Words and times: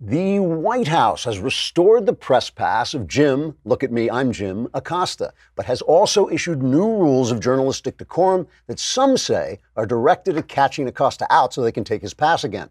The 0.00 0.40
White 0.40 0.88
House 0.88 1.24
has 1.24 1.38
restored 1.38 2.04
the 2.04 2.12
press 2.12 2.50
pass 2.50 2.92
of 2.92 3.08
Jim, 3.08 3.56
look 3.64 3.82
at 3.82 3.90
me, 3.90 4.10
I'm 4.10 4.30
Jim, 4.30 4.68
Acosta, 4.74 5.32
but 5.54 5.64
has 5.64 5.80
also 5.80 6.28
issued 6.28 6.62
new 6.62 6.84
rules 6.84 7.30
of 7.30 7.40
journalistic 7.40 7.96
decorum 7.96 8.46
that 8.66 8.78
some 8.78 9.16
say 9.16 9.58
are 9.74 9.86
directed 9.86 10.36
at 10.36 10.48
catching 10.48 10.86
Acosta 10.86 11.26
out 11.30 11.54
so 11.54 11.62
they 11.62 11.72
can 11.72 11.82
take 11.82 12.02
his 12.02 12.12
pass 12.12 12.44
again. 12.44 12.68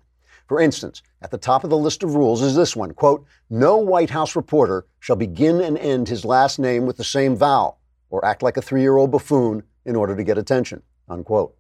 For 0.48 0.62
instance, 0.62 1.02
at 1.24 1.32
the 1.32 1.40
top 1.40 1.64
of 1.64 1.72
the 1.72 1.78
list 1.80 2.04
of 2.04 2.14
rules 2.14 2.44
is 2.44 2.56
this 2.56 2.76
one 2.76 2.94
quote, 2.94 3.26
No 3.50 3.78
White 3.78 4.12
House 4.12 4.36
reporter 4.36 4.86
shall 5.00 5.16
begin 5.16 5.62
and 5.62 5.80
end 5.80 6.08
his 6.08 6.26
last 6.26 6.60
name 6.60 6.86
with 6.86 6.98
the 6.98 7.04
same 7.04 7.36
vowel 7.36 7.80
or 8.12 8.24
act 8.24 8.44
like 8.44 8.58
a 8.58 8.62
three 8.62 8.82
year 8.82 8.98
old 8.98 9.10
buffoon 9.10 9.64
in 9.84 9.96
order 9.96 10.16
to 10.16 10.24
get 10.24 10.38
attention. 10.38 10.84
Unquote. 11.10 11.56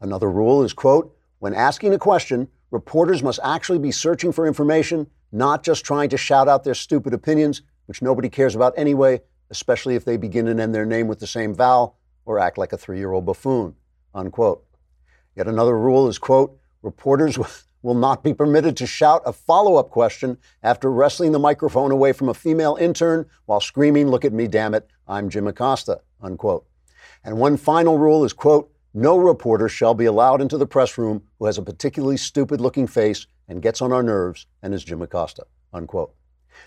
Another 0.00 0.28
rule 0.28 0.64
is 0.64 0.72
quote, 0.72 1.16
When 1.38 1.54
asking 1.54 1.94
a 1.94 1.98
question, 1.98 2.48
reporters 2.70 3.22
must 3.22 3.40
actually 3.42 3.78
be 3.78 3.92
searching 3.92 4.32
for 4.32 4.46
information, 4.46 5.06
not 5.32 5.62
just 5.62 5.84
trying 5.84 6.08
to 6.10 6.16
shout 6.16 6.48
out 6.48 6.64
their 6.64 6.74
stupid 6.74 7.12
opinions, 7.14 7.62
which 7.86 8.02
nobody 8.02 8.28
cares 8.28 8.54
about 8.54 8.74
anyway, 8.76 9.20
especially 9.50 9.94
if 9.94 10.04
they 10.04 10.16
begin 10.16 10.48
and 10.48 10.60
end 10.60 10.74
their 10.74 10.86
name 10.86 11.08
with 11.08 11.20
the 11.20 11.26
same 11.26 11.54
vowel 11.54 11.96
or 12.24 12.38
act 12.38 12.58
like 12.58 12.72
a 12.72 12.76
three 12.76 12.98
year 12.98 13.12
old 13.12 13.24
buffoon. 13.26 13.74
Unquote. 14.14 14.64
Yet 15.36 15.46
another 15.46 15.78
rule 15.78 16.08
is, 16.08 16.18
quote, 16.18 16.58
reporters 16.82 17.38
will 17.82 17.94
not 17.94 18.24
be 18.24 18.34
permitted 18.34 18.76
to 18.76 18.86
shout 18.86 19.22
a 19.24 19.32
follow 19.32 19.76
up 19.76 19.90
question 19.90 20.38
after 20.62 20.90
wrestling 20.90 21.32
the 21.32 21.38
microphone 21.38 21.92
away 21.92 22.12
from 22.12 22.28
a 22.28 22.34
female 22.34 22.76
intern 22.80 23.26
while 23.44 23.60
screaming, 23.60 24.08
Look 24.08 24.24
at 24.24 24.32
me, 24.32 24.48
damn 24.48 24.74
it, 24.74 24.88
I'm 25.06 25.28
Jim 25.28 25.46
Acosta, 25.46 26.00
unquote. 26.20 26.66
And 27.22 27.38
one 27.38 27.56
final 27.56 27.98
rule 27.98 28.24
is, 28.24 28.32
quote, 28.32 28.72
no 28.96 29.18
reporter 29.18 29.68
shall 29.68 29.92
be 29.92 30.06
allowed 30.06 30.40
into 30.40 30.56
the 30.56 30.66
press 30.66 30.96
room 30.96 31.22
who 31.38 31.44
has 31.44 31.58
a 31.58 31.62
particularly 31.62 32.16
stupid 32.16 32.62
looking 32.62 32.86
face 32.86 33.26
and 33.46 33.60
gets 33.60 33.82
on 33.82 33.92
our 33.92 34.02
nerves 34.02 34.46
and 34.62 34.72
is 34.72 34.82
Jim 34.82 35.02
Acosta. 35.02 35.44
Unquote. 35.74 36.14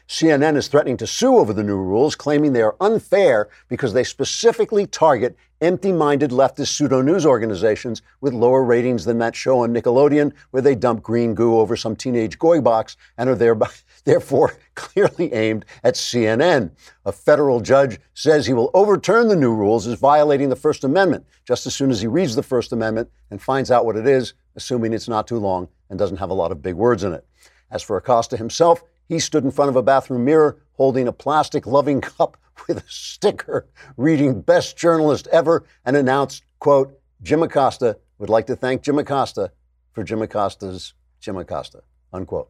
CNN 0.07 0.55
is 0.55 0.67
threatening 0.67 0.97
to 0.97 1.07
sue 1.07 1.37
over 1.37 1.53
the 1.53 1.63
new 1.63 1.77
rules, 1.77 2.15
claiming 2.15 2.53
they 2.53 2.61
are 2.61 2.75
unfair 2.79 3.49
because 3.67 3.93
they 3.93 4.03
specifically 4.03 4.85
target 4.85 5.35
empty 5.61 5.91
minded 5.91 6.29
leftist 6.29 6.67
pseudo 6.67 7.01
news 7.01 7.25
organizations 7.25 8.03
with 8.21 8.31
lower 8.33 8.63
ratings 8.63 9.05
than 9.05 9.17
that 9.17 9.35
show 9.35 9.61
on 9.61 9.73
Nickelodeon 9.73 10.31
where 10.51 10.61
they 10.61 10.75
dump 10.75 11.01
green 11.01 11.33
goo 11.33 11.57
over 11.57 11.75
some 11.75 11.95
teenage 11.95 12.37
goy 12.37 12.61
box 12.61 12.95
and 13.17 13.27
are 13.27 13.35
thereby, 13.35 13.69
therefore 14.09 14.57
clearly 14.75 15.31
aimed 15.33 15.65
at 15.83 15.93
CNN. 15.93 16.71
A 17.05 17.11
federal 17.11 17.61
judge 17.61 17.99
says 18.15 18.45
he 18.45 18.53
will 18.53 18.71
overturn 18.73 19.27
the 19.27 19.35
new 19.35 19.53
rules 19.53 19.85
as 19.85 19.99
violating 19.99 20.49
the 20.49 20.55
First 20.55 20.83
Amendment 20.83 21.25
just 21.45 21.67
as 21.67 21.75
soon 21.75 21.91
as 21.91 22.01
he 22.01 22.07
reads 22.07 22.35
the 22.35 22.43
First 22.43 22.73
Amendment 22.73 23.09
and 23.29 23.41
finds 23.41 23.69
out 23.69 23.85
what 23.85 23.95
it 23.95 24.07
is, 24.07 24.33
assuming 24.55 24.93
it's 24.93 25.07
not 25.07 25.27
too 25.27 25.37
long 25.37 25.67
and 25.89 25.99
doesn't 25.99 26.17
have 26.17 26.31
a 26.31 26.33
lot 26.33 26.51
of 26.51 26.61
big 26.61 26.73
words 26.73 27.03
in 27.03 27.13
it. 27.13 27.23
As 27.69 27.83
for 27.83 27.97
Acosta 27.97 28.35
himself, 28.35 28.81
he 29.07 29.19
stood 29.19 29.43
in 29.43 29.51
front 29.51 29.69
of 29.69 29.75
a 29.75 29.83
bathroom 29.83 30.25
mirror 30.25 30.59
holding 30.73 31.07
a 31.07 31.13
plastic 31.13 31.67
loving 31.67 32.01
cup 32.17 32.35
with 32.67 32.77
a 32.77 32.89
sticker 32.89 33.67
reading 33.95 34.41
Best 34.41 34.75
Journalist 34.75 35.27
Ever 35.27 35.65
and 35.85 35.95
announced, 35.95 36.43
quote, 36.57 36.99
Jim 37.21 37.43
Acosta 37.43 37.97
would 38.17 38.29
like 38.29 38.47
to 38.47 38.55
thank 38.55 38.81
Jim 38.81 38.97
Acosta 38.97 39.51
for 39.91 40.03
Jim 40.03 40.21
Acosta's 40.21 40.93
Jim 41.19 41.37
Acosta, 41.37 41.83
unquote. 42.11 42.49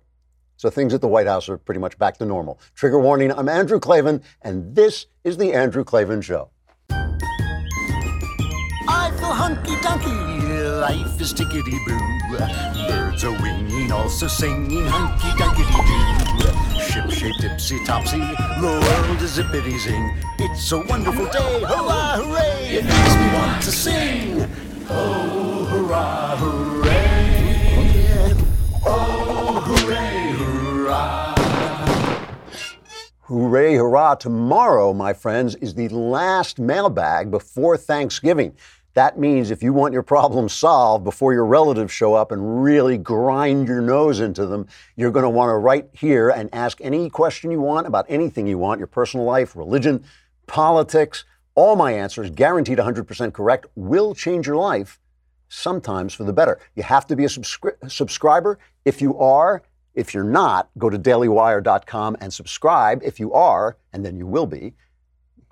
So 0.59 0.69
things 0.69 0.93
at 0.93 0.99
the 0.99 1.07
White 1.07 1.25
House 1.25 1.47
are 1.47 1.57
pretty 1.57 1.79
much 1.79 1.97
back 1.97 2.17
to 2.17 2.25
normal. 2.25 2.59
Trigger 2.75 2.99
warning, 2.99 3.31
I'm 3.31 3.47
Andrew 3.47 3.79
Klavan, 3.79 4.21
and 4.41 4.75
this 4.75 5.05
is 5.23 5.37
The 5.37 5.53
Andrew 5.53 5.85
Klavan 5.85 6.21
Show. 6.21 6.49
I 6.89 7.17
feel 9.15 9.31
hunky 9.31 9.75
dunky, 9.75 10.81
life 10.81 11.21
is 11.21 11.33
tickety 11.33 11.77
boo. 11.87 11.97
Birds 12.89 13.23
are 13.23 13.41
winging, 13.41 13.93
also 13.93 14.27
singing 14.27 14.85
hunky 14.85 15.29
dunky 15.41 15.63
doo. 16.41 16.51
Ship 16.81 17.09
shaped 17.09 17.39
tipsy 17.39 17.81
topsy, 17.85 18.19
the 18.19 18.61
world 18.61 19.21
is 19.21 19.37
zippity 19.37 19.79
zing. 19.79 20.13
It's 20.39 20.69
a 20.73 20.79
wonderful 20.79 21.27
day, 21.27 21.61
hurrah, 21.61 22.17
hooray! 22.17 22.79
It 22.79 22.83
makes 22.83 23.15
me 23.15 23.33
want 23.33 23.63
to 23.63 23.71
sing. 23.71 24.45
Oh, 24.89 25.63
hurrah, 25.69 26.35
hooray! 26.35 26.58
Hooray, 33.29 33.75
hurrah. 33.75 34.15
Tomorrow, 34.15 34.91
my 34.91 35.13
friends, 35.13 35.53
is 35.57 35.75
the 35.75 35.87
last 35.89 36.57
mailbag 36.57 37.29
before 37.29 37.77
Thanksgiving. 37.77 38.55
That 38.95 39.19
means 39.19 39.51
if 39.51 39.61
you 39.61 39.71
want 39.71 39.93
your 39.93 40.01
problems 40.01 40.51
solved 40.51 41.03
before 41.03 41.31
your 41.31 41.45
relatives 41.45 41.93
show 41.93 42.15
up 42.15 42.31
and 42.31 42.63
really 42.63 42.97
grind 42.97 43.67
your 43.67 43.81
nose 43.81 44.19
into 44.19 44.47
them, 44.47 44.65
you're 44.95 45.11
going 45.11 45.25
to 45.25 45.29
want 45.29 45.51
to 45.51 45.57
write 45.57 45.89
here 45.93 46.31
and 46.31 46.49
ask 46.51 46.79
any 46.81 47.07
question 47.07 47.51
you 47.51 47.61
want 47.61 47.85
about 47.85 48.07
anything 48.09 48.47
you 48.47 48.57
want 48.57 48.79
your 48.79 48.87
personal 48.87 49.27
life, 49.27 49.55
religion, 49.55 50.03
politics. 50.47 51.23
All 51.53 51.75
my 51.75 51.91
answers, 51.91 52.31
guaranteed 52.31 52.79
100% 52.79 53.31
correct, 53.31 53.67
will 53.75 54.15
change 54.15 54.47
your 54.47 54.57
life, 54.57 54.99
sometimes 55.49 56.15
for 56.15 56.23
the 56.23 56.33
better. 56.33 56.59
You 56.73 56.81
have 56.81 57.05
to 57.05 57.15
be 57.15 57.25
a 57.25 57.29
subscri- 57.29 57.91
subscriber. 57.91 58.57
If 58.85 59.03
you 59.03 59.19
are, 59.19 59.61
if 59.93 60.13
you're 60.13 60.23
not, 60.23 60.69
go 60.77 60.89
to 60.89 60.97
dailywire.com 60.97 62.17
and 62.21 62.33
subscribe. 62.33 63.01
If 63.03 63.19
you 63.19 63.33
are, 63.33 63.77
and 63.93 64.05
then 64.05 64.17
you 64.17 64.27
will 64.27 64.45
be, 64.45 64.73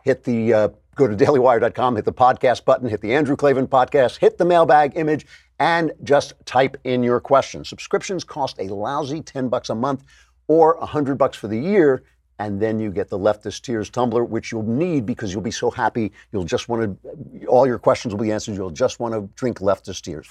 hit 0.04 0.24
the 0.24 0.54
uh, 0.54 0.70
go 0.96 1.08
to 1.08 1.16
dailywire.com, 1.16 1.96
hit 1.96 2.06
the 2.06 2.14
podcast 2.14 2.66
button, 2.66 2.90
hit 2.90 3.02
the 3.02 3.14
Andrew 3.14 3.36
Klavan 3.36 3.68
podcast, 3.68 4.18
hit 4.18 4.38
the 4.38 4.46
mailbag 4.46 4.98
image, 4.98 5.26
and 5.60 5.92
just 6.04 6.34
type 6.46 6.76
in 6.84 7.04
your 7.04 7.20
question. 7.20 7.64
Subscriptions 7.64 8.24
cost 8.24 8.60
a 8.60 8.74
lousy 8.74 9.22
10 9.22 9.48
bucks 9.48 9.70
a 9.70 9.76
month 9.76 10.04
or 10.48 10.78
100 10.80 11.18
bucks 11.18 11.38
for 11.38 11.48
the 11.48 11.58
year. 11.58 12.04
And 12.40 12.62
then 12.62 12.80
you 12.80 12.92
get 12.92 13.10
the 13.10 13.18
leftist 13.18 13.62
tears 13.62 13.90
tumbler, 13.90 14.24
which 14.24 14.52
you'll 14.52 14.62
need 14.62 15.08
because 15.08 15.34
you'll 15.34 15.42
be 15.42 15.50
so 15.50 15.72
happy. 15.72 16.12
You'll 16.32 16.44
just 16.44 16.70
want 16.70 17.02
to, 17.04 17.46
all 17.48 17.66
your 17.66 17.80
questions 17.80 18.14
will 18.14 18.22
be 18.22 18.32
answered. 18.32 18.56
You'll 18.56 18.70
just 18.70 19.00
want 19.00 19.16
to 19.16 19.28
drink 19.36 19.60
leftist 19.60 20.02
tears. 20.02 20.28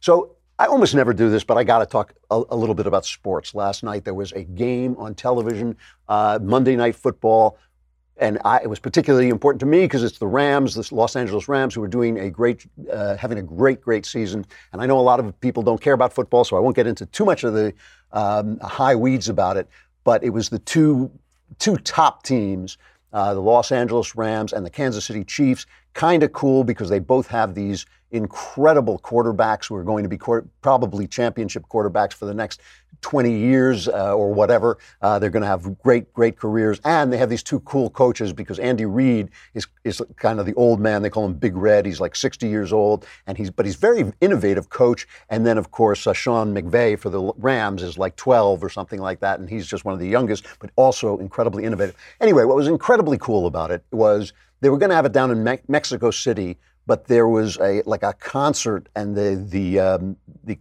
So 0.00 0.34
I 0.60 0.66
almost 0.66 0.94
never 0.94 1.14
do 1.14 1.30
this, 1.30 1.42
but 1.42 1.56
I 1.56 1.64
got 1.64 1.78
to 1.78 1.86
talk 1.86 2.12
a, 2.30 2.42
a, 2.50 2.54
little 2.54 2.74
bit 2.74 2.86
about 2.86 3.06
sports. 3.06 3.54
Last 3.54 3.82
night 3.82 4.04
there 4.04 4.12
was 4.12 4.32
a 4.32 4.44
game 4.44 4.94
on 4.98 5.14
television, 5.14 5.74
uh, 6.06 6.38
Monday 6.42 6.76
Night 6.76 6.94
Football, 6.94 7.56
and 8.18 8.38
I, 8.44 8.58
it 8.58 8.68
was 8.68 8.78
particularly 8.78 9.30
important 9.30 9.60
to 9.60 9.66
me 9.66 9.80
because 9.80 10.04
it's 10.04 10.18
the 10.18 10.26
Rams, 10.26 10.74
the 10.74 10.94
Los 10.94 11.16
Angeles 11.16 11.48
Rams, 11.48 11.74
who 11.74 11.82
are 11.82 11.88
doing 11.88 12.18
a 12.18 12.28
great, 12.28 12.66
uh, 12.92 13.16
having 13.16 13.38
a 13.38 13.42
great, 13.42 13.80
great 13.80 14.04
season. 14.04 14.44
And 14.74 14.82
I 14.82 14.86
know 14.86 14.98
a 14.98 15.00
lot 15.00 15.18
of 15.18 15.40
people 15.40 15.62
don't 15.62 15.80
care 15.80 15.94
about 15.94 16.12
football, 16.12 16.44
so 16.44 16.58
I 16.58 16.60
won't 16.60 16.76
get 16.76 16.86
into 16.86 17.06
too 17.06 17.24
much 17.24 17.42
of 17.42 17.54
the 17.54 17.72
um, 18.12 18.58
high 18.58 18.94
weeds 18.94 19.30
about 19.30 19.56
it. 19.56 19.66
But 20.04 20.22
it 20.22 20.30
was 20.30 20.50
the 20.50 20.58
two 20.58 21.10
two 21.58 21.78
top 21.78 22.22
teams 22.22 22.76
uh, 23.12 23.34
the 23.34 23.40
Los 23.40 23.72
Angeles 23.72 24.14
Rams 24.14 24.52
and 24.52 24.64
the 24.64 24.70
Kansas 24.70 25.04
City 25.04 25.24
Chiefs. 25.24 25.66
Kind 25.94 26.22
of 26.22 26.32
cool 26.32 26.64
because 26.64 26.88
they 26.88 26.98
both 26.98 27.26
have 27.28 27.54
these 27.54 27.86
incredible 28.12 28.98
quarterbacks 28.98 29.68
who 29.68 29.76
are 29.76 29.84
going 29.84 30.02
to 30.02 30.08
be 30.08 30.18
probably 30.62 31.06
championship 31.06 31.64
quarterbacks 31.68 32.12
for 32.12 32.26
the 32.26 32.34
next 32.34 32.60
20 33.02 33.32
years 33.32 33.88
uh, 33.88 34.14
or 34.14 34.32
whatever. 34.32 34.78
Uh, 35.00 35.18
they're 35.18 35.30
going 35.30 35.42
to 35.42 35.48
have 35.48 35.78
great, 35.78 36.12
great 36.12 36.36
careers. 36.36 36.80
And 36.84 37.12
they 37.12 37.16
have 37.16 37.30
these 37.30 37.42
two 37.42 37.60
cool 37.60 37.90
coaches 37.90 38.32
because 38.32 38.58
Andy 38.58 38.84
Reid 38.84 39.30
is, 39.54 39.66
is 39.84 40.02
kind 40.16 40.38
of 40.38 40.46
the 40.46 40.54
old 40.54 40.80
man. 40.80 41.02
They 41.02 41.10
call 41.10 41.24
him 41.24 41.34
Big 41.34 41.56
Red. 41.56 41.86
He's 41.86 42.00
like 42.00 42.14
60 42.14 42.48
years 42.48 42.72
old, 42.72 43.06
and 43.26 43.38
he's 43.38 43.50
but 43.50 43.64
he's 43.64 43.76
very 43.76 44.12
innovative 44.20 44.68
coach. 44.68 45.06
And 45.28 45.46
then, 45.46 45.56
of 45.56 45.70
course, 45.70 46.06
uh, 46.06 46.12
Sean 46.12 46.54
McVay 46.54 46.98
for 46.98 47.10
the 47.10 47.32
Rams 47.38 47.82
is 47.82 47.96
like 47.96 48.16
12 48.16 48.62
or 48.62 48.68
something 48.68 49.00
like 49.00 49.20
that. 49.20 49.40
And 49.40 49.48
he's 49.48 49.66
just 49.66 49.84
one 49.84 49.94
of 49.94 50.00
the 50.00 50.08
youngest, 50.08 50.46
but 50.58 50.70
also 50.76 51.18
incredibly 51.18 51.64
innovative. 51.64 51.96
Anyway, 52.20 52.44
what 52.44 52.56
was 52.56 52.68
incredibly 52.68 53.18
cool 53.18 53.46
about 53.46 53.70
it 53.70 53.82
was 53.90 54.32
they 54.60 54.68
were 54.68 54.78
going 54.78 54.90
to 54.90 54.96
have 54.96 55.06
it 55.06 55.12
down 55.12 55.30
in 55.30 55.42
Me- 55.42 55.58
Mexico 55.68 56.10
City 56.10 56.58
but 56.86 57.06
there 57.06 57.28
was 57.28 57.56
a 57.58 57.82
like 57.86 58.02
a 58.02 58.12
concert 58.14 58.88
and 58.96 59.14
the 59.14 59.36
the 59.48 59.78
um, 59.78 60.16
the 60.42 60.58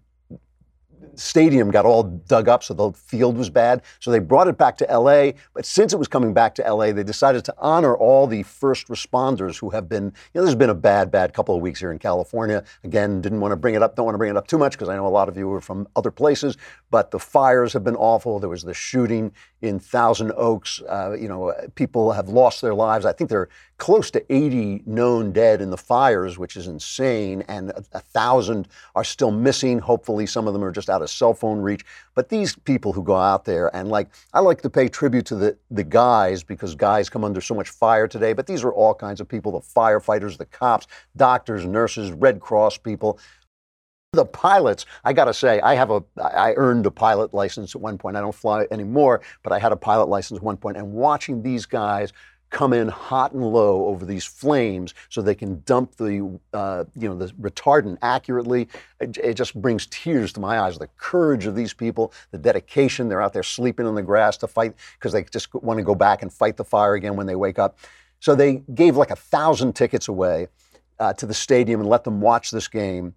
stadium 1.19 1.69
got 1.71 1.85
all 1.85 2.03
dug 2.03 2.47
up, 2.47 2.63
so 2.63 2.73
the 2.73 2.91
field 2.91 3.37
was 3.37 3.49
bad. 3.49 3.81
So 3.99 4.11
they 4.11 4.19
brought 4.19 4.47
it 4.47 4.57
back 4.57 4.77
to 4.77 4.85
LA. 4.85 5.31
But 5.53 5.65
since 5.65 5.93
it 5.93 5.97
was 5.97 6.07
coming 6.07 6.33
back 6.33 6.55
to 6.55 6.73
LA, 6.73 6.91
they 6.91 7.03
decided 7.03 7.45
to 7.45 7.55
honor 7.57 7.95
all 7.95 8.27
the 8.27 8.43
first 8.43 8.87
responders 8.87 9.59
who 9.59 9.69
have 9.69 9.89
been, 9.89 10.05
you 10.05 10.11
know, 10.35 10.43
there's 10.43 10.55
been 10.55 10.69
a 10.69 10.75
bad, 10.75 11.11
bad 11.11 11.33
couple 11.33 11.55
of 11.55 11.61
weeks 11.61 11.79
here 11.79 11.91
in 11.91 11.99
California. 11.99 12.63
Again, 12.83 13.21
didn't 13.21 13.41
want 13.41 13.51
to 13.51 13.55
bring 13.55 13.75
it 13.75 13.83
up, 13.83 13.95
don't 13.95 14.05
want 14.05 14.15
to 14.15 14.19
bring 14.19 14.31
it 14.31 14.37
up 14.37 14.47
too 14.47 14.57
much 14.57 14.73
because 14.73 14.89
I 14.89 14.95
know 14.95 15.07
a 15.07 15.09
lot 15.09 15.29
of 15.29 15.37
you 15.37 15.51
are 15.53 15.61
from 15.61 15.87
other 15.95 16.11
places. 16.11 16.57
But 16.89 17.11
the 17.11 17.19
fires 17.19 17.73
have 17.73 17.83
been 17.83 17.95
awful. 17.95 18.39
There 18.39 18.49
was 18.49 18.63
the 18.63 18.73
shooting 18.73 19.31
in 19.61 19.79
Thousand 19.79 20.31
Oaks. 20.35 20.81
Uh, 20.87 21.15
you 21.19 21.27
know, 21.27 21.53
people 21.75 22.11
have 22.13 22.29
lost 22.29 22.61
their 22.61 22.73
lives. 22.73 23.05
I 23.05 23.13
think 23.13 23.29
there 23.29 23.41
are 23.41 23.49
close 23.79 24.11
to 24.11 24.33
80 24.33 24.83
known 24.85 25.31
dead 25.31 25.61
in 25.61 25.71
the 25.71 25.77
fires, 25.77 26.37
which 26.37 26.55
is 26.55 26.67
insane, 26.67 27.43
and 27.47 27.71
a, 27.71 27.83
a 27.93 27.99
thousand 27.99 28.67
are 28.93 29.03
still 29.03 29.31
missing. 29.31 29.79
Hopefully, 29.79 30.27
some 30.27 30.47
of 30.47 30.53
them 30.53 30.63
are 30.63 30.71
just 30.71 30.89
out 30.89 31.01
of 31.01 31.09
cell 31.09 31.33
phone 31.33 31.59
reach. 31.59 31.83
But 32.13 32.29
these 32.29 32.55
people 32.55 32.93
who 32.93 33.01
go 33.01 33.15
out 33.15 33.45
there 33.45 33.73
and 33.75 33.89
like, 33.89 34.09
I 34.33 34.41
like 34.41 34.61
to 34.61 34.69
pay 34.69 34.89
tribute 34.89 35.25
to 35.27 35.35
the, 35.35 35.57
the 35.71 35.83
guys 35.83 36.43
because 36.43 36.75
guys 36.75 37.09
come 37.09 37.23
under 37.23 37.41
so 37.41 37.55
much 37.55 37.69
fire 37.69 38.07
today, 38.07 38.33
but 38.33 38.45
these 38.45 38.63
are 38.63 38.71
all 38.71 38.93
kinds 38.93 39.21
of 39.21 39.27
people 39.27 39.53
the 39.53 39.59
firefighters, 39.59 40.37
the 40.37 40.45
cops, 40.45 40.85
doctors, 41.15 41.65
nurses, 41.65 42.11
Red 42.11 42.39
Cross 42.39 42.79
people. 42.79 43.17
The 44.13 44.25
pilots, 44.25 44.87
I 45.05 45.13
got 45.13 45.25
to 45.25 45.33
say, 45.35 45.61
I 45.61 45.75
have 45.75 45.91
a, 45.91 46.03
I 46.19 46.55
earned 46.57 46.87
a 46.87 46.91
pilot 46.91 47.31
license 47.31 47.75
at 47.75 47.81
one 47.81 47.97
point. 47.97 48.17
I 48.17 48.21
don't 48.21 48.33
fly 48.33 48.65
anymore, 48.71 49.21
but 49.43 49.53
I 49.53 49.59
had 49.59 49.71
a 49.71 49.77
pilot 49.77 50.09
license 50.09 50.39
at 50.39 50.43
one 50.43 50.57
point. 50.57 50.77
And 50.77 50.91
watching 50.91 51.43
these 51.43 51.67
guys 51.67 52.11
come 52.49 52.73
in 52.73 52.87
hot 52.87 53.31
and 53.33 53.43
low 53.43 53.85
over 53.85 54.05
these 54.05 54.25
flames 54.25 54.93
so 55.09 55.21
they 55.21 55.35
can 55.35 55.61
dump 55.65 55.95
the 55.95 56.39
uh, 56.53 56.85
you 56.95 57.07
know 57.07 57.15
the 57.15 57.27
retardant 57.33 57.97
accurately. 58.01 58.67
It, 58.99 59.17
it, 59.17 59.33
just 59.35 59.59
brings 59.59 59.85
tears 59.87 60.33
to 60.33 60.39
my 60.39 60.59
eyes 60.59 60.77
the 60.77 60.89
courage 60.97 61.45
of 61.45 61.55
these 61.55 61.73
people 61.73 62.11
the 62.31 62.37
dedication. 62.37 63.07
They're 63.07 63.21
out 63.21 63.33
there 63.33 63.43
sleeping 63.43 63.85
on 63.85 63.95
the 63.95 64.01
grass 64.01 64.37
to 64.37 64.47
fight 64.47 64.73
because 64.97 65.13
they 65.13 65.23
just 65.23 65.53
want 65.53 65.77
to 65.77 65.83
go 65.83 65.95
back 65.95 66.21
and 66.21 66.33
fight 66.33 66.57
the 66.57 66.65
fire 66.65 66.95
again 66.95 67.15
when 67.15 67.27
they 67.27 67.35
wake 67.35 67.59
up. 67.59 67.77
So 68.19 68.35
they 68.35 68.63
gave 68.73 68.97
like 68.97 69.11
a 69.11 69.15
thousand 69.15 69.73
tickets 69.73 70.07
away 70.07 70.47
uh, 70.99 71.13
to 71.13 71.25
the 71.25 71.33
stadium 71.33 71.79
and 71.79 71.89
let 71.89 72.03
them 72.03 72.19
watch 72.19 72.51
this 72.51 72.67
game. 72.67 73.13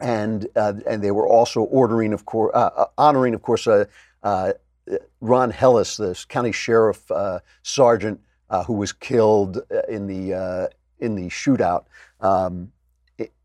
And 0.00 0.48
uh, 0.56 0.74
and 0.86 1.02
they 1.02 1.10
were 1.12 1.26
also 1.26 1.62
ordering 1.62 2.12
of 2.12 2.24
course 2.24 2.52
uh, 2.54 2.70
uh, 2.76 2.86
honoring 2.98 3.34
of 3.34 3.42
course 3.42 3.66
uh, 3.66 3.84
Ron 5.20 5.52
Helus, 5.52 5.96
the 5.98 6.24
county 6.28 6.50
sheriff 6.50 7.12
sergeant 7.62 8.20
uh, 8.50 8.64
who 8.64 8.74
was 8.74 8.92
killed 8.92 9.58
uh, 9.72 9.82
in 9.88 10.06
the 10.06 10.34
uh, 10.34 10.66
in 10.98 11.14
the 11.14 11.28
shootout 11.28 11.84
um, 12.20 12.72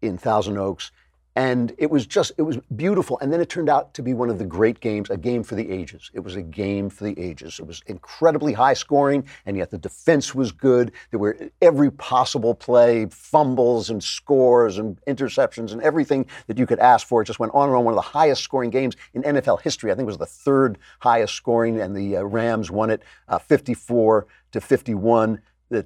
in 0.01 0.17
Thousand 0.17 0.57
Oaks. 0.57 0.91
And 1.37 1.73
it 1.77 1.91
was 1.91 2.07
just, 2.07 2.31
it 2.37 2.43
was 2.43 2.57
beautiful. 2.77 3.19
And 3.19 3.31
then 3.31 3.41
it 3.41 3.49
turned 3.49 3.67
out 3.67 3.93
to 3.95 4.01
be 4.01 4.13
one 4.13 4.29
of 4.29 4.39
the 4.39 4.45
great 4.45 4.79
games, 4.79 5.09
a 5.09 5.17
game 5.17 5.43
for 5.43 5.55
the 5.55 5.69
ages. 5.69 6.09
It 6.13 6.21
was 6.21 6.37
a 6.37 6.41
game 6.41 6.89
for 6.89 7.03
the 7.03 7.19
ages. 7.19 7.59
It 7.59 7.67
was 7.67 7.81
incredibly 7.87 8.53
high 8.53 8.73
scoring, 8.73 9.25
and 9.45 9.57
yet 9.57 9.69
the 9.69 9.77
defense 9.77 10.33
was 10.33 10.53
good. 10.53 10.93
There 11.11 11.19
were 11.19 11.37
every 11.61 11.91
possible 11.91 12.55
play, 12.55 13.07
fumbles 13.07 13.89
and 13.89 14.01
scores 14.01 14.77
and 14.77 14.97
interceptions 15.07 15.73
and 15.73 15.81
everything 15.81 16.25
that 16.47 16.57
you 16.57 16.65
could 16.65 16.79
ask 16.79 17.05
for. 17.05 17.21
It 17.21 17.25
just 17.25 17.39
went 17.39 17.53
on 17.53 17.67
and 17.67 17.77
on. 17.77 17.83
One 17.83 17.93
of 17.93 17.97
the 17.97 18.01
highest 18.01 18.41
scoring 18.41 18.69
games 18.69 18.95
in 19.13 19.23
NFL 19.23 19.61
history. 19.61 19.91
I 19.91 19.95
think 19.95 20.03
it 20.03 20.07
was 20.07 20.17
the 20.17 20.25
third 20.25 20.77
highest 20.99 21.33
scoring, 21.33 21.81
and 21.81 21.93
the 21.93 22.17
uh, 22.17 22.23
Rams 22.23 22.71
won 22.71 22.89
it 22.89 23.03
uh, 23.27 23.39
54 23.39 24.25
to 24.53 24.61
51. 24.61 25.41
The, 25.67 25.85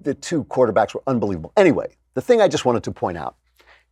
the 0.00 0.14
two 0.14 0.44
quarterbacks 0.44 0.94
were 0.94 1.02
unbelievable. 1.06 1.52
Anyway, 1.58 1.96
the 2.14 2.22
thing 2.22 2.40
I 2.40 2.48
just 2.48 2.64
wanted 2.64 2.84
to 2.84 2.90
point 2.90 3.18
out 3.18 3.36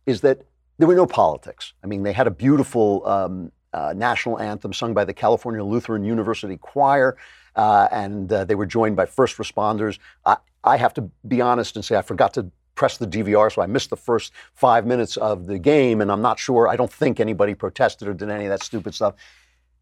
is 0.07 0.21
that 0.21 0.41
there 0.77 0.87
were 0.87 0.95
no 0.95 1.05
politics. 1.07 1.73
I 1.83 1.87
mean, 1.87 2.03
they 2.03 2.13
had 2.13 2.27
a 2.27 2.31
beautiful 2.31 3.05
um, 3.07 3.51
uh, 3.73 3.93
national 3.95 4.39
anthem 4.39 4.73
sung 4.73 4.93
by 4.93 5.05
the 5.05 5.13
California 5.13 5.63
Lutheran 5.63 6.03
University 6.03 6.57
Choir, 6.57 7.17
uh, 7.55 7.87
and 7.91 8.31
uh, 8.31 8.45
they 8.45 8.55
were 8.55 8.65
joined 8.65 8.95
by 8.95 9.05
first 9.05 9.37
responders. 9.37 9.99
I, 10.25 10.37
I, 10.63 10.77
have 10.77 10.93
to 10.95 11.09
be 11.27 11.41
honest 11.41 11.75
and 11.75 11.83
say 11.83 11.95
I 11.95 12.01
forgot 12.01 12.33
to 12.35 12.51
press 12.75 12.97
the 12.97 13.07
DVR, 13.07 13.51
so 13.51 13.61
I 13.61 13.65
missed 13.65 13.89
the 13.89 13.97
first 13.97 14.31
five 14.53 14.85
minutes 14.85 15.17
of 15.17 15.47
the 15.47 15.57
game, 15.57 15.99
and 16.01 16.11
I'm 16.11 16.21
not 16.21 16.39
sure. 16.39 16.67
I 16.67 16.75
don't 16.75 16.91
think 16.91 17.19
anybody 17.19 17.55
protested 17.55 18.07
or 18.07 18.13
did 18.13 18.29
any 18.29 18.45
of 18.45 18.49
that 18.49 18.63
stupid 18.63 18.93
stuff. 18.93 19.15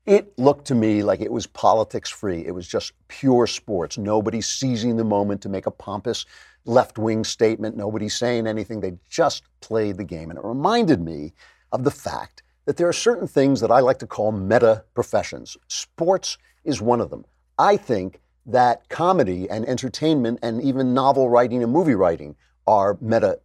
It 0.06 0.38
looked 0.38 0.66
to 0.68 0.76
me 0.76 1.02
like 1.02 1.20
it 1.20 1.32
was 1.32 1.48
politics 1.48 2.12
free. 2.12 2.46
It 2.46 2.54
was 2.54 2.68
just 2.68 2.94
pure 3.08 3.48
sports. 3.48 3.98
Nobody 3.98 4.40
seizing 4.40 4.98
the 4.98 5.04
moment 5.04 5.42
to 5.42 5.50
make 5.50 5.66
a 5.66 5.72
pompous 5.72 6.26
left 6.66 7.00
wing 7.00 7.24
statement. 7.24 7.76
Nobody 7.76 8.08
saying 8.08 8.46
anything. 8.46 8.80
They 8.80 8.94
just 9.10 9.44
played 9.62 9.98
the 9.98 10.04
game. 10.04 10.30
And 10.30 10.38
it 10.38 10.46
reminded 10.46 11.02
me 11.02 11.34
of 11.72 11.84
the 11.84 11.92
fact 11.92 12.44
that 12.66 12.78
there 12.78 12.88
are 12.88 12.94
certain 12.94 13.28
things 13.28 13.62
that 13.62 13.72
I 13.72 13.80
like 13.80 13.98
to 14.00 14.08
call 14.08 14.32
meta 14.32 14.84
professions. 14.94 15.58
Sports 15.68 16.38
is 16.64 16.82
one 16.82 17.02
of 17.02 17.10
them. 17.10 17.26
I 17.58 17.76
think 17.76 18.22
that 18.46 18.88
comedy 18.90 19.50
and 19.50 19.68
entertainment 19.68 20.40
and 20.44 20.62
even 20.62 20.94
novel 20.94 21.30
writing 21.30 21.64
and 21.64 21.72
movie 21.72 21.96
writing 21.96 22.36
are 22.68 22.98
meta 23.02 23.40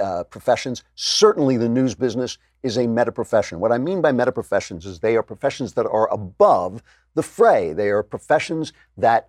uh, 0.00 0.24
professions. 0.24 0.82
Certainly, 0.94 1.56
the 1.56 1.68
news 1.68 1.94
business 1.94 2.38
is 2.62 2.78
a 2.78 2.86
meta 2.86 3.12
profession. 3.12 3.60
What 3.60 3.72
I 3.72 3.78
mean 3.78 4.00
by 4.00 4.12
meta 4.12 4.32
professions 4.32 4.86
is 4.86 5.00
they 5.00 5.16
are 5.16 5.22
professions 5.22 5.72
that 5.74 5.86
are 5.86 6.12
above 6.12 6.82
the 7.14 7.22
fray. 7.22 7.72
They 7.72 7.90
are 7.90 8.02
professions 8.02 8.72
that 8.96 9.28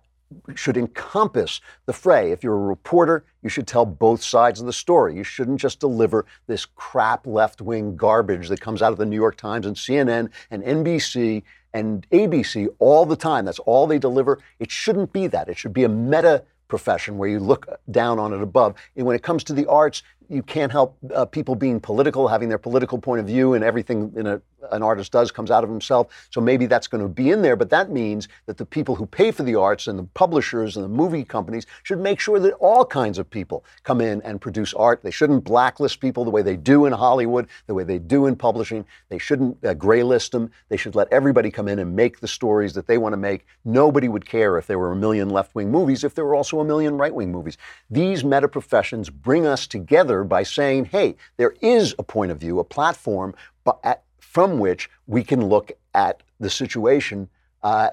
should 0.54 0.76
encompass 0.76 1.60
the 1.86 1.92
fray. 1.92 2.32
If 2.32 2.42
you're 2.42 2.54
a 2.54 2.58
reporter, 2.58 3.24
you 3.42 3.48
should 3.48 3.66
tell 3.66 3.84
both 3.84 4.22
sides 4.22 4.60
of 4.60 4.66
the 4.66 4.72
story. 4.72 5.14
You 5.16 5.24
shouldn't 5.24 5.60
just 5.60 5.80
deliver 5.80 6.26
this 6.46 6.64
crap 6.64 7.26
left 7.26 7.60
wing 7.60 7.96
garbage 7.96 8.48
that 8.48 8.60
comes 8.60 8.82
out 8.82 8.92
of 8.92 8.98
the 8.98 9.06
New 9.06 9.16
York 9.16 9.36
Times 9.36 9.66
and 9.66 9.76
CNN 9.76 10.30
and 10.50 10.62
NBC 10.62 11.42
and 11.72 12.08
ABC 12.10 12.68
all 12.78 13.04
the 13.04 13.16
time. 13.16 13.44
That's 13.44 13.58
all 13.60 13.86
they 13.86 13.98
deliver. 13.98 14.38
It 14.58 14.70
shouldn't 14.70 15.12
be 15.12 15.26
that. 15.28 15.48
It 15.48 15.58
should 15.58 15.72
be 15.72 15.84
a 15.84 15.88
meta 15.88 16.44
profession 16.68 17.18
where 17.18 17.28
you 17.28 17.40
look 17.40 17.68
down 17.90 18.18
on 18.18 18.32
it 18.32 18.40
above. 18.40 18.74
And 18.96 19.06
when 19.06 19.16
it 19.16 19.22
comes 19.22 19.44
to 19.44 19.52
the 19.52 19.66
arts, 19.66 20.02
you 20.34 20.42
can't 20.42 20.72
help 20.72 20.96
uh, 21.14 21.24
people 21.24 21.54
being 21.54 21.80
political, 21.80 22.28
having 22.28 22.48
their 22.48 22.58
political 22.58 22.98
point 22.98 23.20
of 23.20 23.26
view, 23.26 23.54
and 23.54 23.62
everything 23.62 24.12
in 24.16 24.26
a, 24.26 24.42
an 24.72 24.82
artist 24.82 25.12
does 25.12 25.30
comes 25.30 25.50
out 25.50 25.62
of 25.62 25.70
himself. 25.70 26.28
So 26.30 26.40
maybe 26.40 26.66
that's 26.66 26.86
going 26.86 27.02
to 27.02 27.08
be 27.08 27.30
in 27.30 27.42
there, 27.42 27.56
but 27.56 27.70
that 27.70 27.90
means 27.90 28.28
that 28.46 28.56
the 28.56 28.66
people 28.66 28.96
who 28.96 29.06
pay 29.06 29.30
for 29.30 29.42
the 29.42 29.54
arts 29.54 29.86
and 29.86 29.98
the 29.98 30.04
publishers 30.14 30.76
and 30.76 30.84
the 30.84 30.88
movie 30.88 31.24
companies 31.24 31.66
should 31.82 32.00
make 32.00 32.18
sure 32.18 32.40
that 32.40 32.54
all 32.54 32.84
kinds 32.84 33.18
of 33.18 33.30
people 33.30 33.64
come 33.84 34.00
in 34.00 34.20
and 34.22 34.40
produce 34.40 34.74
art. 34.74 35.02
They 35.02 35.10
shouldn't 35.10 35.44
blacklist 35.44 36.00
people 36.00 36.24
the 36.24 36.30
way 36.30 36.42
they 36.42 36.56
do 36.56 36.86
in 36.86 36.92
Hollywood, 36.92 37.48
the 37.66 37.74
way 37.74 37.84
they 37.84 37.98
do 37.98 38.26
in 38.26 38.36
publishing. 38.36 38.84
They 39.08 39.18
shouldn't 39.18 39.64
uh, 39.64 39.74
graylist 39.74 40.30
them. 40.30 40.50
They 40.68 40.76
should 40.76 40.94
let 40.94 41.12
everybody 41.12 41.50
come 41.50 41.68
in 41.68 41.78
and 41.78 41.94
make 41.94 42.20
the 42.20 42.28
stories 42.28 42.74
that 42.74 42.86
they 42.86 42.98
want 42.98 43.12
to 43.12 43.18
make. 43.18 43.46
Nobody 43.64 44.08
would 44.08 44.26
care 44.26 44.58
if 44.58 44.66
there 44.66 44.78
were 44.78 44.92
a 44.92 44.96
million 44.96 45.30
left 45.30 45.54
wing 45.54 45.70
movies 45.70 46.02
if 46.02 46.14
there 46.14 46.24
were 46.24 46.34
also 46.34 46.60
a 46.60 46.64
million 46.64 46.96
right 46.96 47.14
wing 47.14 47.30
movies. 47.30 47.56
These 47.90 48.24
meta 48.24 48.48
professions 48.48 49.10
bring 49.10 49.46
us 49.46 49.66
together 49.66 50.23
by 50.28 50.42
saying, 50.42 50.86
hey, 50.86 51.16
there 51.36 51.54
is 51.60 51.94
a 51.98 52.02
point 52.02 52.30
of 52.30 52.38
view, 52.38 52.58
a 52.58 52.64
platform 52.64 53.34
at, 53.82 54.02
from 54.20 54.58
which 54.58 54.90
we 55.06 55.22
can 55.22 55.46
look 55.46 55.72
at 55.94 56.22
the 56.40 56.50
situation 56.50 57.28
uh, 57.62 57.90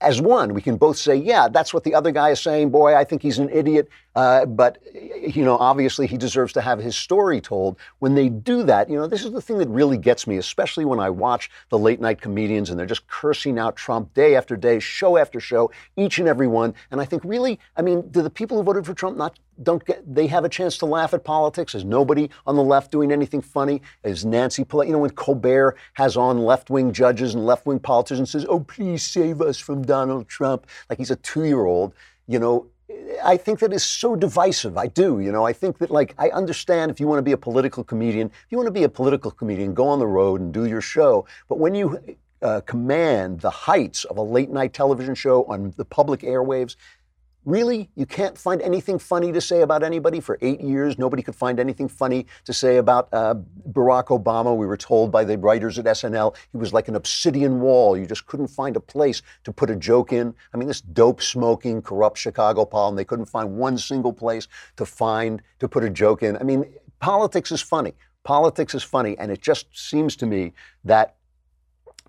as 0.00 0.20
one. 0.20 0.54
We 0.54 0.62
can 0.62 0.76
both 0.76 0.96
say, 0.96 1.16
yeah, 1.16 1.48
that's 1.48 1.72
what 1.74 1.84
the 1.84 1.94
other 1.94 2.12
guy 2.12 2.30
is 2.30 2.40
saying. 2.40 2.70
Boy, 2.70 2.94
I 2.94 3.04
think 3.04 3.22
he's 3.22 3.38
an 3.38 3.48
idiot. 3.48 3.88
Uh, 4.14 4.46
but, 4.46 4.78
you 4.94 5.44
know, 5.44 5.56
obviously 5.58 6.06
he 6.06 6.16
deserves 6.16 6.52
to 6.52 6.60
have 6.60 6.78
his 6.78 6.96
story 6.96 7.40
told. 7.40 7.76
When 7.98 8.14
they 8.14 8.28
do 8.28 8.62
that, 8.64 8.88
you 8.88 8.96
know, 8.96 9.06
this 9.06 9.24
is 9.24 9.32
the 9.32 9.40
thing 9.40 9.58
that 9.58 9.68
really 9.68 9.98
gets 9.98 10.26
me, 10.26 10.36
especially 10.36 10.84
when 10.84 11.00
I 11.00 11.10
watch 11.10 11.50
the 11.70 11.78
late 11.78 12.00
night 12.00 12.20
comedians 12.20 12.70
and 12.70 12.78
they're 12.78 12.86
just 12.86 13.06
cursing 13.08 13.58
out 13.58 13.76
Trump 13.76 14.14
day 14.14 14.36
after 14.36 14.56
day, 14.56 14.78
show 14.78 15.16
after 15.16 15.40
show, 15.40 15.70
each 15.96 16.18
and 16.18 16.28
every 16.28 16.46
one. 16.46 16.74
And 16.90 17.00
I 17.00 17.04
think, 17.04 17.24
really, 17.24 17.58
I 17.76 17.82
mean, 17.82 18.08
do 18.10 18.22
the 18.22 18.30
people 18.30 18.56
who 18.56 18.62
voted 18.62 18.86
for 18.86 18.94
Trump 18.94 19.16
not 19.16 19.38
don't 19.62 19.84
get 19.84 20.02
they 20.12 20.26
have 20.26 20.44
a 20.44 20.48
chance 20.48 20.78
to 20.78 20.86
laugh 20.86 21.14
at 21.14 21.24
politics? 21.24 21.74
Is 21.74 21.84
nobody 21.84 22.28
on 22.46 22.56
the 22.56 22.62
left 22.62 22.90
doing 22.90 23.12
anything 23.12 23.40
funny? 23.40 23.82
Is 24.02 24.24
Nancy 24.24 24.64
you 24.72 24.86
know, 24.86 24.98
when 24.98 25.10
Colbert 25.10 25.76
has 25.94 26.16
on 26.16 26.38
left 26.38 26.70
wing 26.70 26.92
judges 26.92 27.34
and 27.34 27.46
left 27.46 27.66
wing 27.66 27.78
politicians 27.78 28.18
and 28.18 28.28
says, 28.28 28.46
"Oh, 28.48 28.60
please 28.60 29.04
save 29.04 29.40
us 29.40 29.58
from 29.58 29.82
Donald 29.82 30.28
Trump," 30.28 30.66
like 30.90 30.98
he's 30.98 31.10
a 31.10 31.16
two 31.16 31.44
year 31.44 31.64
old, 31.64 31.94
you 32.26 32.38
know, 32.38 32.66
I 33.22 33.36
think 33.36 33.60
that 33.60 33.72
is 33.72 33.82
so 33.82 34.14
divisive. 34.14 34.76
I 34.76 34.88
do. 34.88 35.20
You 35.20 35.32
know, 35.32 35.46
I 35.46 35.52
think 35.52 35.78
that, 35.78 35.90
like, 35.90 36.14
I 36.18 36.28
understand 36.30 36.90
if 36.90 37.00
you 37.00 37.06
want 37.06 37.18
to 37.18 37.22
be 37.22 37.32
a 37.32 37.36
political 37.36 37.82
comedian, 37.82 38.26
if 38.26 38.46
you 38.50 38.58
want 38.58 38.66
to 38.66 38.72
be 38.72 38.84
a 38.84 38.88
political 38.88 39.30
comedian, 39.30 39.72
go 39.72 39.88
on 39.88 39.98
the 39.98 40.06
road 40.06 40.40
and 40.40 40.52
do 40.52 40.66
your 40.66 40.82
show. 40.82 41.26
But 41.48 41.58
when 41.58 41.74
you 41.74 41.98
uh, 42.42 42.60
command 42.60 43.40
the 43.40 43.50
heights 43.50 44.04
of 44.04 44.18
a 44.18 44.22
late 44.22 44.50
night 44.50 44.74
television 44.74 45.14
show 45.14 45.44
on 45.44 45.72
the 45.76 45.84
public 45.84 46.20
airwaves, 46.20 46.76
Really? 47.44 47.90
You 47.94 48.06
can't 48.06 48.38
find 48.38 48.62
anything 48.62 48.98
funny 48.98 49.30
to 49.32 49.40
say 49.40 49.60
about 49.60 49.82
anybody? 49.82 50.18
For 50.20 50.38
eight 50.40 50.62
years, 50.62 50.98
nobody 50.98 51.22
could 51.22 51.36
find 51.36 51.60
anything 51.60 51.88
funny 51.88 52.26
to 52.44 52.54
say 52.54 52.78
about 52.78 53.08
uh, 53.12 53.34
Barack 53.70 54.06
Obama. 54.06 54.56
We 54.56 54.66
were 54.66 54.78
told 54.78 55.12
by 55.12 55.24
the 55.24 55.36
writers 55.36 55.78
at 55.78 55.84
SNL 55.84 56.34
he 56.52 56.58
was 56.58 56.72
like 56.72 56.88
an 56.88 56.96
obsidian 56.96 57.60
wall. 57.60 57.98
You 57.98 58.06
just 58.06 58.26
couldn't 58.26 58.46
find 58.46 58.76
a 58.76 58.80
place 58.80 59.20
to 59.44 59.52
put 59.52 59.68
a 59.68 59.76
joke 59.76 60.12
in. 60.12 60.34
I 60.54 60.56
mean, 60.56 60.68
this 60.68 60.80
dope 60.80 61.20
smoking, 61.20 61.82
corrupt 61.82 62.16
Chicago 62.16 62.64
pol, 62.64 62.92
they 62.92 63.04
couldn't 63.04 63.26
find 63.26 63.56
one 63.56 63.76
single 63.76 64.12
place 64.12 64.48
to 64.76 64.86
find 64.86 65.42
to 65.58 65.68
put 65.68 65.84
a 65.84 65.90
joke 65.90 66.22
in. 66.22 66.38
I 66.38 66.44
mean, 66.44 66.64
politics 66.98 67.52
is 67.52 67.60
funny. 67.60 67.92
Politics 68.22 68.74
is 68.74 68.82
funny. 68.82 69.18
And 69.18 69.30
it 69.30 69.42
just 69.42 69.66
seems 69.76 70.16
to 70.16 70.26
me 70.26 70.54
that 70.84 71.16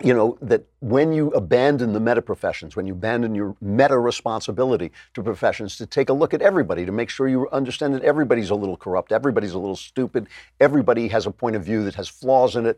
you 0.03 0.13
know, 0.13 0.37
that 0.41 0.65
when 0.81 1.13
you 1.13 1.29
abandon 1.29 1.93
the 1.93 1.99
meta 2.01 2.21
professions, 2.21 2.75
when 2.75 2.85
you 2.85 2.93
abandon 2.93 3.33
your 3.33 3.55
meta 3.61 3.97
responsibility 3.97 4.91
to 5.13 5.23
professions, 5.23 5.77
to 5.77 5.85
take 5.85 6.09
a 6.09 6.13
look 6.13 6.33
at 6.33 6.41
everybody, 6.41 6.85
to 6.85 6.91
make 6.91 7.09
sure 7.09 7.29
you 7.29 7.49
understand 7.51 7.93
that 7.93 8.03
everybody's 8.03 8.49
a 8.49 8.55
little 8.55 8.75
corrupt, 8.75 9.13
everybody's 9.13 9.53
a 9.53 9.59
little 9.59 9.75
stupid, 9.75 10.27
everybody 10.59 11.07
has 11.07 11.25
a 11.25 11.31
point 11.31 11.55
of 11.55 11.63
view 11.63 11.83
that 11.85 11.95
has 11.95 12.09
flaws 12.09 12.57
in 12.57 12.65
it. 12.65 12.77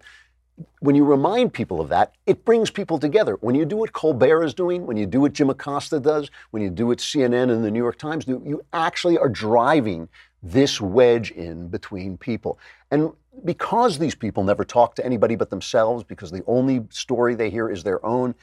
When 0.80 0.96
you 0.96 1.06
remind 1.06 1.54
people 1.54 1.82
of 1.82 1.90
that, 1.90 2.14
it 2.28 2.46
brings 2.46 2.70
people 2.70 3.00
together. 3.00 3.36
When 3.42 3.56
you 3.56 3.66
do 3.66 3.78
what 3.78 3.94
Colbert 3.94 4.44
is 4.44 4.54
doing, 4.54 4.86
when 4.86 4.98
you 4.98 5.08
do 5.08 5.22
what 5.22 5.34
Jim 5.34 5.50
Acosta 5.50 6.00
does, 6.00 6.30
when 6.52 6.62
you 6.62 6.70
do 6.70 6.88
what 6.88 7.00
CNN 7.00 7.52
and 7.52 7.64
the 7.64 7.72
New 7.72 7.82
York 7.82 7.98
Times 7.98 8.26
do, 8.26 8.42
you 8.46 8.64
actually 8.74 9.18
are 9.18 9.30
driving 9.30 10.08
this 10.44 10.80
wedge 10.80 11.32
in 11.32 11.68
between 11.68 12.18
people. 12.18 12.60
And 12.92 13.12
because 13.44 14.00
these 14.00 14.16
people 14.16 14.44
never 14.44 14.66
talk 14.66 14.96
to 14.96 15.06
anybody 15.06 15.36
but 15.36 15.50
themselves, 15.50 16.04
because 16.04 16.32
the 16.32 16.44
only 16.48 16.86
story 16.90 17.36
they 17.36 17.50
hear 17.50 17.70
is 17.70 17.84
their 17.84 18.04
own, 18.06 18.36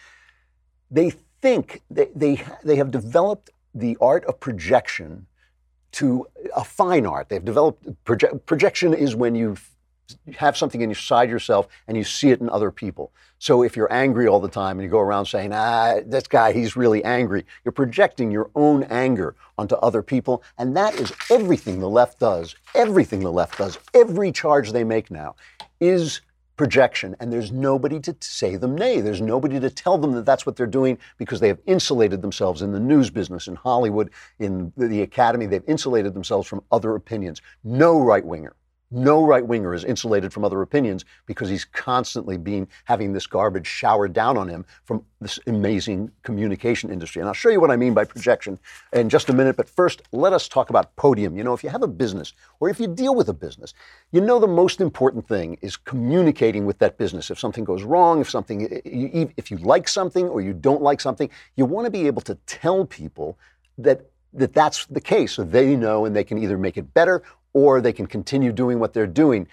they 0.91 1.11
think 1.41 1.83
they, 1.91 2.09
they, 2.15 2.43
they 2.63 2.77
have 2.77 2.91
developed 2.91 3.51
the 3.75 3.97
art 4.01 4.25
of 4.27 4.39
projection 4.41 5.27
to 5.93 6.27
a 6.57 6.65
fine 6.65 7.07
art. 7.07 7.29
They've 7.29 7.45
developed 7.45 8.05
proje- 8.05 8.45
projection 8.47 8.95
is 8.95 9.15
when 9.15 9.35
you 9.35 9.57
have 10.37 10.57
something 10.57 10.81
inside 10.81 11.31
yourself 11.31 11.69
and 11.89 11.97
you 11.97 12.05
see 12.05 12.31
it 12.31 12.41
in 12.41 12.49
other 12.49 12.71
people. 12.71 13.13
So 13.39 13.63
if 13.63 13.77
you're 13.77 13.93
angry 13.93 14.27
all 14.27 14.41
the 14.41 14.49
time 14.49 14.79
and 14.79 14.85
you 14.85 14.91
go 14.91 15.01
around 15.01 15.27
saying, 15.27 15.53
ah, 15.53 15.97
this 16.07 16.27
guy, 16.27 16.53
he's 16.53 16.77
really 16.77 17.05
angry, 17.05 17.45
you're 17.65 17.73
projecting 17.73 18.31
your 18.31 18.51
own 18.55 18.85
anger 18.85 19.35
onto 19.59 19.75
other 19.77 20.03
people. 20.03 20.43
And 20.59 20.77
that 20.77 20.95
is 20.95 21.13
everything 21.31 21.81
the 21.81 21.89
left 21.89 22.19
does. 22.19 22.55
Everything 22.75 23.21
the 23.21 23.33
left 23.33 23.59
does. 23.59 23.79
Every 23.93 24.33
charge 24.33 24.73
they 24.73 24.85
make 24.85 25.11
now 25.11 25.37
is 25.81 26.21
projection. 26.57 27.17
And 27.19 27.33
there's 27.33 27.51
nobody 27.51 27.99
to 28.01 28.17
say 28.21 28.57
them 28.57 28.77
nay. 28.77 29.01
There's 29.01 29.21
nobody 29.21 29.59
to 29.61 29.71
tell 29.71 29.99
them 29.99 30.13
that 30.13 30.25
that's 30.25 30.47
what 30.47 30.57
they're 30.57 30.67
doing 30.67 30.99
because 31.19 31.41
they 31.41 31.49
have 31.49 31.59
insulated 31.67 32.23
themselves 32.23 32.63
in 32.63 32.73
the 32.73 32.81
news 32.81 33.11
business, 33.11 33.49
in 33.49 33.57
Hollywood, 33.57 34.11
in 34.39 34.73
the 34.77 35.03
academy. 35.03 35.47
They've 35.47 35.65
insulated 35.67 36.15
themselves 36.15 36.47
from 36.47 36.63
other 36.71 36.95
opinions. 36.95 37.43
No 37.65 38.01
right 38.01 38.25
winger 38.25 38.55
no 38.91 39.25
right 39.25 39.47
winger 39.47 39.75
is 39.75 39.85
insulated 39.85 40.33
from 40.33 40.45
other 40.45 40.63
opinions 40.63 41.05
because 41.27 41.49
he's 41.49 41.65
constantly 41.65 42.37
being 42.37 42.69
having 42.85 43.13
this 43.13 43.27
garbage 43.27 43.67
showered 43.67 44.13
down 44.13 44.37
on 44.37 44.49
him 44.49 44.65
from 44.85 45.05
this 45.21 45.39
amazing 45.47 46.11
communication 46.23 46.91
industry. 46.91 47.21
And 47.21 47.29
I'll 47.29 47.35
show 47.35 47.49
you 47.49 47.61
what 47.61 47.71
I 47.71 47.77
mean 47.77 47.95
by 47.95 48.05
projection 48.05 48.59
in 48.93 49.09
just 49.09 49.29
a 49.29 49.33
minute. 49.33 49.57
But 49.57 49.69
first, 49.69 50.03
let 50.13 50.33
us 50.33 50.49
talk 50.49 50.71
about 50.71 50.95
podium. 50.97 51.37
You 51.37 51.45
know, 51.45 51.55
if 51.55 51.65
you 51.65 51.71
have 51.71 51.83
a 51.83 51.89
business 51.89 52.33
or 52.61 52.69
if 52.69 52.79
you 52.79 52.87
deal 52.87 53.15
with 53.15 53.29
a 53.29 53.35
business, 53.35 53.75
you 54.13 54.21
know 54.21 54.39
the 54.39 54.47
most 54.47 54.81
important 54.81 55.27
thing 55.27 55.59
is 55.61 55.77
communicating 55.77 56.67
with 56.67 56.79
that 56.79 56.99
business. 56.99 57.31
If 57.31 57.39
something 57.39 57.65
goes 57.65 57.83
wrong, 57.83 58.21
if 58.21 58.31
something, 58.31 58.69
if 58.71 59.51
you 59.51 59.57
like 59.59 59.89
something 59.89 60.29
or 60.29 60.41
you 60.41 60.53
don't 60.53 60.83
like 60.83 61.01
something, 61.01 61.31
you 61.57 61.65
want 61.65 61.87
to 61.87 61.91
be 61.91 62.07
able 62.07 62.23
to 62.23 62.37
tell 62.47 62.85
people 62.85 63.39
that 63.79 64.07
that 64.35 64.53
that's 64.53 64.87
the 64.87 65.01
case 65.01 65.33
so 65.33 65.45
they 65.45 65.77
know 65.77 66.05
and 66.05 66.15
they 66.15 66.25
can 66.25 66.39
either 66.39 66.59
make 66.59 66.77
it 66.77 66.93
better 66.93 67.23
or 67.55 67.81
they 67.81 67.93
can 67.93 68.07
continue 68.07 68.53
doing 68.53 68.79
what 68.79 68.93
they're 68.93 69.07
doing. 69.07 69.49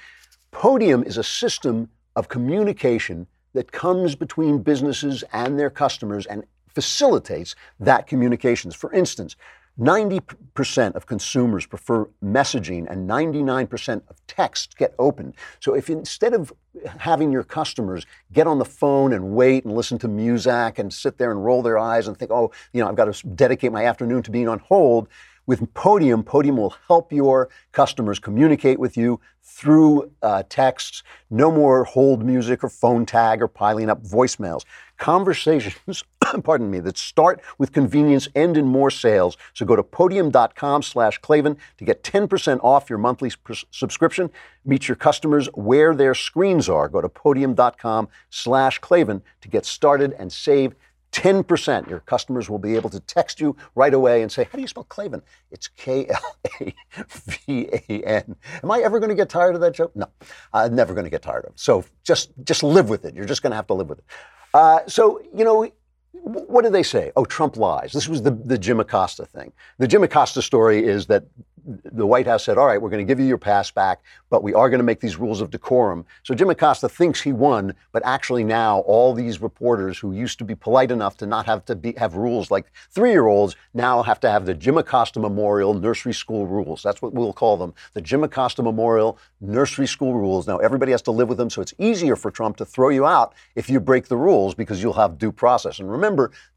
Podium 0.52 1.04
is 1.04 1.18
a 1.18 1.24
system 1.24 1.90
of 2.18 2.28
communication 2.28 3.28
that 3.54 3.72
comes 3.72 4.16
between 4.16 4.60
businesses 4.60 5.24
and 5.32 5.58
their 5.58 5.70
customers 5.70 6.26
and 6.26 6.44
facilitates 6.68 7.56
that 7.80 8.08
communications. 8.08 8.76
For 8.76 8.92
instance, 8.92 9.36
90% 9.80 10.96
of 10.96 11.06
consumers 11.06 11.66
prefer 11.66 12.08
messaging 12.24 12.90
and 12.90 13.10
99% 13.10 14.02
of 14.10 14.28
text 14.28 14.78
get 14.78 14.94
opened. 15.00 15.34
So 15.60 15.74
if 15.74 15.90
instead 15.90 16.34
of 16.34 16.52
having 17.00 17.32
your 17.32 17.44
customers 17.44 18.06
get 18.34 18.48
on 18.48 18.60
the 18.60 18.66
phone 18.66 19.14
and 19.14 19.32
wait 19.32 19.64
and 19.64 19.74
listen 19.74 19.98
to 20.00 20.08
music 20.08 20.78
and 20.78 20.94
sit 20.94 21.18
there 21.18 21.32
and 21.32 21.44
roll 21.44 21.62
their 21.62 21.78
eyes 21.78 22.08
and 22.08 22.18
think, 22.18 22.32
oh, 22.32 22.52
you 22.74 22.82
know, 22.82 22.90
I've 22.90 22.96
got 22.96 23.14
to 23.14 23.28
dedicate 23.28 23.72
my 23.72 23.86
afternoon 23.86 24.24
to 24.24 24.32
being 24.32 24.50
on 24.50 24.60
hold, 24.60 25.08
with 25.46 25.74
Podium, 25.74 26.24
Podium 26.24 26.58
will 26.58 26.76
help 26.88 27.12
your 27.12 27.50
customers 27.72 28.20
communicate 28.20 28.80
with 28.80 28.96
you 28.96 29.20
through 29.44 30.12
uh, 30.22 30.44
texts. 30.50 31.04
No 31.30 31.52
more 31.52 31.84
hold 31.84 32.24
music 32.24 32.64
or 32.64 32.70
phone 32.70 33.06
tag 33.06 33.42
or 33.42 33.48
piling 33.48 33.90
up 33.90 34.04
voicemails. 34.04 34.64
Conversations, 34.98 36.04
pardon 36.44 36.70
me, 36.70 36.80
that 36.80 36.98
start 36.98 37.42
with 37.58 37.72
convenience 37.72 38.28
end 38.36 38.56
in 38.56 38.66
more 38.66 38.92
sales. 38.92 39.36
So 39.54 39.66
go 39.66 39.76
to 39.76 39.84
podium.com 39.84 40.84
slash 40.84 41.18
Klavan 41.18 41.58
to 41.78 41.86
get 41.86 42.04
10% 42.04 42.60
off 42.64 42.90
your 42.90 43.00
monthly 43.00 43.32
subscription. 43.72 44.30
Meet 44.64 44.88
your 44.88 44.96
customers 44.96 45.48
where 45.54 45.96
their 45.96 46.14
screens 46.14 46.70
are. 46.70 46.88
Go 46.88 47.02
to 47.02 47.10
podium.com 47.10 48.10
slash 48.30 48.80
Klavan 48.80 49.24
to 49.42 49.48
get 49.48 49.66
started 49.66 50.14
and 50.14 50.32
save 50.32 50.76
10%. 51.12 51.90
Your 51.90 52.00
customers 52.02 52.50
will 52.50 52.60
be 52.60 52.76
able 52.76 52.90
to 52.90 53.00
text 53.02 53.40
you 53.40 53.56
right 53.76 53.94
away 53.94 54.22
and 54.22 54.32
say, 54.32 54.46
How 54.46 54.56
do 54.56 54.62
you 54.62 54.68
spell 54.68 54.86
Klavan? 54.86 55.22
It's 55.52 55.68
K 55.68 56.08
L 56.08 56.36
A 56.62 56.74
V 57.08 57.70
A 57.90 58.04
N. 58.04 58.36
Am 58.64 58.72
I 58.72 58.80
ever 58.80 59.00
going 59.00 59.10
to 59.10 59.16
get 59.16 59.30
tired 59.30 59.56
of 59.56 59.62
that 59.62 59.74
joke? 59.74 59.96
No, 59.96 60.08
I'm 60.54 60.76
never 60.76 60.94
going 60.94 61.06
to 61.06 61.12
get 61.12 61.22
tired 61.22 61.46
of 61.46 61.52
it. 61.52 61.60
So 61.60 61.84
just, 62.04 62.32
just 62.44 62.64
live 62.64 62.90
with 62.90 63.06
it. 63.06 63.16
You're 63.16 63.26
just 63.26 63.42
going 63.42 63.52
to 63.52 63.56
have 63.56 63.68
to 63.68 63.74
live 63.74 63.90
with 63.90 64.00
it. 64.00 64.06
Uh, 64.54 64.80
so, 64.88 65.22
you 65.34 65.46
know, 65.46 65.72
what 66.14 66.64
did 66.64 66.74
they 66.74 66.84
say? 66.84 67.12
Oh, 67.16 67.26
Trump 67.26 67.58
lies. 67.58 67.94
This 67.94 68.08
was 68.08 68.22
the, 68.22 68.32
the 68.32 68.58
Jim 68.58 68.80
Acosta 68.80 69.26
thing. 69.26 69.52
The 69.78 69.88
Jim 69.88 70.04
Acosta 70.04 70.42
story 70.42 70.86
is 70.86 71.06
that 71.08 71.24
the 71.64 72.08
White 72.08 72.26
House 72.26 72.44
said, 72.44 72.58
all 72.58 72.66
right, 72.66 72.82
we're 72.82 72.90
going 72.90 73.06
to 73.06 73.10
give 73.10 73.20
you 73.20 73.26
your 73.28 73.38
pass 73.38 73.70
back, 73.70 74.02
but 74.32 74.42
we 74.42 74.52
are 74.54 74.68
going 74.68 74.80
to 74.80 74.84
make 74.84 75.00
these 75.00 75.18
rules 75.18 75.42
of 75.42 75.52
decorum. 75.52 76.06
So 76.24 76.34
Jim 76.34 76.50
Acosta 76.50 76.90
thinks 76.90 77.22
he 77.22 77.32
won, 77.32 77.76
but 77.92 78.02
actually 78.04 78.44
now 78.44 78.80
all 78.80 79.14
these 79.14 79.42
reporters 79.42 80.00
who 80.00 80.12
used 80.12 80.40
to 80.40 80.44
be 80.44 80.56
polite 80.56 80.90
enough 80.90 81.18
to 81.18 81.28
not 81.28 81.46
have 81.46 81.64
to 81.66 81.76
be, 81.76 81.94
have 81.98 82.16
rules 82.16 82.50
like 82.50 82.66
three-year-olds 82.90 83.56
now 83.76 84.02
have 84.02 84.20
to 84.22 84.32
have 84.32 84.48
the 84.48 84.56
Jim 84.56 84.78
Acosta 84.78 85.20
Memorial 85.20 85.76
Nursery 85.76 86.14
School 86.14 86.48
Rules. 86.48 86.82
That's 86.82 87.00
what 87.02 87.14
we'll 87.14 87.32
call 87.32 87.58
them. 87.58 87.76
The 87.94 88.02
Jim 88.02 88.24
Acosta 88.24 88.64
Memorial 88.64 89.20
Nursery 89.40 89.88
School 89.88 90.16
Rules. 90.16 90.48
Now 90.48 90.58
everybody 90.58 90.92
has 90.94 91.04
to 91.04 91.12
live 91.12 91.30
with 91.30 91.38
them, 91.38 91.52
so 91.52 91.62
it's 91.62 91.76
easier 91.78 92.16
for 92.16 92.32
Trump 92.32 92.58
to 92.58 92.66
throw 92.66 92.90
you 92.90 93.06
out 93.06 93.36
if 93.56 93.70
you 93.70 93.80
break 93.80 94.08
the 94.08 94.18
rules 94.18 94.56
because 94.56 94.82
you'll 94.82 94.94
have 94.94 95.20
due 95.20 95.32
process. 95.32 95.78
And 95.78 95.92
remember, 95.92 96.01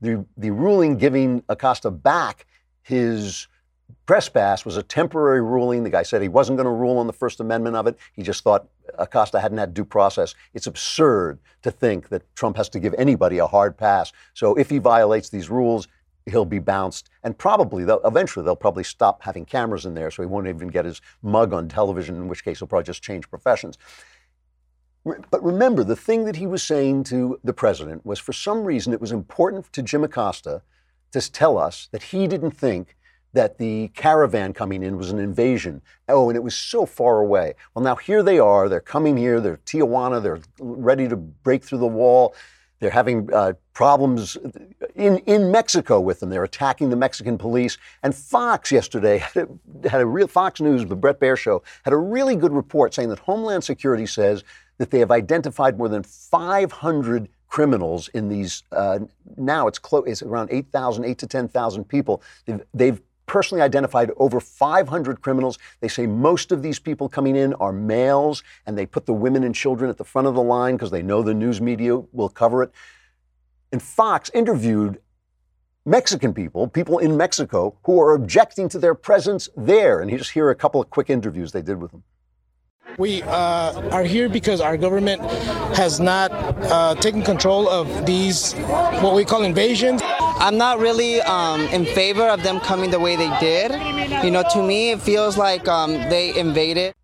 the, 0.01 0.25
the 0.37 0.51
ruling 0.51 0.97
giving 0.97 1.43
Acosta 1.49 1.91
back 1.91 2.47
his 2.83 3.49
press 4.07 4.29
pass 4.29 4.65
was 4.65 4.77
a 4.77 4.83
temporary 4.83 5.43
ruling. 5.43 5.83
The 5.83 5.91
guy 5.91 6.03
said 6.03 6.23
he 6.23 6.29
wasn't 6.29 6.59
going 6.59 6.67
to 6.67 6.73
rule 6.73 6.99
on 6.99 7.07
the 7.07 7.13
First 7.13 7.41
Amendment 7.41 7.77
of 7.77 7.87
it. 7.87 7.99
He 8.13 8.23
just 8.23 8.45
thought 8.45 8.69
Acosta 8.99 9.41
hadn't 9.41 9.59
had 9.59 9.75
due 9.75 9.85
process. 9.85 10.35
It's 10.53 10.67
absurd 10.67 11.39
to 11.63 11.71
think 11.71 12.09
that 12.09 12.23
Trump 12.35 12.57
has 12.57 12.69
to 12.71 12.81
give 12.81 12.95
anybody 12.99 13.39
a 13.39 13.47
hard 13.47 13.77
pass. 13.77 14.13
So 14.35 14.55
if 14.57 14.69
he 14.69 14.79
violates 14.79 15.31
these 15.31 15.49
rules, 15.49 15.89
he'll 16.27 16.45
be 16.45 16.59
bounced. 16.59 17.11
And 17.23 17.37
probably, 17.37 17.85
they'll, 17.85 18.01
eventually, 18.05 18.45
they'll 18.45 18.57
probably 18.57 18.85
stop 18.85 19.23
having 19.23 19.45
cameras 19.45 19.87
in 19.87 19.95
there 19.95 20.11
so 20.11 20.23
he 20.23 20.27
won't 20.27 20.49
even 20.49 20.69
get 20.69 20.85
his 20.85 21.01
mug 21.23 21.53
on 21.53 21.69
television, 21.69 22.17
in 22.17 22.29
which 22.29 22.45
case 22.45 22.59
he'll 22.59 22.69
probably 22.69 22.85
just 22.85 23.03
change 23.03 23.29
professions. 23.29 23.79
But 25.05 25.45
remember, 25.45 25.85
the 25.85 25.97
thing 25.97 26.25
that 26.25 26.37
he 26.37 26.47
was 26.47 26.63
saying 26.63 27.05
to 27.05 27.39
the 27.45 27.53
president 27.53 28.07
was 28.07 28.19
for 28.19 28.33
some 28.33 28.65
reason 28.65 28.93
it 28.93 29.01
was 29.01 29.13
important 29.13 29.71
to 29.75 29.83
Jim 29.83 30.03
Acosta 30.03 30.63
to 31.13 31.33
tell 31.33 31.59
us 31.59 31.89
that 31.93 32.05
he 32.05 32.27
didn't 32.27 32.53
think 32.53 32.97
that 33.35 33.59
the 33.59 33.89
caravan 33.89 34.53
coming 34.53 34.83
in 34.83 34.97
was 34.97 35.11
an 35.11 35.19
invasion. 35.19 35.83
Oh, 36.09 36.31
and 36.31 36.37
it 36.37 36.43
was 36.43 36.55
so 36.55 36.87
far 36.87 37.21
away. 37.21 37.55
Well, 37.75 37.85
now 37.85 37.97
here 37.97 38.23
they 38.23 38.39
are. 38.39 38.69
They're 38.69 38.81
coming 38.81 39.17
here. 39.17 39.41
They're 39.41 39.59
Tijuana. 39.59 40.23
They're 40.23 40.41
ready 40.59 41.09
to 41.09 41.17
break 41.17 41.65
through 41.65 41.79
the 41.79 41.87
wall. 41.87 42.35
They're 42.79 42.91
having 42.91 43.33
uh, 43.33 43.55
problems 43.73 44.37
in, 44.95 45.19
in 45.19 45.51
Mexico 45.51 46.01
with 46.01 46.21
them. 46.21 46.31
They're 46.31 46.45
attacking 46.45 46.91
the 46.91 46.97
Mexican 46.97 47.39
police. 47.39 47.77
And 48.03 48.15
Fox 48.15 48.71
yesterday 48.71 49.19
had 49.35 49.49
a, 49.49 49.89
had 49.89 50.01
a 50.01 50.07
real 50.07 50.29
Fox 50.29 50.61
News, 50.61 50.85
the 50.87 50.97
Bret 50.97 51.21
Baier 51.21 51.37
show, 51.37 51.63
had 51.83 51.93
a 51.93 51.99
really 51.99 52.37
good 52.37 52.53
report 52.53 52.95
saying 52.95 53.09
that 53.09 53.19
Homeland 53.21 53.65
Security 53.65 54.07
says 54.07 54.45
that 54.79 54.91
they 54.91 54.99
have 54.99 55.11
identified 55.11 55.79
more 55.79 55.89
than 55.89 56.03
500 56.03 57.29
criminals 57.49 58.09
in 58.09 58.29
these. 58.29 58.65
Uh, 58.73 59.01
now 59.37 59.69
it's 59.69 59.79
close. 59.79 60.05
It's 60.07 60.23
around 60.23 60.49
8,000, 60.51 61.05
8 61.05 61.19
to 61.19 61.27
10,000 61.27 61.85
people. 61.85 62.23
They've, 62.47 62.61
they've 62.75 63.01
personally 63.27 63.63
identified 63.63 64.11
over 64.17 64.41
500 64.41 65.21
criminals. 65.21 65.59
They 65.81 65.89
say 65.89 66.07
most 66.07 66.53
of 66.53 66.63
these 66.63 66.79
people 66.79 67.09
coming 67.09 67.37
in 67.37 67.55
are 67.55 67.73
males, 67.73 68.43
and 68.67 68.77
they 68.77 68.87
put 68.87 69.07
the 69.07 69.13
women 69.13 69.45
and 69.45 69.55
children 69.55 69.89
at 69.89 69.99
the 69.99 70.05
front 70.05 70.29
of 70.29 70.35
the 70.35 70.43
line 70.43 70.75
because 70.75 70.91
they 70.91 71.03
know 71.03 71.23
the 71.23 71.35
news 71.35 71.61
media 71.61 71.97
will 72.13 72.29
cover 72.29 72.63
it. 72.63 72.73
And 73.73 73.83
Fox 73.83 74.31
interviewed 74.35 75.01
Mexican 75.87 76.33
people, 76.33 76.67
people 76.67 76.99
in 76.99 77.17
Mexico, 77.17 77.77
who 77.85 78.01
are 78.01 78.15
objecting 78.15 78.69
to 78.71 78.79
their 78.79 78.95
presence 78.95 79.49
there. 79.57 80.01
And 80.01 80.11
you 80.11 80.17
just 80.17 80.31
hear 80.31 80.51
a 80.51 80.55
couple 80.55 80.81
of 80.81 80.91
quick 80.91 81.11
interviews 81.11 81.53
they 81.53 81.63
did 81.63 81.81
with 81.81 81.91
them. 81.91 82.03
We 82.99 83.23
uh, 83.23 83.91
are 83.91 84.05
here 84.05 84.29
because 84.29 84.61
our 84.61 84.77
government 84.77 85.21
has 85.77 85.99
not 85.99 86.31
uh, 86.33 86.95
taken 86.95 87.23
control 87.23 87.69
of 87.69 88.07
these, 88.07 88.53
what 89.03 89.15
we 89.15 89.25
call 89.25 89.43
invasions. 89.43 90.01
I'm 90.05 90.57
not 90.57 90.79
really 90.79 91.21
um, 91.23 91.63
in 91.69 91.87
favor 91.87 92.23
of 92.23 92.45
them 92.45 92.61
coming 92.61 92.91
the 92.91 93.01
way 93.01 93.17
they 93.17 93.37
did. 93.41 93.73
You 94.25 94.31
know, 94.31 94.45
to 94.53 94.63
me, 94.63 94.93
it 94.93 95.03
feels 95.03 95.37
like 95.37 95.67
um, 95.67 95.93
they 96.09 96.39
invaded. 96.39 96.95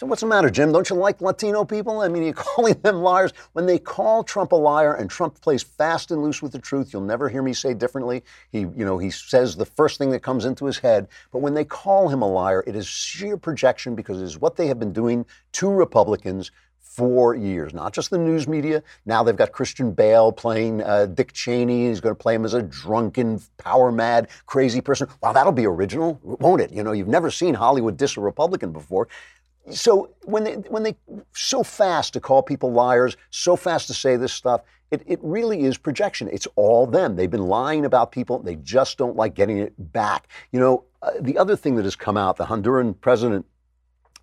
So 0.00 0.06
what's 0.06 0.22
the 0.22 0.26
matter, 0.26 0.48
Jim? 0.48 0.72
Don't 0.72 0.88
you 0.88 0.96
like 0.96 1.20
Latino 1.20 1.62
people? 1.62 2.00
I 2.00 2.08
mean, 2.08 2.22
you're 2.22 2.32
calling 2.32 2.72
them 2.80 3.02
liars. 3.02 3.34
When 3.52 3.66
they 3.66 3.78
call 3.78 4.24
Trump 4.24 4.52
a 4.52 4.56
liar 4.56 4.94
and 4.94 5.10
Trump 5.10 5.38
plays 5.42 5.62
fast 5.62 6.10
and 6.10 6.22
loose 6.22 6.40
with 6.40 6.52
the 6.52 6.58
truth, 6.58 6.94
you'll 6.94 7.02
never 7.02 7.28
hear 7.28 7.42
me 7.42 7.52
say 7.52 7.74
differently. 7.74 8.24
He, 8.50 8.60
you 8.60 8.86
know, 8.86 8.96
he 8.96 9.10
says 9.10 9.56
the 9.56 9.66
first 9.66 9.98
thing 9.98 10.08
that 10.12 10.22
comes 10.22 10.46
into 10.46 10.64
his 10.64 10.78
head. 10.78 11.06
But 11.32 11.40
when 11.40 11.52
they 11.52 11.66
call 11.66 12.08
him 12.08 12.22
a 12.22 12.26
liar, 12.26 12.64
it 12.66 12.76
is 12.76 12.86
sheer 12.86 13.36
projection 13.36 13.94
because 13.94 14.22
it 14.22 14.24
is 14.24 14.38
what 14.38 14.56
they 14.56 14.68
have 14.68 14.78
been 14.78 14.94
doing 14.94 15.26
to 15.52 15.68
Republicans 15.68 16.50
for 16.78 17.36
years, 17.36 17.74
not 17.74 17.92
just 17.92 18.08
the 18.08 18.18
news 18.18 18.48
media. 18.48 18.82
Now 19.04 19.22
they've 19.22 19.36
got 19.36 19.52
Christian 19.52 19.92
Bale 19.92 20.32
playing 20.32 20.82
uh, 20.82 21.06
Dick 21.06 21.34
Cheney. 21.34 21.88
He's 21.88 22.00
going 22.00 22.14
to 22.14 22.18
play 22.18 22.34
him 22.34 22.46
as 22.46 22.54
a 22.54 22.62
drunken, 22.62 23.40
power 23.58 23.92
mad, 23.92 24.28
crazy 24.46 24.80
person. 24.80 25.08
Wow, 25.22 25.34
that'll 25.34 25.52
be 25.52 25.66
original, 25.66 26.18
won't 26.22 26.62
it? 26.62 26.72
You 26.72 26.82
know, 26.82 26.92
you've 26.92 27.06
never 27.06 27.30
seen 27.30 27.54
Hollywood 27.54 27.98
diss 27.98 28.16
a 28.16 28.20
Republican 28.20 28.72
before 28.72 29.06
so 29.70 30.10
when 30.24 30.44
they 30.44 30.54
when 30.54 30.82
they 30.82 30.96
so 31.32 31.62
fast 31.62 32.12
to 32.14 32.20
call 32.20 32.42
people 32.42 32.72
liars, 32.72 33.16
so 33.30 33.56
fast 33.56 33.86
to 33.88 33.94
say 33.94 34.16
this 34.16 34.32
stuff, 34.32 34.62
it, 34.90 35.02
it 35.06 35.18
really 35.22 35.62
is 35.62 35.76
projection. 35.76 36.28
It's 36.32 36.48
all 36.56 36.86
them. 36.86 37.16
They've 37.16 37.30
been 37.30 37.46
lying 37.46 37.84
about 37.84 38.10
people. 38.12 38.40
They 38.40 38.56
just 38.56 38.98
don't 38.98 39.16
like 39.16 39.34
getting 39.34 39.58
it 39.58 39.74
back. 39.92 40.28
You 40.52 40.60
know, 40.60 40.84
uh, 41.02 41.12
the 41.20 41.38
other 41.38 41.56
thing 41.56 41.76
that 41.76 41.84
has 41.84 41.96
come 41.96 42.16
out, 42.16 42.36
the 42.36 42.44
Honduran 42.44 42.98
president 43.00 43.46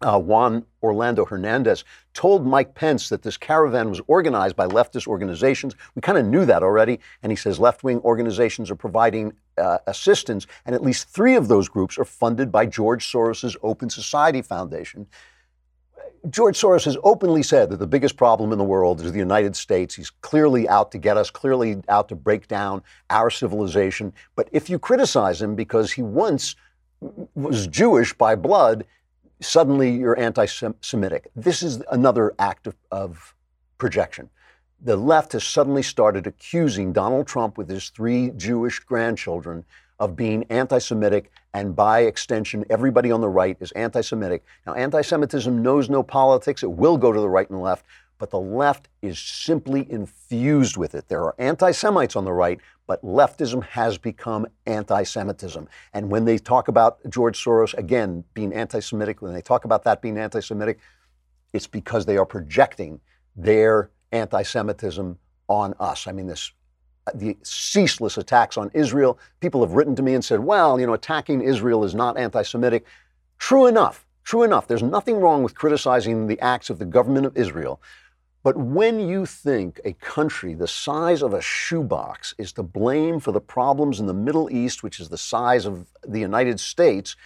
uh, 0.01 0.19
Juan 0.19 0.65
Orlando 0.83 1.25
Hernandez 1.25 1.83
told 2.13 2.45
Mike 2.45 2.75
Pence 2.75 3.09
that 3.09 3.23
this 3.23 3.37
caravan 3.37 3.89
was 3.89 4.01
organized 4.07 4.55
by 4.55 4.67
leftist 4.67 5.07
organizations. 5.07 5.75
We 5.95 6.01
kind 6.01 6.17
of 6.17 6.25
knew 6.25 6.45
that 6.45 6.63
already. 6.63 6.99
And 7.23 7.31
he 7.31 7.35
says 7.35 7.59
left 7.59 7.83
wing 7.83 7.99
organizations 8.01 8.69
are 8.69 8.75
providing 8.75 9.33
uh, 9.57 9.79
assistance, 9.87 10.45
and 10.65 10.75
at 10.75 10.83
least 10.83 11.09
three 11.09 11.35
of 11.35 11.47
those 11.47 11.67
groups 11.67 11.97
are 11.97 12.05
funded 12.05 12.51
by 12.51 12.65
George 12.65 13.11
Soros' 13.11 13.55
Open 13.63 13.89
Society 13.89 14.41
Foundation. 14.41 15.07
George 16.29 16.59
Soros 16.59 16.85
has 16.85 16.97
openly 17.03 17.43
said 17.43 17.69
that 17.69 17.77
the 17.77 17.87
biggest 17.87 18.17
problem 18.17 18.51
in 18.51 18.57
the 18.57 18.63
world 18.63 19.01
is 19.01 19.11
the 19.11 19.19
United 19.19 19.55
States. 19.55 19.95
He's 19.95 20.09
clearly 20.09 20.67
out 20.67 20.91
to 20.91 20.97
get 20.97 21.15
us, 21.15 21.29
clearly 21.29 21.81
out 21.89 22.09
to 22.09 22.15
break 22.15 22.47
down 22.47 22.83
our 23.09 23.29
civilization. 23.29 24.13
But 24.35 24.49
if 24.51 24.69
you 24.69 24.79
criticize 24.79 25.41
him 25.41 25.55
because 25.55 25.91
he 25.91 26.01
once 26.01 26.55
was 27.35 27.67
Jewish 27.67 28.13
by 28.13 28.35
blood, 28.35 28.85
suddenly 29.39 29.91
you're 29.91 30.19
anti 30.19 30.45
Semitic. 30.45 31.29
This 31.35 31.63
is 31.63 31.83
another 31.91 32.33
act 32.39 32.67
of, 32.67 32.75
of, 32.91 33.33
projection. 33.77 34.29
The 34.81 34.97
left 34.97 35.33
has 35.33 35.43
suddenly 35.43 35.83
started 35.83 36.25
accusing 36.25 36.93
Donald 36.93 37.27
Trump 37.27 37.57
with 37.57 37.69
his 37.69 37.89
three 37.89 38.31
Jewish 38.31 38.79
grandchildren 38.79 39.65
of 39.99 40.15
being 40.15 40.43
anti 40.49 40.79
Semitic, 40.79 41.31
and 41.53 41.75
by 41.75 42.01
extension, 42.01 42.65
everybody 42.69 43.11
on 43.11 43.21
the 43.21 43.29
right 43.29 43.57
is 43.59 43.71
anti 43.73 44.01
Semitic. 44.01 44.43
Now, 44.65 44.73
anti 44.73 45.01
Semitism 45.01 45.61
knows 45.61 45.89
no 45.89 46.03
politics, 46.03 46.63
it 46.63 46.71
will 46.71 46.97
go 46.97 47.11
to 47.11 47.19
the 47.19 47.29
right 47.29 47.49
and 47.49 47.61
left, 47.61 47.85
but 48.17 48.29
the 48.29 48.39
left 48.39 48.89
is 49.01 49.19
simply 49.19 49.89
infused 49.91 50.77
with 50.77 50.95
it. 50.95 51.07
There 51.07 51.23
are 51.23 51.35
anti 51.37 51.71
Semites 51.71 52.15
on 52.15 52.25
the 52.25 52.33
right, 52.33 52.59
but 52.87 53.01
leftism 53.03 53.63
has 53.63 53.97
become 53.97 54.47
anti 54.65 55.03
Semitism. 55.03 55.67
And 55.93 56.09
when 56.09 56.25
they 56.25 56.37
talk 56.37 56.67
about 56.67 56.99
George 57.09 57.43
Soros, 57.43 57.73
again, 57.77 58.23
being 58.33 58.53
anti 58.53 58.79
Semitic, 58.79 59.21
when 59.21 59.33
they 59.33 59.41
talk 59.41 59.65
about 59.65 59.83
that 59.83 60.01
being 60.01 60.17
anti 60.17 60.39
Semitic, 60.39 60.79
it's 61.53 61.67
because 61.67 62.05
they 62.05 62.17
are 62.17 62.25
projecting 62.25 62.99
their 63.35 63.91
anti 64.11 64.43
Semitism 64.43 65.17
on 65.47 65.73
us. 65.79 66.07
I 66.07 66.11
mean, 66.11 66.27
this 66.27 66.51
the 67.15 67.37
ceaseless 67.43 68.17
attacks 68.17 68.57
on 68.57 68.69
Israel. 68.73 69.17
People 69.39 69.61
have 69.61 69.71
written 69.71 69.95
to 69.95 70.03
me 70.03 70.13
and 70.13 70.23
said, 70.23 70.41
well, 70.41 70.79
you 70.79 70.85
know, 70.85 70.93
attacking 70.93 71.41
Israel 71.41 71.83
is 71.83 71.95
not 71.95 72.17
anti 72.17 72.41
Semitic. 72.41 72.85
True 73.37 73.67
enough. 73.67 74.05
True 74.23 74.43
enough. 74.43 74.67
There's 74.67 74.83
nothing 74.83 75.21
wrong 75.21 75.41
with 75.41 75.55
criticizing 75.55 76.27
the 76.27 76.39
acts 76.41 76.69
of 76.69 76.79
the 76.79 76.85
government 76.85 77.25
of 77.25 77.37
Israel. 77.37 77.81
But 78.47 78.55
when 78.55 79.01
you 79.09 79.25
think 79.25 79.81
a 79.83 79.91
country 79.91 80.53
the 80.53 80.69
size 80.69 81.21
of 81.21 81.33
a 81.33 81.41
shoebox 81.41 82.33
is 82.37 82.53
to 82.53 82.63
blame 82.63 83.19
for 83.19 83.33
the 83.33 83.41
problems 83.41 83.99
in 83.99 84.05
the 84.05 84.13
Middle 84.13 84.49
East, 84.49 84.83
which 84.83 85.01
is 85.01 85.09
the 85.09 85.17
size 85.17 85.65
of 85.65 85.85
the 86.07 86.21
United 86.21 86.57
States, 86.61 87.17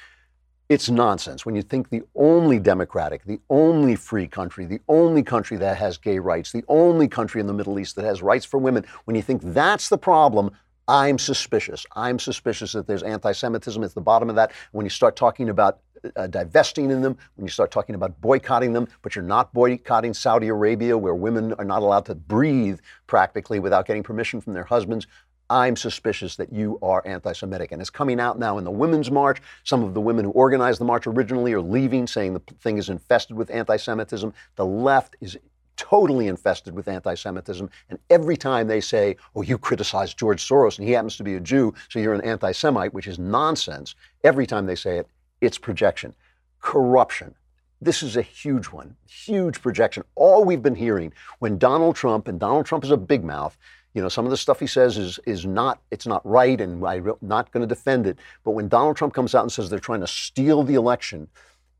it's 0.68 0.90
nonsense 0.90 1.46
when 1.46 1.54
you 1.54 1.62
think 1.62 1.92
the 1.92 2.02
only 2.16 2.58
democratic, 2.58 3.24
the 3.26 3.40
only 3.52 3.96
free 3.96 4.28
country, 4.28 4.66
the 4.66 4.82
only 4.90 5.22
country 5.22 5.58
that 5.58 5.78
has 5.78 5.96
gay 5.96 6.18
rights, 6.18 6.52
the 6.52 6.66
only 6.68 7.08
country 7.08 7.40
in 7.40 7.46
the 7.46 7.54
Middle 7.54 7.78
East 7.78 7.96
that 7.98 8.06
has 8.06 8.24
rights 8.24 8.44
for 8.44 8.58
women, 8.58 8.84
when 9.06 9.16
you 9.16 9.22
think 9.22 9.44
that's 9.44 9.90
the 9.90 10.00
problem, 10.00 10.50
I'm 10.88 11.20
suspicious. 11.20 11.86
I'm 11.96 12.18
suspicious 12.18 12.72
that 12.72 12.88
there's 12.88 13.04
anti 13.04 13.32
Semitism 13.32 13.84
at 13.84 13.94
the 13.94 14.02
bottom 14.02 14.28
of 14.28 14.36
that. 14.38 14.54
When 14.72 14.88
you 14.88 14.90
start 14.90 15.16
talking 15.16 15.50
about 15.50 15.82
uh, 16.16 16.28
divesting 16.28 16.92
in 16.92 17.02
them, 17.02 17.18
when 17.36 17.46
you 17.46 17.52
start 17.52 17.72
talking 17.72 17.96
about 17.96 18.20
boycotting 18.22 18.74
them, 18.74 18.88
but 19.02 19.16
you're 19.16 19.24
not 19.24 19.54
boycotting 19.54 20.14
Saudi 20.14 20.48
Arabia, 20.48 20.98
where 20.98 21.16
women 21.16 21.54
are 21.54 21.66
not 21.66 21.82
allowed 21.82 22.06
to 22.06 22.16
breathe 22.16 22.80
practically 23.08 23.60
without 23.60 23.86
getting 23.86 24.04
permission 24.04 24.42
from 24.42 24.54
their 24.54 24.64
husbands, 24.64 25.08
I'm 25.50 25.76
suspicious 25.76 26.38
that 26.38 26.54
you 26.54 26.80
are 26.82 27.04
anti 27.06 27.34
Semitic. 27.34 27.74
And 27.74 27.82
it's 27.82 27.90
coming 27.90 28.22
out 28.22 28.40
now 28.40 28.58
in 28.58 28.64
the 28.64 28.72
Women's 28.72 29.12
March. 29.12 29.42
Some 29.66 29.84
of 29.84 29.94
the 29.94 30.00
women 30.00 30.24
who 30.24 30.32
organized 30.32 30.80
the 30.80 30.86
march 30.86 31.06
originally 31.08 31.52
are 31.52 31.62
leaving, 31.62 32.08
saying 32.08 32.34
the 32.34 32.42
thing 32.62 32.78
is 32.78 32.90
infested 32.90 33.36
with 33.36 33.52
anti 33.52 33.76
Semitism. 33.76 34.34
The 34.56 34.66
left 34.66 35.18
is 35.20 35.38
totally 35.76 36.28
infested 36.28 36.74
with 36.74 36.88
anti 36.88 37.16
Semitism. 37.16 37.70
And 37.90 38.00
every 38.10 38.38
time 38.38 38.68
they 38.68 38.80
say, 38.80 39.18
oh, 39.36 39.42
you 39.42 39.58
criticize 39.58 40.14
George 40.14 40.48
Soros 40.48 40.78
and 40.80 40.88
he 40.88 40.94
happens 40.94 41.18
to 41.18 41.24
be 41.24 41.36
a 41.36 41.40
Jew, 41.42 41.74
so 41.90 42.00
you're 42.00 42.14
an 42.14 42.22
anti 42.22 42.54
Semite, 42.54 42.94
which 42.94 43.08
is 43.08 43.20
nonsense, 43.20 43.96
every 44.24 44.48
time 44.48 44.66
they 44.66 44.76
say 44.76 45.00
it, 45.00 45.08
it's 45.42 45.58
projection. 45.58 46.16
Corruption. 46.60 47.36
This 47.82 48.04
is 48.04 48.16
a 48.16 48.22
huge 48.22 48.68
one, 48.68 48.96
huge 49.10 49.60
projection. 49.62 50.04
All 50.14 50.44
we've 50.44 50.62
been 50.62 50.76
hearing 50.76 51.12
when 51.40 51.58
Donald 51.58 51.96
Trump, 51.96 52.28
and 52.28 52.40
Donald 52.40 52.68
Trump 52.68 52.84
is 52.84 52.92
a 52.92 52.98
big 52.98 53.24
mouth, 53.24 53.58
you 53.94 54.02
know, 54.02 54.10
some 54.10 54.26
of 54.26 54.32
the 54.32 54.38
stuff 54.38 54.60
he 54.60 54.68
says 54.68 54.98
is 54.98 55.20
is 55.26 55.46
not 55.46 55.82
it's 55.92 56.08
not 56.08 56.26
right, 56.26 56.62
and 56.62 56.86
I'm 56.86 57.14
not 57.22 57.52
going 57.52 57.62
to 57.62 57.68
defend 57.68 58.08
it. 58.08 58.20
But 58.44 58.52
when 58.52 58.70
Donald 58.70 58.96
Trump 58.96 59.14
comes 59.14 59.36
out 59.36 59.42
and 59.42 59.52
says 59.52 59.70
they're 59.70 59.80
trying 59.80 60.00
to 60.02 60.08
steal 60.08 60.64
the 60.64 60.76
election 60.76 61.28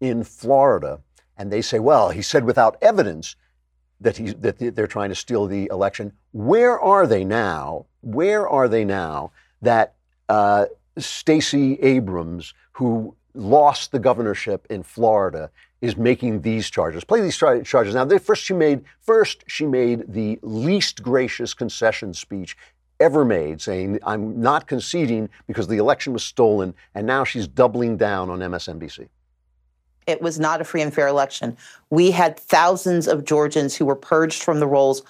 in 0.02 0.24
Florida, 0.24 1.00
and 1.38 1.52
they 1.52 1.62
say, 1.62 1.80
well, 1.80 2.10
he 2.10 2.22
said 2.22 2.44
without 2.44 2.78
evidence 2.82 3.36
that 4.02 4.18
he 4.18 4.32
that 4.34 4.76
they're 4.76 4.88
trying 4.88 5.10
to 5.10 5.16
steal 5.16 5.46
the 5.46 5.68
election. 5.72 6.12
Where 6.32 6.80
are 6.80 7.08
they 7.08 7.24
now? 7.24 7.86
Where 8.02 8.50
are 8.50 8.68
they 8.68 8.84
now 8.84 9.32
that 9.62 9.94
uh, 10.28 10.66
Stacey 10.98 11.80
Abrams, 11.82 12.54
who 12.74 13.16
lost 13.34 13.92
the 13.92 14.00
governorship 14.00 14.68
in 14.70 14.84
Florida, 14.84 15.50
is 15.82 15.98
making 15.98 16.42
these 16.42 16.70
charges. 16.70 17.04
Play 17.04 17.22
these 17.22 17.38
charges 17.38 17.96
now. 17.96 18.08
First, 18.20 18.44
she 18.44 18.54
made 18.54 18.84
first 19.00 19.44
she 19.48 19.66
made 19.66 20.14
the 20.14 20.40
least 20.44 21.02
gracious 21.02 21.54
concession 21.54 22.14
speech 22.14 22.56
ever 23.00 23.26
made, 23.26 23.60
saying 23.60 24.00
I'm 24.04 24.40
not 24.40 24.68
conceding 24.68 25.30
because 25.48 25.68
the 25.68 25.78
election 25.78 26.14
was 26.14 26.24
stolen, 26.24 26.76
and 26.94 27.08
now 27.08 27.24
she's 27.24 27.48
doubling 27.48 27.98
down 27.98 28.30
on 28.30 28.40
MSNBC. 28.40 29.10
It 30.08 30.22
was 30.22 30.40
not 30.40 30.62
a 30.62 30.64
free 30.64 30.82
and 30.82 30.94
fair 30.94 31.08
election. 31.08 31.58
We 31.90 32.12
had 32.12 32.40
thousands 32.40 33.08
of 33.08 33.24
Georgians 33.24 33.76
who 33.76 33.86
were 33.86 33.96
purged 33.96 34.44
from 34.44 34.60
the 34.60 34.68
rolls 34.68 35.04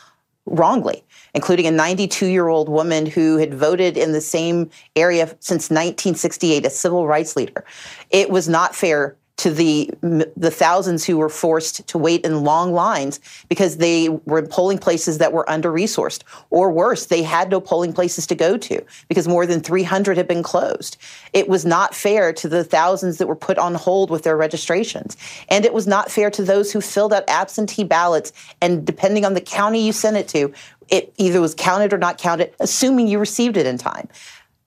wrongly, 0.46 1.04
including 1.34 1.68
a 1.68 1.72
92 1.72 2.28
year 2.28 2.48
old 2.48 2.70
woman 2.70 3.06
who 3.06 3.38
had 3.38 3.54
voted 3.54 3.98
in 3.98 4.12
the 4.12 4.22
same 4.22 4.70
area 4.96 5.28
since 5.40 5.70
1968, 5.70 6.66
a 6.66 6.70
civil 6.70 7.08
rights 7.08 7.36
leader. 7.36 7.64
It 8.10 8.30
was 8.30 8.50
not 8.50 8.76
fair 8.76 9.16
to 9.42 9.50
the 9.50 9.90
the 10.02 10.52
thousands 10.52 11.04
who 11.04 11.18
were 11.18 11.28
forced 11.28 11.88
to 11.88 11.98
wait 11.98 12.24
in 12.24 12.44
long 12.44 12.74
lines 12.74 13.20
because 13.50 13.78
they 13.78 14.08
were 14.08 14.38
in 14.38 14.46
polling 14.46 14.78
places 14.78 15.18
that 15.18 15.34
were 15.34 15.50
under 15.50 15.72
resourced 15.72 16.22
or 16.52 16.72
worse 16.72 17.08
they 17.08 17.24
had 17.24 17.50
no 17.50 17.60
polling 17.60 17.92
places 17.92 18.28
to 18.28 18.36
go 18.36 18.56
to 18.56 18.80
because 19.08 19.28
more 19.28 19.48
than 19.48 19.60
300 19.60 20.16
had 20.16 20.28
been 20.28 20.44
closed. 20.44 20.96
It 21.34 21.50
was 21.50 21.66
not 21.66 21.96
fair 21.96 22.32
to 22.34 22.48
the 22.48 22.64
thousands 22.64 23.18
that 23.18 23.26
were 23.26 23.36
put 23.36 23.58
on 23.58 23.74
hold 23.74 24.12
with 24.12 24.22
their 24.22 24.38
registrations 24.38 25.18
and 25.50 25.66
it 25.66 25.74
was 25.74 25.88
not 25.88 26.12
fair 26.12 26.30
to 26.30 26.44
those 26.44 26.72
who 26.72 26.80
filled 26.80 27.12
out 27.12 27.24
absentee 27.28 27.84
ballots 27.84 28.34
and 28.62 28.86
depending 28.86 29.26
on 29.26 29.34
the 29.34 29.42
county 29.42 29.84
you 29.84 29.92
sent 29.92 30.18
it 30.18 30.28
to 30.28 30.54
it 30.90 31.12
either 31.18 31.42
was 31.42 31.56
counted 31.56 31.94
or 31.94 31.98
not 31.98 32.20
counted 32.20 32.54
assuming 32.60 33.08
you 33.08 33.18
received 33.18 33.58
it 33.58 33.66
in 33.66 33.80
time 33.80 34.08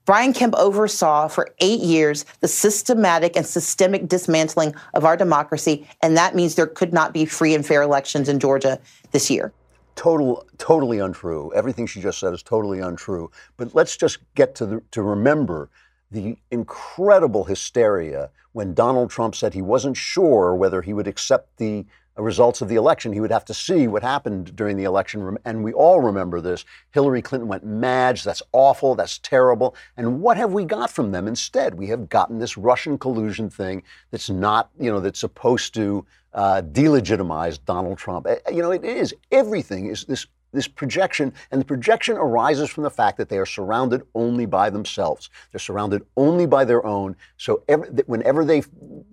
Brian 0.05 0.33
Kemp 0.33 0.53
oversaw 0.55 1.27
for 1.27 1.49
eight 1.59 1.79
years 1.79 2.25
the 2.39 2.47
systematic 2.47 3.35
and 3.35 3.45
systemic 3.45 4.07
dismantling 4.07 4.75
of 4.93 5.03
our 5.03 5.17
democracy, 5.17 5.87
and 6.01 6.15
that 6.15 6.35
means 6.35 6.55
there 6.55 6.67
could 6.67 6.93
not 6.93 7.11
be 7.11 7.25
free 7.25 7.55
and 7.55 7.65
fair 7.65 7.81
elections 7.81 8.29
in 8.29 8.39
Georgia 8.39 8.79
this 9.11 9.31
year. 9.31 9.51
Total, 9.95 10.45
totally 10.57 10.99
untrue. 10.99 11.51
Everything 11.55 11.87
she 11.87 12.01
just 12.01 12.19
said 12.19 12.33
is 12.33 12.43
totally 12.43 12.79
untrue. 12.79 13.31
But 13.57 13.73
let's 13.73 13.97
just 13.97 14.19
get 14.35 14.53
to 14.55 14.65
the, 14.65 14.83
to 14.91 15.01
remember 15.01 15.69
the 16.11 16.37
incredible 16.51 17.45
hysteria 17.45 18.29
when 18.51 18.73
Donald 18.73 19.09
Trump 19.09 19.35
said 19.35 19.53
he 19.53 19.61
wasn't 19.61 19.97
sure 19.97 20.53
whether 20.53 20.81
he 20.81 20.93
would 20.93 21.07
accept 21.07 21.57
the 21.57 21.85
results 22.17 22.61
of 22.61 22.69
the 22.69 22.75
election. 22.75 23.11
He 23.11 23.19
would 23.19 23.31
have 23.31 23.45
to 23.45 23.53
see 23.53 23.87
what 23.87 24.03
happened 24.03 24.55
during 24.55 24.77
the 24.77 24.83
election. 24.83 25.37
And 25.45 25.63
we 25.63 25.73
all 25.73 25.99
remember 25.99 26.41
this. 26.41 26.65
Hillary 26.91 27.21
Clinton 27.21 27.47
went 27.47 27.65
mad. 27.65 28.17
That's 28.17 28.43
awful. 28.51 28.95
That's 28.95 29.17
terrible. 29.19 29.75
And 29.97 30.21
what 30.21 30.37
have 30.37 30.53
we 30.53 30.63
got 30.63 30.89
from 30.89 31.11
them 31.11 31.27
instead? 31.27 31.75
We 31.75 31.87
have 31.87 32.07
gotten 32.09 32.39
this 32.39 32.57
Russian 32.57 32.97
collusion 32.97 33.49
thing 33.49 33.83
that's 34.11 34.29
not, 34.29 34.69
you 34.79 34.91
know, 34.91 34.99
that's 34.99 35.19
supposed 35.19 35.73
to 35.73 36.05
uh, 36.33 36.61
delegitimize 36.61 37.59
Donald 37.65 37.97
Trump. 37.97 38.27
Eh, 38.27 38.37
you 38.51 38.61
know, 38.61 38.71
it 38.71 38.83
is. 38.83 39.13
Everything 39.31 39.87
is 39.87 40.05
this 40.05 40.27
this 40.51 40.67
projection, 40.69 41.33
and 41.51 41.59
the 41.59 41.65
projection 41.65 42.15
arises 42.15 42.69
from 42.69 42.83
the 42.83 42.89
fact 42.89 43.17
that 43.17 43.27
they 43.27 43.37
are 43.37 43.45
surrounded 43.45 44.03
only 44.15 44.45
by 44.45 44.69
themselves. 44.69 45.29
They're 45.51 45.59
surrounded 45.59 46.05
only 46.15 46.45
by 46.45 46.63
their 46.63 46.85
own. 46.85 47.17
So 47.35 47.63
every, 47.67 47.89
whenever 48.05 48.45
they 48.45 48.63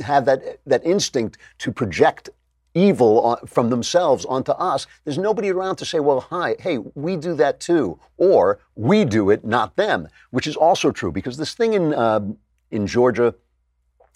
have 0.00 0.24
that 0.26 0.60
that 0.66 0.84
instinct 0.86 1.38
to 1.58 1.72
project 1.72 2.30
evil 2.74 3.38
from 3.46 3.70
themselves 3.70 4.24
onto 4.24 4.52
us, 4.52 4.87
there's 5.04 5.18
nobody 5.18 5.50
around 5.50 5.76
to 5.76 5.85
say, 5.85 6.00
well, 6.00 6.20
hi, 6.20 6.56
hey, 6.58 6.78
we 6.78 7.16
do 7.16 7.35
that 7.35 7.61
too. 7.61 7.98
Or 8.16 8.58
we 8.74 9.04
do 9.04 9.30
it, 9.30 9.44
not 9.44 9.76
them, 9.76 10.08
which 10.30 10.46
is 10.46 10.56
also 10.56 10.90
true 10.90 11.12
because 11.12 11.37
this 11.37 11.54
thing 11.54 11.74
in, 11.74 11.94
uh, 11.94 12.20
in 12.70 12.87
Georgia, 12.87 13.35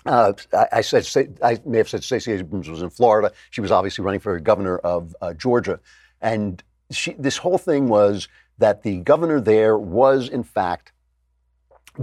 uh, 0.06 0.32
I, 0.52 0.66
I, 0.72 0.80
said, 0.80 1.38
I 1.42 1.58
may 1.66 1.78
have 1.78 1.88
said 1.88 2.04
Stacey 2.04 2.32
Abrams 2.32 2.68
was 2.68 2.82
in 2.82 2.90
Florida. 2.90 3.32
She 3.50 3.60
was 3.60 3.70
obviously 3.70 4.04
running 4.04 4.20
for 4.20 4.38
governor 4.40 4.78
of 4.78 5.14
uh, 5.20 5.34
Georgia. 5.34 5.80
And 6.20 6.62
she, 6.90 7.14
this 7.14 7.36
whole 7.36 7.58
thing 7.58 7.88
was 7.88 8.28
that 8.58 8.82
the 8.82 8.98
governor 8.98 9.40
there 9.40 9.76
was, 9.76 10.28
in 10.28 10.42
fact, 10.42 10.92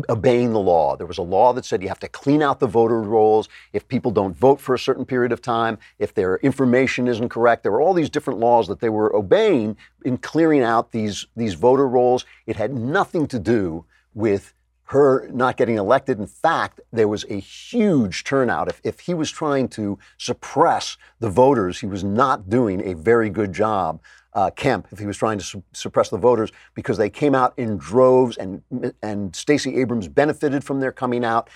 obeying 0.09 0.53
the 0.53 0.59
law. 0.59 0.95
There 0.95 1.07
was 1.07 1.17
a 1.17 1.23
law 1.23 1.53
that 1.53 1.65
said 1.65 1.81
you 1.81 1.87
have 1.87 1.99
to 1.99 2.07
clean 2.07 2.41
out 2.41 2.59
the 2.59 2.67
voter 2.67 3.01
rolls 3.01 3.49
if 3.73 3.87
people 3.87 4.11
don't 4.11 4.35
vote 4.35 4.59
for 4.59 4.73
a 4.73 4.79
certain 4.79 5.05
period 5.05 5.31
of 5.31 5.41
time, 5.41 5.77
if 5.99 6.13
their 6.13 6.37
information 6.37 7.07
isn't 7.07 7.29
correct. 7.29 7.63
There 7.63 7.71
were 7.71 7.81
all 7.81 7.93
these 7.93 8.09
different 8.09 8.39
laws 8.39 8.67
that 8.67 8.79
they 8.79 8.89
were 8.89 9.15
obeying 9.15 9.77
in 10.05 10.17
clearing 10.17 10.63
out 10.63 10.91
these, 10.91 11.27
these 11.35 11.53
voter 11.53 11.87
rolls. 11.87 12.25
It 12.45 12.55
had 12.55 12.73
nothing 12.73 13.27
to 13.27 13.39
do 13.39 13.85
with 14.13 14.53
her 14.87 15.27
not 15.29 15.57
getting 15.57 15.77
elected. 15.77 16.19
In 16.19 16.27
fact, 16.27 16.79
there 16.91 17.07
was 17.07 17.25
a 17.29 17.39
huge 17.39 18.23
turnout. 18.23 18.67
If, 18.67 18.81
if 18.83 18.99
he 19.01 19.13
was 19.13 19.31
trying 19.31 19.69
to 19.69 19.97
suppress 20.17 20.97
the 21.19 21.29
voters, 21.29 21.79
he 21.79 21.87
was 21.87 22.03
not 22.03 22.49
doing 22.49 22.85
a 22.87 22.93
very 22.93 23.29
good 23.29 23.53
job 23.53 24.01
uh, 24.35 24.49
Kemp 24.51 24.87
if 24.91 24.99
he 24.99 25.05
was 25.05 25.17
trying 25.17 25.37
to 25.37 25.43
su- 25.43 25.63
suppress 25.73 26.09
the 26.09 26.17
voters 26.17 26.51
because 26.73 26.97
they 26.97 27.09
came 27.09 27.35
out 27.35 27.53
in 27.57 27.77
droves 27.77 28.37
and 28.37 28.61
and 29.01 29.35
Stacey 29.35 29.77
Abrams 29.77 30.07
benefited 30.07 30.63
from 30.63 30.79
their 30.79 30.91
coming 30.91 31.23
out, 31.23 31.49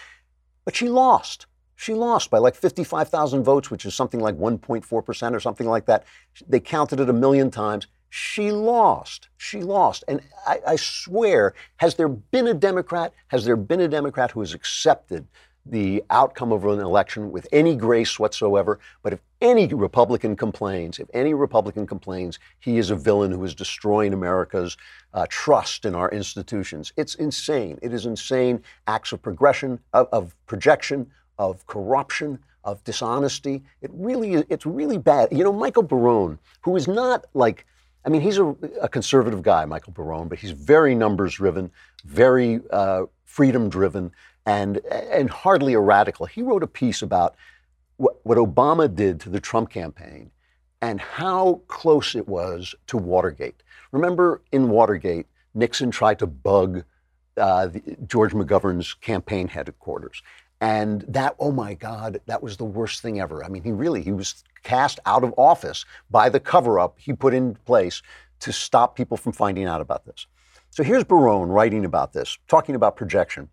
but 0.66 0.76
she 0.76 0.88
lost. 0.90 1.48
She 1.80 1.94
lost 1.94 2.32
by 2.32 2.40
like 2.40 2.56
55,000 2.56 3.44
votes, 3.44 3.70
which 3.70 3.86
is 3.86 3.94
something 3.94 4.20
like 4.20 4.36
1.4 4.36 5.06
percent 5.06 5.36
or 5.36 5.40
something 5.40 5.68
like 5.68 5.86
that. 5.86 6.06
They 6.48 6.60
counted 6.60 7.00
it 7.00 7.10
a 7.10 7.14
million 7.14 7.52
times. 7.52 7.88
She 8.10 8.52
lost. 8.52 9.28
She 9.38 9.62
lost. 9.62 10.04
And 10.08 10.22
I, 10.48 10.60
I 10.66 10.76
swear, 10.78 11.54
has 11.78 11.96
there 11.96 12.08
been 12.08 12.48
a 12.48 12.54
Democrat? 12.54 13.14
Has 13.28 13.46
there 13.46 13.58
been 13.58 13.82
a 13.82 13.88
Democrat 13.88 14.32
who 14.32 14.40
has 14.40 14.54
accepted 14.54 15.28
the 15.70 16.04
outcome 16.10 16.52
of 16.52 16.66
an 16.66 16.80
election 16.80 17.32
with 17.32 17.48
any 17.52 17.76
grace 17.76 18.20
whatsoever. 18.20 18.80
But 19.04 19.14
if 19.14 19.20
any 19.42 19.68
Republican 19.68 20.36
complains, 20.36 21.00
if 21.00 21.08
any 21.14 21.34
Republican 21.34 21.86
complains, 21.86 22.40
he 22.60 22.78
is 22.78 22.90
a 22.90 22.96
villain 22.96 23.32
who 23.32 23.44
is 23.44 23.54
destroying 23.56 24.14
America's 24.14 24.78
uh, 25.14 25.26
trust 25.30 25.86
in 25.86 25.96
our 25.96 26.10
institutions. 26.12 26.94
It's 26.98 27.16
insane. 27.16 27.80
It 27.82 27.94
is 27.94 28.06
insane 28.06 28.64
acts 28.88 29.12
of 29.12 29.22
progression, 29.22 29.80
of, 29.94 30.08
of 30.12 30.36
projection, 30.46 31.12
of 31.38 31.66
corruption, 31.68 32.40
of 32.64 32.84
dishonesty. 32.84 33.64
It 33.82 33.92
really, 33.94 34.34
it's 34.50 34.66
really 34.66 34.98
bad. 34.98 35.30
You 35.32 35.44
know, 35.44 35.54
Michael 35.54 35.84
Barone, 35.84 36.40
who 36.62 36.76
is 36.76 36.88
not 36.88 37.26
like, 37.34 37.66
I 38.06 38.10
mean, 38.10 38.22
he's 38.22 38.38
a, 38.38 38.56
a 38.82 38.90
conservative 38.90 39.42
guy, 39.42 39.66
Michael 39.66 39.94
Barone, 39.94 40.28
but 40.28 40.40
he's 40.40 40.52
very 40.52 40.96
numbers 40.96 41.36
driven, 41.36 41.72
very 42.06 42.62
uh, 42.72 43.04
freedom 43.26 43.70
driven 43.70 44.12
and, 44.48 44.78
and 44.88 45.30
hardly 45.30 45.74
a 45.74 45.80
radical. 45.80 46.26
He 46.26 46.42
wrote 46.42 46.64
a 46.64 46.68
piece 46.68 47.02
about 47.02 47.36
what, 47.98 48.16
what 48.24 48.38
Obama 48.38 48.94
did 48.94 49.20
to 49.22 49.30
the 49.30 49.42
Trump 49.42 49.70
campaign 49.70 50.32
and 50.82 51.02
how 51.02 51.62
close 51.68 52.16
it 52.16 52.28
was 52.30 52.74
to 52.88 52.98
Watergate. 52.98 53.62
Remember 53.92 54.42
in 54.54 54.70
Watergate, 54.70 55.28
Nixon 55.54 55.92
tried 55.92 56.20
to 56.20 56.28
bug 56.28 56.86
uh, 57.36 57.68
the, 57.68 57.98
George 58.08 58.32
McGovern's 58.32 58.94
campaign 58.94 59.50
headquarters. 59.50 60.24
And 60.62 61.02
that, 61.10 61.36
oh 61.40 61.52
my 61.52 61.74
God, 61.74 62.22
that 62.28 62.42
was 62.42 62.56
the 62.56 62.66
worst 62.66 63.02
thing 63.02 63.20
ever. 63.20 63.44
I 63.44 63.50
mean, 63.50 63.64
he 63.64 63.72
really, 63.74 64.02
he 64.02 64.14
was 64.14 64.44
cast 64.64 65.00
out 65.06 65.26
of 65.26 65.34
office 65.38 65.84
by 66.10 66.30
the 66.30 66.40
cover 66.40 66.80
up 66.80 66.96
he 66.98 67.12
put 67.12 67.34
in 67.34 67.56
place 67.66 68.02
to 68.40 68.54
stop 68.54 68.96
people 68.96 69.18
from 69.18 69.34
finding 69.34 69.66
out 69.66 69.82
about 69.82 70.06
this. 70.06 70.26
So 70.70 70.84
here's 70.84 71.04
Barone 71.04 71.50
writing 71.50 71.84
about 71.84 72.14
this, 72.14 72.38
talking 72.48 72.76
about 72.76 72.96
projection. 72.96 73.50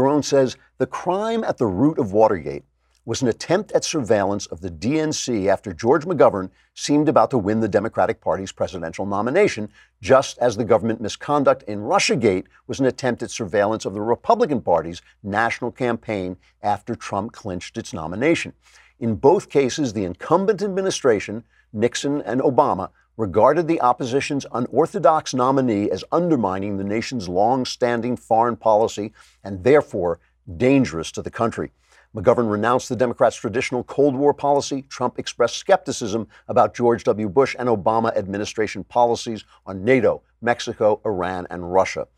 Barone 0.00 0.22
says 0.22 0.56
the 0.78 0.86
crime 0.86 1.44
at 1.44 1.58
the 1.58 1.66
root 1.66 1.98
of 1.98 2.14
Watergate 2.14 2.64
was 3.04 3.20
an 3.20 3.28
attempt 3.28 3.70
at 3.72 3.84
surveillance 3.84 4.46
of 4.46 4.62
the 4.62 4.70
DNC 4.70 5.46
after 5.46 5.74
George 5.74 6.06
McGovern 6.06 6.48
seemed 6.74 7.06
about 7.06 7.30
to 7.32 7.36
win 7.36 7.60
the 7.60 7.68
Democratic 7.68 8.18
Party's 8.18 8.50
presidential 8.50 9.04
nomination, 9.04 9.68
just 10.00 10.38
as 10.38 10.56
the 10.56 10.64
government 10.64 11.02
misconduct 11.02 11.64
in 11.64 11.80
Russiagate 11.80 12.46
was 12.66 12.80
an 12.80 12.86
attempt 12.86 13.22
at 13.22 13.30
surveillance 13.30 13.84
of 13.84 13.92
the 13.92 14.00
Republican 14.00 14.62
Party's 14.62 15.02
national 15.22 15.70
campaign 15.70 16.38
after 16.62 16.94
Trump 16.94 17.32
clinched 17.32 17.76
its 17.76 17.92
nomination. 17.92 18.54
In 19.00 19.16
both 19.16 19.50
cases, 19.50 19.92
the 19.92 20.04
incumbent 20.04 20.62
administration 20.62 21.44
Nixon 21.74 22.22
and 22.22 22.40
Obama, 22.40 22.88
regarded 23.20 23.68
the 23.68 23.80
opposition's 23.82 24.46
unorthodox 24.50 25.34
nominee 25.34 25.90
as 25.90 26.02
undermining 26.10 26.78
the 26.78 26.84
nation's 26.84 27.28
long 27.28 27.66
standing 27.66 28.16
foreign 28.16 28.56
policy 28.56 29.12
and 29.44 29.62
therefore 29.62 30.18
dangerous 30.56 31.12
to 31.12 31.20
the 31.20 31.30
country. 31.30 31.70
McGovern 32.14 32.50
renounced 32.50 32.88
the 32.88 32.96
Democrats' 32.96 33.36
traditional 33.36 33.84
Cold 33.84 34.16
War 34.16 34.32
policy. 34.32 34.82
Trump 34.88 35.18
expressed 35.18 35.58
skepticism 35.58 36.26
about 36.48 36.74
George 36.74 37.04
W. 37.04 37.28
Bush 37.28 37.54
and 37.58 37.68
Obama 37.68 38.16
administration 38.16 38.82
policies 38.84 39.44
on 39.66 39.84
NATO, 39.84 40.22
Mexico, 40.40 41.02
Iran, 41.04 41.46
and 41.50 41.72
Russia. 41.72 42.08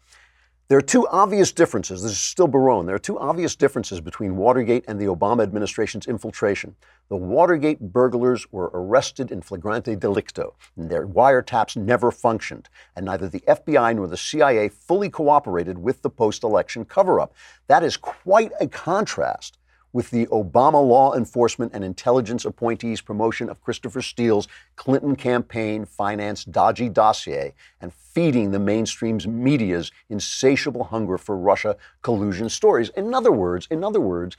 There 0.72 0.78
are 0.78 0.80
two 0.80 1.06
obvious 1.08 1.52
differences. 1.52 2.02
This 2.02 2.12
is 2.12 2.18
still 2.18 2.48
Barone. 2.48 2.86
There 2.86 2.94
are 2.94 2.98
two 2.98 3.18
obvious 3.18 3.54
differences 3.54 4.00
between 4.00 4.38
Watergate 4.38 4.86
and 4.88 4.98
the 4.98 5.04
Obama 5.04 5.42
administration's 5.42 6.06
infiltration. 6.06 6.76
The 7.10 7.16
Watergate 7.16 7.78
burglars 7.92 8.46
were 8.50 8.70
arrested 8.72 9.30
in 9.30 9.42
flagrante 9.42 9.94
delicto, 9.96 10.54
and 10.78 10.88
their 10.88 11.06
wiretaps 11.06 11.76
never 11.76 12.10
functioned, 12.10 12.70
and 12.96 13.04
neither 13.04 13.28
the 13.28 13.44
FBI 13.46 13.94
nor 13.96 14.06
the 14.06 14.16
CIA 14.16 14.70
fully 14.70 15.10
cooperated 15.10 15.76
with 15.76 16.00
the 16.00 16.08
post 16.08 16.42
election 16.42 16.86
cover 16.86 17.20
up. 17.20 17.34
That 17.66 17.82
is 17.82 17.98
quite 17.98 18.52
a 18.58 18.66
contrast 18.66 19.58
with 19.92 20.10
the 20.10 20.26
Obama 20.26 20.86
law 20.86 21.14
enforcement 21.14 21.72
and 21.74 21.84
intelligence 21.84 22.44
appointees' 22.44 23.00
promotion 23.00 23.48
of 23.48 23.60
Christopher 23.60 24.02
Steele's 24.02 24.48
Clinton 24.76 25.16
campaign 25.16 25.84
finance 25.84 26.44
dodgy 26.44 26.88
dossier 26.88 27.54
and 27.80 27.92
feeding 27.92 28.50
the 28.50 28.58
mainstream's 28.58 29.26
media's 29.26 29.90
insatiable 30.08 30.84
hunger 30.84 31.18
for 31.18 31.36
Russia 31.36 31.76
collusion 32.02 32.48
stories. 32.48 32.90
In 32.90 33.14
other 33.14 33.32
words, 33.32 33.66
in 33.70 33.84
other 33.84 34.00
words, 34.00 34.36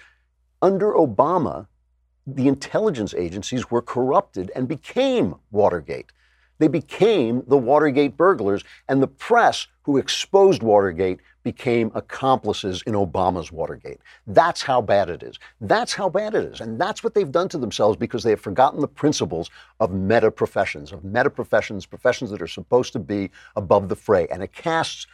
under 0.62 0.94
Obama, 0.94 1.68
the 2.26 2.48
intelligence 2.48 3.14
agencies 3.14 3.70
were 3.70 3.82
corrupted 3.82 4.52
and 4.56 4.68
became 4.68 5.36
Watergate. 5.52 6.12
They 6.64 6.70
became 6.70 7.44
the 7.48 7.58
Watergate 7.58 8.16
burglars, 8.16 8.64
and 8.88 9.04
the 9.04 9.08
press 9.08 9.68
who 9.82 9.98
exposed 9.98 10.64
Watergate 10.64 11.20
became 11.44 11.92
accomplices 11.94 12.82
in 12.84 12.94
Obama's 12.94 13.52
Watergate. 13.52 14.00
That's 14.28 14.62
how 14.62 14.82
bad 14.82 15.10
it 15.10 15.24
is. 15.24 15.38
That's 15.60 15.94
how 15.94 16.08
bad 16.08 16.36
it 16.36 16.46
is. 16.46 16.62
And 16.62 16.80
that's 16.80 17.04
what 17.04 17.16
they've 17.16 17.30
done 17.30 17.50
to 17.50 17.58
themselves 17.58 17.98
because 17.98 18.24
they 18.24 18.30
have 18.30 18.40
forgotten 18.40 18.80
the 18.80 18.88
principles 18.88 19.50
of 19.82 19.92
meta 19.92 20.32
professions, 20.32 20.94
of 20.94 21.04
meta 21.04 21.30
professions, 21.30 21.86
professions 21.86 22.32
that 22.32 22.42
are 22.42 22.48
supposed 22.48 22.94
to 22.94 23.00
be 23.00 23.30
above 23.58 23.90
the 23.90 23.98
fray. 23.98 24.26
And 24.32 24.42
it 24.42 24.54
casts 24.54 25.06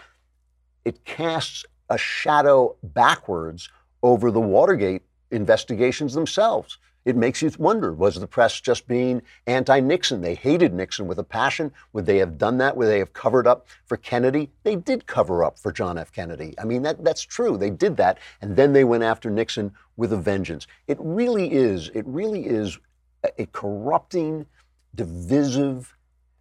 it 0.86 1.04
casts 1.04 1.66
a 1.90 1.98
shadow 1.98 2.76
backwards 2.84 3.70
over 4.04 4.30
the 4.30 4.40
Watergate 4.40 5.02
investigations 5.32 6.14
themselves. 6.14 6.78
It 7.10 7.16
makes 7.16 7.42
you 7.42 7.52
wonder 7.58 7.92
was 7.92 8.20
the 8.20 8.28
press 8.28 8.62
just 8.62 8.88
being 8.88 9.24
anti 9.48 9.80
Nixon? 9.80 10.22
They 10.22 10.36
hated 10.36 10.76
Nixon 10.76 11.08
with 11.08 11.18
a 11.18 11.24
passion. 11.24 11.72
Would 11.92 12.06
they 12.06 12.18
have 12.18 12.38
done 12.38 12.60
that? 12.60 12.78
Would 12.78 12.86
they 12.86 13.00
have 13.00 13.14
covered 13.14 13.48
up 13.48 13.66
for 13.86 13.98
Kennedy? 13.98 14.52
They 14.62 14.76
did 14.76 15.08
cover 15.08 15.44
up 15.44 15.58
for 15.58 15.72
John 15.72 15.98
F. 15.98 16.12
Kennedy. 16.12 16.54
I 16.60 16.66
mean, 16.66 16.84
that, 16.84 17.04
that's 17.04 17.24
true. 17.24 17.58
They 17.58 17.72
did 17.72 17.98
that. 17.98 18.20
And 18.42 18.56
then 18.56 18.74
they 18.74 18.84
went 18.84 19.02
after 19.02 19.32
Nixon 19.32 19.72
with 19.98 20.14
a 20.14 20.18
vengeance. 20.18 20.68
It 20.88 20.98
really 21.02 21.52
is, 21.52 21.90
it 21.96 22.06
really 22.06 22.46
is 22.46 22.78
a, 23.24 23.42
a 23.42 23.46
corrupting, 23.48 24.46
divisive 24.94 25.96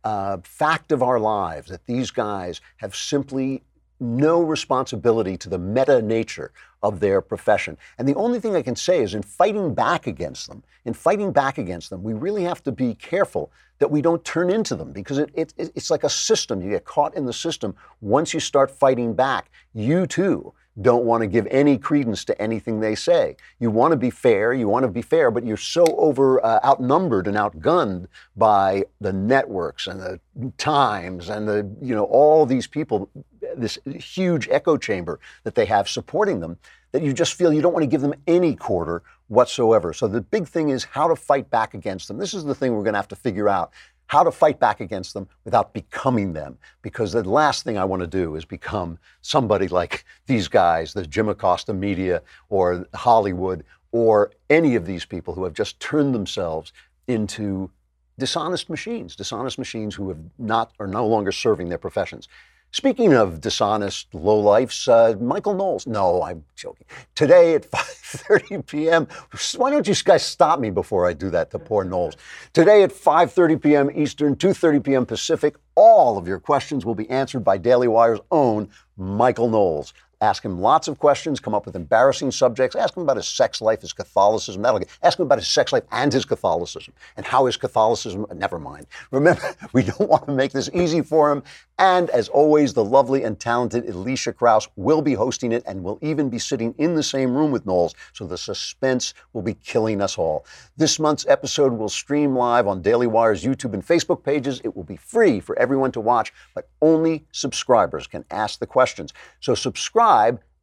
uh, 0.05 0.37
fact 0.43 0.93
of 0.93 1.03
our 1.03 1.19
lives 1.19 1.71
that 1.71 1.87
these 1.87 2.11
guys 2.11 2.61
have 2.77 2.95
simply 2.95 3.63
no 4.01 4.43
responsibility 4.43 5.37
to 5.39 5.49
the 5.49 5.59
meta 5.59 6.03
nature 6.03 6.53
of 6.83 7.01
their 7.01 7.21
profession. 7.21 7.77
And 7.99 8.09
the 8.09 8.15
only 8.15 8.41
thing 8.41 8.55
I 8.55 8.63
can 8.63 8.77
say 8.77 9.03
is 9.03 9.15
in 9.15 9.23
fighting 9.23 9.75
back 9.75 10.07
against 10.07 10.49
them, 10.49 10.63
in 10.85 10.95
fighting 10.95 11.33
back 11.33 11.59
against 11.59 11.91
them, 11.91 12.03
we 12.03 12.13
really 12.13 12.45
have 12.45 12.63
to 12.65 12.73
be 12.73 12.95
careful 12.95 13.51
that 13.79 13.91
we 13.91 14.03
don't 14.03 14.25
turn 14.25 14.51
into 14.51 14.75
them 14.75 14.93
because 14.93 15.19
it, 15.19 15.31
it, 15.35 15.55
it's 15.57 15.91
like 15.91 16.05
a 16.05 16.11
system. 16.11 16.61
You 16.63 16.71
get 16.71 16.85
caught 16.85 17.15
in 17.15 17.27
the 17.27 17.33
system. 17.33 17.75
Once 18.01 18.35
you 18.35 18.41
start 18.41 18.71
fighting 18.71 19.15
back, 19.15 19.51
you 19.75 20.07
too 20.07 20.53
don't 20.81 21.05
want 21.05 21.23
to 21.23 21.27
give 21.27 21.47
any 21.51 21.77
credence 21.79 22.25
to 22.27 22.41
anything 22.41 22.81
they 22.81 22.95
say. 22.95 23.37
You 23.59 23.71
want 23.71 23.93
to 23.93 23.97
be 23.97 24.11
fair, 24.11 24.53
you 24.53 24.69
want 24.69 24.85
to 24.85 24.89
be 24.89 25.03
fair, 25.03 25.31
but 25.31 25.45
you're 25.45 25.57
so 25.57 25.85
over 25.97 26.45
uh, 26.45 26.61
outnumbered 26.65 27.27
and 27.27 27.37
outgunned 27.37 28.07
by 28.37 28.85
the 29.01 29.13
networks 29.13 29.87
and 29.87 30.01
the 30.01 30.21
Times 30.57 31.31
and 31.31 31.49
the 31.49 31.69
you 31.83 31.97
know 31.97 32.05
all 32.05 32.47
these 32.47 32.69
people, 32.69 33.11
this 33.57 33.77
huge 33.87 34.49
echo 34.51 34.77
chamber 34.77 35.19
that 35.43 35.57
they 35.57 35.65
have 35.65 35.89
supporting 35.89 36.39
them, 36.39 36.57
that 36.93 37.03
you 37.03 37.13
just 37.13 37.35
feel 37.35 37.53
you 37.53 37.61
don't 37.61 37.73
want 37.73 37.83
to 37.83 37.89
give 37.89 38.01
them 38.01 38.15
any 38.29 38.55
quarter 38.55 39.03
whatsoever. 39.27 39.93
So 39.93 40.07
the 40.07 40.21
big 40.21 40.47
thing 40.47 40.69
is 40.69 40.85
how 40.85 41.09
to 41.09 41.17
fight 41.17 41.51
back 41.51 41.75
against 41.75 42.07
them. 42.09 42.19
This 42.19 42.35
is 42.35 42.45
the 42.45 42.55
thing 42.55 42.73
we're 42.73 42.85
going 42.85 42.95
to 42.95 42.99
have 42.99 43.09
to 43.09 43.17
figure 43.17 43.49
out 43.49 43.73
how 44.09 44.25
to 44.25 44.33
fight 44.33 44.59
back 44.59 44.81
against 44.81 45.15
them 45.15 45.29
without 45.45 45.73
becoming 45.73 46.33
them. 46.33 46.59
Because 46.83 47.13
the 47.13 47.23
last 47.23 47.63
thing 47.63 47.79
I 47.79 47.85
want 47.85 48.01
to 48.01 48.07
do 48.07 48.35
is 48.35 48.45
become 48.45 48.99
somebody 49.23 49.69
like 49.69 50.05
these 50.27 50.49
guys, 50.49 50.93
the 50.93 51.07
Jim 51.07 51.29
Acosta 51.29 51.73
media 51.73 52.23
or 52.49 52.87
Hollywood 52.95 53.65
or 53.93 54.33
any 54.51 54.75
of 54.75 54.87
these 54.87 55.05
people 55.05 55.35
who 55.35 55.45
have 55.45 55.55
just 55.55 55.79
turned 55.79 56.15
themselves 56.15 56.73
into 57.07 57.71
dishonest 58.19 58.69
machines, 58.69 59.15
dishonest 59.15 59.59
machines 59.59 59.95
who 59.95 60.09
have 60.09 60.19
not 60.39 60.73
are 60.81 60.87
no 60.87 61.07
longer 61.07 61.31
serving 61.31 61.69
their 61.69 61.79
professions. 61.79 62.29
Speaking 62.71 63.15
of 63.15 63.41
dishonest 63.41 64.11
lowlifes, 64.13 64.89
uh, 64.89 65.19
Michael 65.19 65.55
Knowles. 65.55 65.87
No, 65.87 66.23
I'm 66.23 66.45
joking. 66.55 66.87
Today 67.15 67.55
at 67.55 67.63
5:30 67.71 68.67
p.m. 68.67 69.09
Why 69.57 69.71
don't 69.71 69.89
you 69.89 69.95
guys 70.05 70.25
stop 70.25 70.61
me 70.61 70.71
before 70.71 71.07
I 71.09 71.15
do 71.15 71.31
that 71.31 71.51
to 71.53 71.59
poor 71.59 71.85
Knowles? 71.85 72.17
Today 72.53 72.83
at 72.83 72.93
5:30 72.93 73.63
p.m. 73.63 73.91
Eastern, 73.95 74.37
2:30 74.37 74.85
p.m. 74.85 75.07
Pacific. 75.07 75.57
All 75.77 76.19
of 76.19 76.29
your 76.29 76.39
questions 76.41 76.85
will 76.85 76.95
be 76.95 77.09
answered 77.09 77.41
by 77.41 77.57
Daily 77.57 77.89
Wire's 77.89 78.21
own 78.31 78.69
Michael 78.99 79.49
Knowles. 79.49 79.95
Ask 80.21 80.45
him 80.45 80.61
lots 80.61 80.89
of 80.89 80.99
questions, 80.99 81.39
come 81.39 81.55
up 81.55 81.65
with 81.65 81.77
embarrassing 81.77 82.33
subjects. 82.33 82.75
Ask 82.75 82.97
him 82.97 83.05
about 83.05 83.19
his 83.19 83.29
sex 83.29 83.61
life, 83.61 83.83
his 83.83 83.93
Catholicism. 83.93 84.63
That'll 84.63 84.81
get, 84.81 84.89
ask 85.01 85.17
him 85.17 85.27
about 85.27 85.39
his 85.39 85.47
sex 85.47 85.73
life 85.73 85.85
and 85.93 86.13
his 86.13 86.25
Catholicism 86.25 86.93
and 87.17 87.25
how 87.25 87.47
his 87.47 87.57
Catholicism. 87.57 88.27
Never 88.35 88.59
mind. 88.59 88.89
Remember, 89.13 89.55
we 89.73 89.85
don't 89.85 90.09
want 90.09 90.27
to 90.27 90.33
make 90.33 90.51
this 90.51 90.71
easy 90.75 91.03
for 91.03 91.31
him. 91.31 91.45
And 91.79 92.11
as 92.11 92.29
always, 92.29 92.75
the 92.75 92.85
lovely 92.85 93.23
and 93.23 93.39
talented 93.39 93.89
Alicia 93.89 94.33
Krause 94.33 94.67
will 94.75 95.03
be 95.03 95.15
hosting 95.15 95.53
it 95.53 95.63
and 95.65 95.85
will 95.85 96.01
even 96.03 96.29
be 96.29 96.41
sitting 96.41 96.75
in 96.79 96.97
the 96.97 97.03
same 97.05 97.37
room 97.37 97.53
with 97.53 97.65
Knowles. 97.65 97.95
So 98.13 98.27
the 98.27 98.37
suspense 98.37 99.15
will 99.33 99.43
be 99.43 99.55
killing 99.55 100.01
us 100.01 100.19
all. 100.19 100.45
This 100.77 100.99
month's 100.99 101.29
episode 101.29 101.73
will 101.73 101.89
stream 101.89 102.35
live 102.35 102.67
on 102.67 102.83
Daily 102.83 103.07
Wire's 103.07 103.45
YouTube 103.45 103.75
and 103.75 103.87
Facebook 103.87 104.25
pages. 104.25 104.61
It 104.65 104.75
will 104.75 104.83
be 104.83 104.97
free 104.97 105.39
for 105.39 105.57
everyone 105.57 105.93
to 105.93 106.01
watch, 106.01 106.33
but 106.57 106.69
only 106.83 107.25
subscribers 107.31 108.09
can 108.09 108.25
ask 108.33 108.59
the 108.59 108.67
questions. 108.67 109.13
So 109.39 109.55
subscribe 109.55 110.08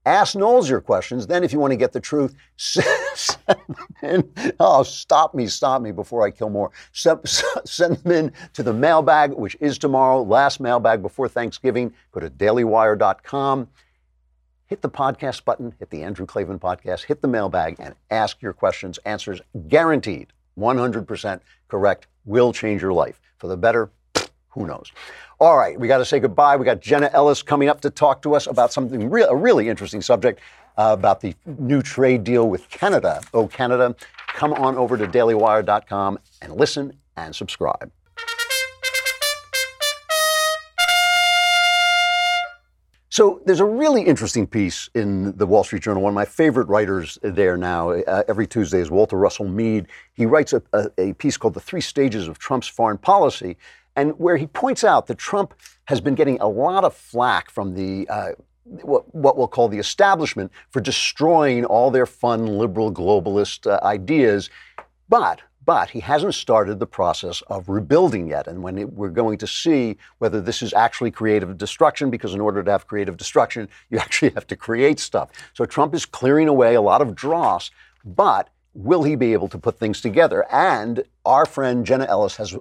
Ask 0.05 0.35
Knowles 0.35 0.69
your 0.69 0.81
questions. 0.81 1.25
Then, 1.25 1.43
if 1.43 1.51
you 1.51 1.59
want 1.59 1.71
to 1.71 1.77
get 1.77 1.91
the 1.91 1.99
truth, 1.99 2.35
send 2.57 2.85
them 3.47 3.87
in. 4.35 4.53
Oh, 4.59 4.83
stop 4.83 5.33
me, 5.33 5.47
stop 5.47 5.81
me 5.81 5.91
before 5.91 6.23
I 6.23 6.29
kill 6.29 6.49
more. 6.49 6.71
Send, 6.93 7.97
them 7.97 8.11
in 8.11 8.33
to 8.53 8.61
the 8.61 8.73
mailbag, 8.73 9.31
which 9.33 9.57
is 9.59 9.79
tomorrow, 9.79 10.21
last 10.21 10.59
mailbag 10.59 11.01
before 11.01 11.27
Thanksgiving. 11.27 11.91
Go 12.11 12.19
to 12.19 12.29
dailywire.com. 12.29 13.67
Hit 14.67 14.81
the 14.81 14.89
podcast 14.89 15.43
button, 15.43 15.73
hit 15.79 15.89
the 15.89 16.03
Andrew 16.03 16.25
Klavan 16.25 16.59
podcast, 16.59 17.05
hit 17.05 17.21
the 17.21 17.27
mailbag, 17.27 17.75
and 17.79 17.95
ask 18.09 18.41
your 18.41 18.53
questions. 18.53 18.97
Answers 19.05 19.41
guaranteed, 19.67 20.33
100% 20.57 21.39
correct, 21.67 22.07
will 22.25 22.51
change 22.51 22.81
your 22.81 22.93
life. 22.93 23.19
For 23.37 23.47
the 23.47 23.57
better, 23.57 23.91
who 24.55 24.65
knows? 24.65 24.91
All 25.39 25.57
right, 25.57 25.77
we 25.79 25.87
got 25.87 25.99
to 25.99 26.05
say 26.05 26.19
goodbye. 26.19 26.55
We 26.55 26.65
got 26.65 26.79
Jenna 26.79 27.09
Ellis 27.13 27.43
coming 27.43 27.69
up 27.69 27.81
to 27.81 27.89
talk 27.89 28.21
to 28.23 28.33
us 28.33 28.47
about 28.47 28.71
something 28.71 29.09
real, 29.09 29.27
a 29.27 29.35
really 29.35 29.69
interesting 29.69 30.01
subject 30.01 30.39
uh, 30.77 30.95
about 30.97 31.21
the 31.21 31.35
new 31.45 31.81
trade 31.81 32.23
deal 32.23 32.49
with 32.49 32.69
Canada. 32.69 33.21
Oh, 33.33 33.47
Canada. 33.47 33.95
Come 34.27 34.53
on 34.53 34.77
over 34.77 34.97
to 34.97 35.05
dailywire.com 35.05 36.19
and 36.41 36.55
listen 36.55 36.97
and 37.17 37.35
subscribe. 37.35 37.91
So 43.09 43.41
there's 43.45 43.61
a 43.61 43.65
really 43.65 44.01
interesting 44.01 44.45
piece 44.45 44.89
in 44.93 45.37
the 45.37 45.45
Wall 45.45 45.63
Street 45.63 45.83
Journal. 45.83 46.03
One 46.03 46.11
of 46.11 46.15
my 46.15 46.25
favorite 46.25 46.67
writers 46.67 47.17
there 47.21 47.55
now, 47.55 47.91
uh, 47.91 48.23
every 48.27 48.45
Tuesday, 48.45 48.81
is 48.81 48.91
Walter 48.91 49.15
Russell 49.15 49.47
Mead. 49.47 49.87
He 50.13 50.25
writes 50.25 50.51
a, 50.51 50.61
a, 50.73 50.89
a 50.97 51.13
piece 51.13 51.37
called 51.37 51.53
"The 51.53 51.61
Three 51.61 51.79
Stages 51.79 52.27
of 52.27 52.39
Trump's 52.39 52.67
Foreign 52.67 52.97
Policy," 52.97 53.55
and 53.95 54.17
where 54.19 54.37
he 54.37 54.47
points 54.47 54.83
out 54.83 55.07
that 55.07 55.17
Trump 55.17 55.53
has 55.85 56.01
been 56.01 56.15
getting 56.15 56.39
a 56.39 56.47
lot 56.47 56.83
of 56.83 56.93
flack 56.93 57.49
from 57.49 57.73
the 57.73 58.07
uh, 58.09 58.31
what, 58.65 59.13
what, 59.13 59.37
we'll 59.37 59.47
call 59.47 59.67
the 59.67 59.77
establishment 59.77 60.51
for 60.71 60.81
destroying 60.81 61.65
all 61.65 61.91
their 61.91 62.07
fun 62.07 62.47
liberal 62.47 62.91
globalist 62.91 63.69
uh, 63.69 63.79
ideas, 63.85 64.49
but 65.07 65.41
but 65.65 65.89
he 65.89 65.99
hasn't 65.99 66.35
started 66.35 66.79
the 66.79 66.85
process 66.85 67.41
of 67.47 67.67
rebuilding 67.67 68.27
yet. 68.27 68.47
And 68.47 68.61
when 68.61 68.77
it, 68.77 68.93
we're 68.93 69.09
going 69.09 69.39
to 69.39 69.47
see 69.47 69.97
whether 70.19 70.39
this 70.39 70.61
is 70.61 70.73
actually 70.73 71.09
creative 71.09 71.57
destruction, 71.57 72.11
because 72.11 72.35
in 72.35 72.41
order 72.41 72.63
to 72.63 72.71
have 72.71 72.85
creative 72.87 73.17
destruction, 73.17 73.67
you 73.89 73.97
actually 73.97 74.31
have 74.31 74.47
to 74.47 74.55
create 74.55 74.99
stuff. 74.99 75.31
So 75.53 75.65
Trump 75.65 75.95
is 75.95 76.05
clearing 76.05 76.47
away 76.47 76.75
a 76.75 76.81
lot 76.81 77.01
of 77.01 77.15
dross, 77.15 77.71
but 78.03 78.49
will 78.75 79.03
he 79.03 79.15
be 79.15 79.31
able 79.31 79.47
to 79.47 79.57
put 79.57 79.79
things 79.79 80.01
together? 80.01 80.45
And 80.51 81.03
our 81.25 81.45
friend 81.45 81.85
Jenna 81.85 82.05
Ellis 82.05 82.35
has 82.35 82.55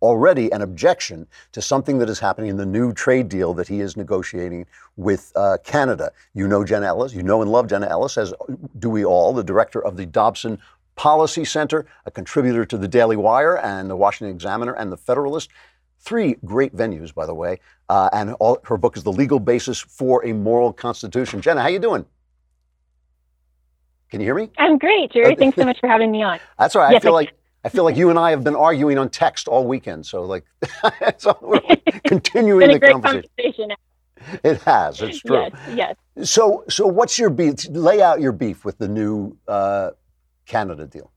already 0.00 0.50
an 0.50 0.62
objection 0.62 1.26
to 1.52 1.62
something 1.62 1.98
that 1.98 2.08
is 2.08 2.18
happening 2.18 2.50
in 2.50 2.56
the 2.56 2.66
new 2.66 2.92
trade 2.92 3.28
deal 3.28 3.52
that 3.54 3.68
he 3.68 3.80
is 3.80 3.96
negotiating 3.96 4.66
with 4.96 5.30
uh, 5.36 5.58
Canada. 5.62 6.10
You 6.34 6.48
know 6.48 6.64
Jenna 6.64 6.86
Ellis, 6.86 7.12
you 7.12 7.22
know 7.22 7.42
and 7.42 7.52
love 7.52 7.68
Jenna 7.68 7.86
Ellis, 7.86 8.16
as 8.16 8.32
do 8.78 8.88
we 8.88 9.04
all, 9.04 9.32
the 9.34 9.44
director 9.44 9.84
of 9.84 9.96
the 9.96 10.06
Dobson 10.06 10.58
Policy 10.96 11.44
Center, 11.44 11.86
a 12.06 12.10
contributor 12.10 12.64
to 12.64 12.78
the 12.78 12.88
Daily 12.88 13.16
Wire 13.16 13.58
and 13.58 13.88
the 13.88 13.96
Washington 13.96 14.34
Examiner 14.34 14.72
and 14.72 14.90
the 14.90 14.96
Federalist. 14.96 15.50
Three 16.00 16.36
great 16.44 16.74
venues, 16.74 17.12
by 17.12 17.26
the 17.26 17.34
way, 17.34 17.60
uh, 17.88 18.08
and 18.12 18.34
all, 18.40 18.58
her 18.64 18.76
book 18.76 18.96
is 18.96 19.02
"The 19.02 19.12
Legal 19.12 19.38
Basis 19.38 19.80
for 19.80 20.24
a 20.24 20.32
Moral 20.32 20.72
Constitution." 20.72 21.40
Jenna, 21.40 21.60
how 21.60 21.68
you 21.68 21.78
doing? 21.78 22.06
Can 24.10 24.20
you 24.20 24.26
hear 24.26 24.34
me? 24.34 24.50
I'm 24.58 24.78
great, 24.78 25.12
Jerry. 25.12 25.34
Thanks 25.34 25.56
so 25.56 25.64
much 25.64 25.78
for 25.80 25.88
having 25.88 26.10
me 26.10 26.22
on. 26.22 26.40
That's 26.58 26.74
all 26.74 26.82
right. 26.82 26.92
Yes, 26.92 27.00
I 27.00 27.02
feel 27.02 27.12
I 27.12 27.14
like 27.14 27.34
I 27.64 27.68
feel 27.68 27.84
like 27.84 27.96
you 27.96 28.08
and 28.10 28.18
I 28.18 28.30
have 28.30 28.44
been 28.44 28.56
arguing 28.56 28.98
on 28.98 29.10
text 29.10 29.48
all 29.48 29.66
weekend. 29.66 30.06
So 30.06 30.22
like, 30.22 30.44
so 31.18 31.36
we're 31.42 31.60
continuing 32.04 32.70
the 32.70 32.80
conversation. 32.80 33.28
conversation. 33.36 33.70
It 34.42 34.62
has. 34.62 35.00
It's 35.02 35.20
true. 35.20 35.48
Yes. 35.66 35.96
Yes. 36.16 36.28
So 36.28 36.64
so 36.68 36.86
what's 36.86 37.18
your 37.18 37.30
beef? 37.30 37.68
Lay 37.68 38.00
out 38.00 38.20
your 38.20 38.32
beef 38.32 38.64
with 38.64 38.78
the 38.78 38.88
new 38.88 39.36
uh, 39.46 39.90
Canada 40.46 40.86
deal. 40.86 41.12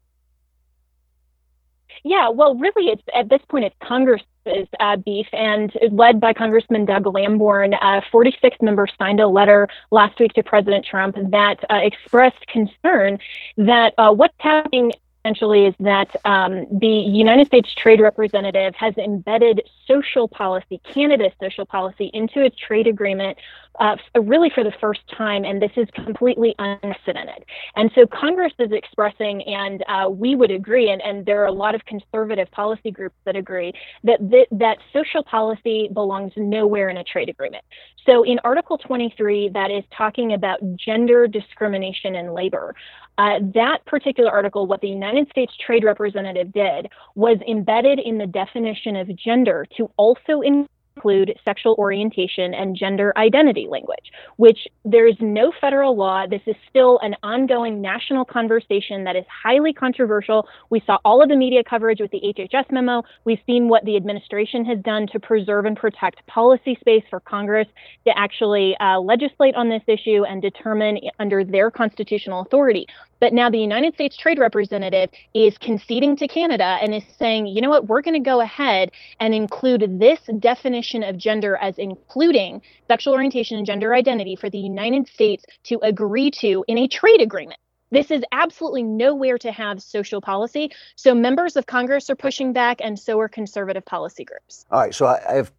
Yeah, 2.03 2.29
well, 2.29 2.55
really, 2.55 2.89
it's 2.91 3.03
at 3.13 3.29
this 3.29 3.41
point, 3.47 3.65
it's 3.65 3.75
Congress's 3.83 4.67
uh, 4.79 4.95
beef, 4.97 5.27
and 5.33 5.71
led 5.91 6.19
by 6.19 6.33
Congressman 6.33 6.85
Doug 6.85 7.05
Lamborn, 7.05 7.75
uh, 7.79 8.01
46 8.11 8.57
members 8.61 8.91
signed 8.97 9.19
a 9.19 9.27
letter 9.27 9.67
last 9.91 10.19
week 10.19 10.33
to 10.33 10.43
President 10.43 10.85
Trump 10.85 11.15
that 11.29 11.63
uh, 11.69 11.75
expressed 11.75 12.45
concern 12.47 13.19
that 13.57 13.93
uh, 13.97 14.11
what's 14.11 14.33
happening 14.39 14.91
essentially 15.23 15.67
is 15.67 15.75
that 15.79 16.15
um, 16.25 16.65
the 16.79 16.87
United 16.87 17.47
States 17.47 17.73
Trade 17.75 18.01
Representative 18.01 18.73
has 18.75 18.97
embedded 18.97 19.61
social 19.85 20.27
policy, 20.27 20.81
Canada's 20.83 21.33
social 21.39 21.65
policy, 21.65 22.09
into 22.13 22.43
its 22.43 22.55
trade 22.57 22.87
agreement 22.87 23.37
uh, 23.79 23.95
really 24.21 24.51
for 24.53 24.63
the 24.63 24.73
first 24.79 25.01
time, 25.15 25.43
and 25.45 25.61
this 25.61 25.71
is 25.75 25.87
completely 25.93 26.53
unprecedented. 26.59 27.43
And 27.75 27.91
so 27.95 28.05
Congress 28.05 28.53
is 28.59 28.71
expressing, 28.71 29.41
and 29.43 29.83
uh, 29.87 30.09
we 30.09 30.35
would 30.35 30.51
agree, 30.51 30.89
and, 30.89 31.01
and 31.01 31.25
there 31.25 31.41
are 31.41 31.47
a 31.47 31.51
lot 31.51 31.73
of 31.73 31.83
conservative 31.85 32.49
policy 32.51 32.91
groups 32.91 33.15
that 33.25 33.35
agree, 33.35 33.73
that, 34.03 34.19
th- 34.29 34.47
that 34.51 34.77
social 34.91 35.23
policy 35.23 35.89
belongs 35.93 36.33
nowhere 36.35 36.89
in 36.89 36.97
a 36.97 37.03
trade 37.03 37.29
agreement. 37.29 37.63
So 38.05 38.23
in 38.23 38.39
Article 38.43 38.77
23, 38.77 39.49
that 39.53 39.71
is 39.71 39.83
talking 39.95 40.33
about 40.33 40.59
gender 40.75 41.27
discrimination 41.27 42.15
in 42.15 42.33
labor. 42.33 42.75
Uh, 43.17 43.39
that 43.53 43.85
particular 43.85 44.31
article, 44.31 44.65
what 44.65 44.81
the 44.81 44.87
United 44.87 45.29
States 45.29 45.53
Trade 45.65 45.83
Representative 45.83 46.51
did 46.51 46.87
was 47.15 47.37
embedded 47.47 47.99
in 47.99 48.17
the 48.17 48.25
definition 48.25 48.95
of 48.95 49.15
gender 49.15 49.67
to 49.77 49.91
also 49.97 50.41
include 50.41 50.67
include 50.95 51.37
sexual 51.43 51.75
orientation 51.77 52.53
and 52.53 52.75
gender 52.75 53.13
identity 53.17 53.67
language, 53.69 54.11
which 54.37 54.67
there 54.85 55.07
is 55.07 55.15
no 55.19 55.51
federal 55.59 55.95
law. 55.95 56.25
This 56.27 56.41
is 56.45 56.55
still 56.69 56.99
an 56.99 57.15
ongoing 57.23 57.81
national 57.81 58.25
conversation 58.25 59.03
that 59.05 59.15
is 59.15 59.25
highly 59.43 59.73
controversial. 59.73 60.47
We 60.69 60.81
saw 60.85 60.97
all 61.05 61.21
of 61.21 61.29
the 61.29 61.35
media 61.35 61.63
coverage 61.63 61.99
with 61.99 62.11
the 62.11 62.21
HHS 62.37 62.71
memo. 62.71 63.03
We've 63.25 63.39
seen 63.45 63.67
what 63.67 63.85
the 63.85 63.95
administration 63.95 64.65
has 64.65 64.79
done 64.79 65.07
to 65.07 65.19
preserve 65.19 65.65
and 65.65 65.77
protect 65.77 66.25
policy 66.27 66.77
space 66.79 67.03
for 67.09 67.19
Congress 67.19 67.67
to 68.05 68.17
actually 68.17 68.75
uh, 68.79 68.99
legislate 68.99 69.55
on 69.55 69.69
this 69.69 69.83
issue 69.87 70.23
and 70.25 70.41
determine 70.41 70.99
under 71.19 71.43
their 71.43 71.71
constitutional 71.71 72.41
authority. 72.41 72.87
But 73.21 73.33
now 73.33 73.51
the 73.51 73.59
United 73.59 73.93
States 73.93 74.17
Trade 74.17 74.39
Representative 74.39 75.11
is 75.35 75.55
conceding 75.59 76.17
to 76.17 76.27
Canada 76.27 76.79
and 76.81 76.93
is 76.93 77.03
saying, 77.19 77.45
you 77.45 77.61
know 77.61 77.69
what, 77.69 77.87
we're 77.87 78.01
going 78.01 78.21
to 78.21 78.29
go 78.29 78.41
ahead 78.41 78.91
and 79.19 79.33
include 79.33 79.99
this 79.99 80.19
definition 80.39 81.03
of 81.03 81.17
gender 81.17 81.55
as 81.55 81.77
including 81.77 82.63
sexual 82.87 83.13
orientation 83.13 83.57
and 83.57 83.67
gender 83.67 83.93
identity 83.93 84.35
for 84.35 84.49
the 84.49 84.57
United 84.57 85.07
States 85.07 85.45
to 85.65 85.79
agree 85.83 86.31
to 86.31 86.65
in 86.67 86.79
a 86.79 86.87
trade 86.87 87.21
agreement. 87.21 87.59
This 87.91 88.09
is 88.09 88.23
absolutely 88.31 88.83
nowhere 88.83 89.37
to 89.37 89.51
have 89.51 89.83
social 89.83 90.19
policy. 90.19 90.71
So 90.95 91.13
members 91.13 91.55
of 91.55 91.67
Congress 91.67 92.09
are 92.09 92.15
pushing 92.15 92.53
back, 92.53 92.79
and 92.81 92.97
so 92.97 93.19
are 93.19 93.27
conservative 93.27 93.85
policy 93.85 94.25
groups. 94.25 94.65
All 94.71 94.79
right. 94.79 94.95
So 94.95 95.05
I 95.05 95.33
have 95.33 95.51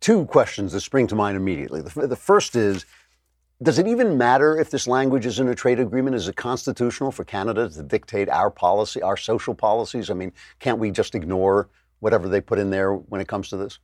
two 0.00 0.26
questions 0.26 0.72
that 0.72 0.80
spring 0.80 1.06
to 1.06 1.14
mind 1.14 1.38
immediately. 1.38 1.80
The, 1.80 2.06
the 2.06 2.16
first 2.16 2.54
is 2.54 2.84
does 3.62 3.78
it 3.78 3.86
even 3.86 4.18
matter 4.18 4.58
if 4.58 4.70
this 4.70 4.86
language 4.86 5.26
is 5.26 5.38
in 5.38 5.48
a 5.48 5.54
trade 5.54 5.78
agreement? 5.78 6.16
Is 6.16 6.28
it 6.28 6.36
constitutional 6.36 7.12
for 7.12 7.24
Canada 7.24 7.68
to 7.68 7.82
dictate 7.82 8.28
our 8.28 8.50
policy, 8.50 9.02
our 9.02 9.16
social 9.16 9.54
policies? 9.54 10.10
I 10.10 10.14
mean, 10.14 10.32
can't 10.58 10.78
we 10.78 10.90
just 10.90 11.14
ignore 11.14 11.68
whatever 12.00 12.28
they 12.28 12.40
put 12.40 12.58
in 12.58 12.70
there 12.70 12.94
when 12.94 13.20
it 13.20 13.28
comes 13.28 13.48
to 13.50 13.56
this? 13.56 13.78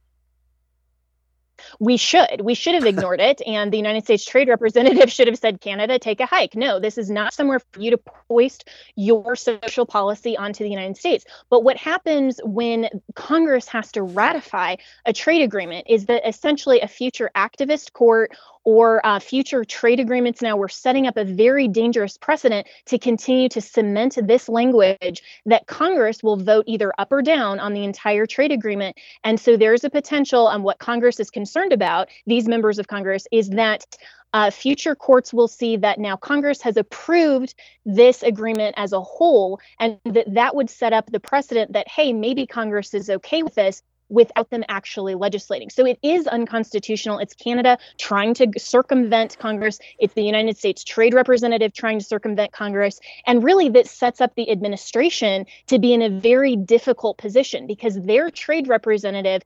we 1.78 1.96
should. 1.96 2.40
We 2.42 2.54
should 2.54 2.74
have 2.74 2.84
ignored 2.84 3.20
it. 3.20 3.42
And 3.48 3.72
the 3.72 3.78
United 3.78 4.04
States 4.04 4.24
Trade 4.24 4.48
Representative 4.48 5.10
should 5.10 5.26
have 5.26 5.38
said, 5.38 5.60
Canada, 5.60 5.98
take 5.98 6.20
a 6.20 6.26
hike. 6.26 6.54
No, 6.54 6.78
this 6.78 6.98
is 6.98 7.10
not 7.10 7.32
somewhere 7.32 7.60
for 7.72 7.80
you 7.80 7.90
to 7.90 8.00
hoist 8.28 8.68
your 8.94 9.36
social 9.36 9.86
policy 9.86 10.36
onto 10.36 10.64
the 10.64 10.70
United 10.70 10.96
States. 10.96 11.24
But 11.48 11.64
what 11.64 11.76
happens 11.76 12.40
when 12.44 12.88
Congress 13.14 13.66
has 13.68 13.90
to 13.92 14.02
ratify 14.02 14.76
a 15.06 15.12
trade 15.12 15.42
agreement 15.42 15.86
is 15.88 16.06
that 16.06 16.28
essentially 16.28 16.80
a 16.80 16.88
future 16.88 17.30
activist 17.34 17.92
court 17.94 18.32
or 18.68 19.00
uh, 19.06 19.18
future 19.18 19.64
trade 19.64 19.98
agreements 19.98 20.42
now, 20.42 20.54
we're 20.54 20.68
setting 20.68 21.06
up 21.06 21.16
a 21.16 21.24
very 21.24 21.68
dangerous 21.68 22.18
precedent 22.18 22.66
to 22.84 22.98
continue 22.98 23.48
to 23.48 23.62
cement 23.62 24.18
this 24.24 24.46
language 24.46 25.22
that 25.46 25.66
Congress 25.66 26.22
will 26.22 26.36
vote 26.36 26.64
either 26.66 26.92
up 26.98 27.10
or 27.10 27.22
down 27.22 27.58
on 27.60 27.72
the 27.72 27.82
entire 27.82 28.26
trade 28.26 28.52
agreement. 28.52 28.94
And 29.24 29.40
so 29.40 29.56
there's 29.56 29.84
a 29.84 29.88
potential 29.88 30.46
on 30.46 30.62
what 30.62 30.78
Congress 30.80 31.18
is 31.18 31.30
concerned 31.30 31.72
about, 31.72 32.08
these 32.26 32.46
members 32.46 32.78
of 32.78 32.88
Congress, 32.88 33.26
is 33.32 33.48
that 33.48 33.86
uh, 34.34 34.50
future 34.50 34.94
courts 34.94 35.32
will 35.32 35.48
see 35.48 35.78
that 35.78 35.98
now 35.98 36.14
Congress 36.14 36.60
has 36.60 36.76
approved 36.76 37.54
this 37.86 38.22
agreement 38.22 38.74
as 38.76 38.92
a 38.92 39.00
whole, 39.00 39.58
and 39.80 39.98
that 40.04 40.26
that 40.34 40.54
would 40.54 40.68
set 40.68 40.92
up 40.92 41.10
the 41.10 41.20
precedent 41.20 41.72
that, 41.72 41.88
hey, 41.88 42.12
maybe 42.12 42.46
Congress 42.46 42.92
is 42.92 43.08
okay 43.08 43.42
with 43.42 43.54
this, 43.54 43.82
without 44.08 44.50
them 44.50 44.64
actually 44.68 45.14
legislating. 45.14 45.70
So 45.70 45.84
it 45.86 45.98
is 46.02 46.26
unconstitutional. 46.26 47.18
It's 47.18 47.34
Canada 47.34 47.78
trying 47.98 48.34
to 48.34 48.48
circumvent 48.56 49.38
Congress. 49.38 49.78
It's 49.98 50.14
the 50.14 50.22
United 50.22 50.56
States 50.56 50.84
Trade 50.84 51.14
Representative 51.14 51.72
trying 51.72 51.98
to 51.98 52.04
circumvent 52.04 52.52
Congress. 52.52 53.00
And 53.26 53.44
really, 53.44 53.68
that 53.70 53.86
sets 53.86 54.20
up 54.20 54.34
the 54.34 54.50
administration 54.50 55.46
to 55.66 55.78
be 55.78 55.92
in 55.92 56.02
a 56.02 56.10
very 56.10 56.56
difficult 56.56 57.18
position 57.18 57.66
because 57.66 58.00
their 58.02 58.30
trade 58.30 58.68
representative 58.68 59.42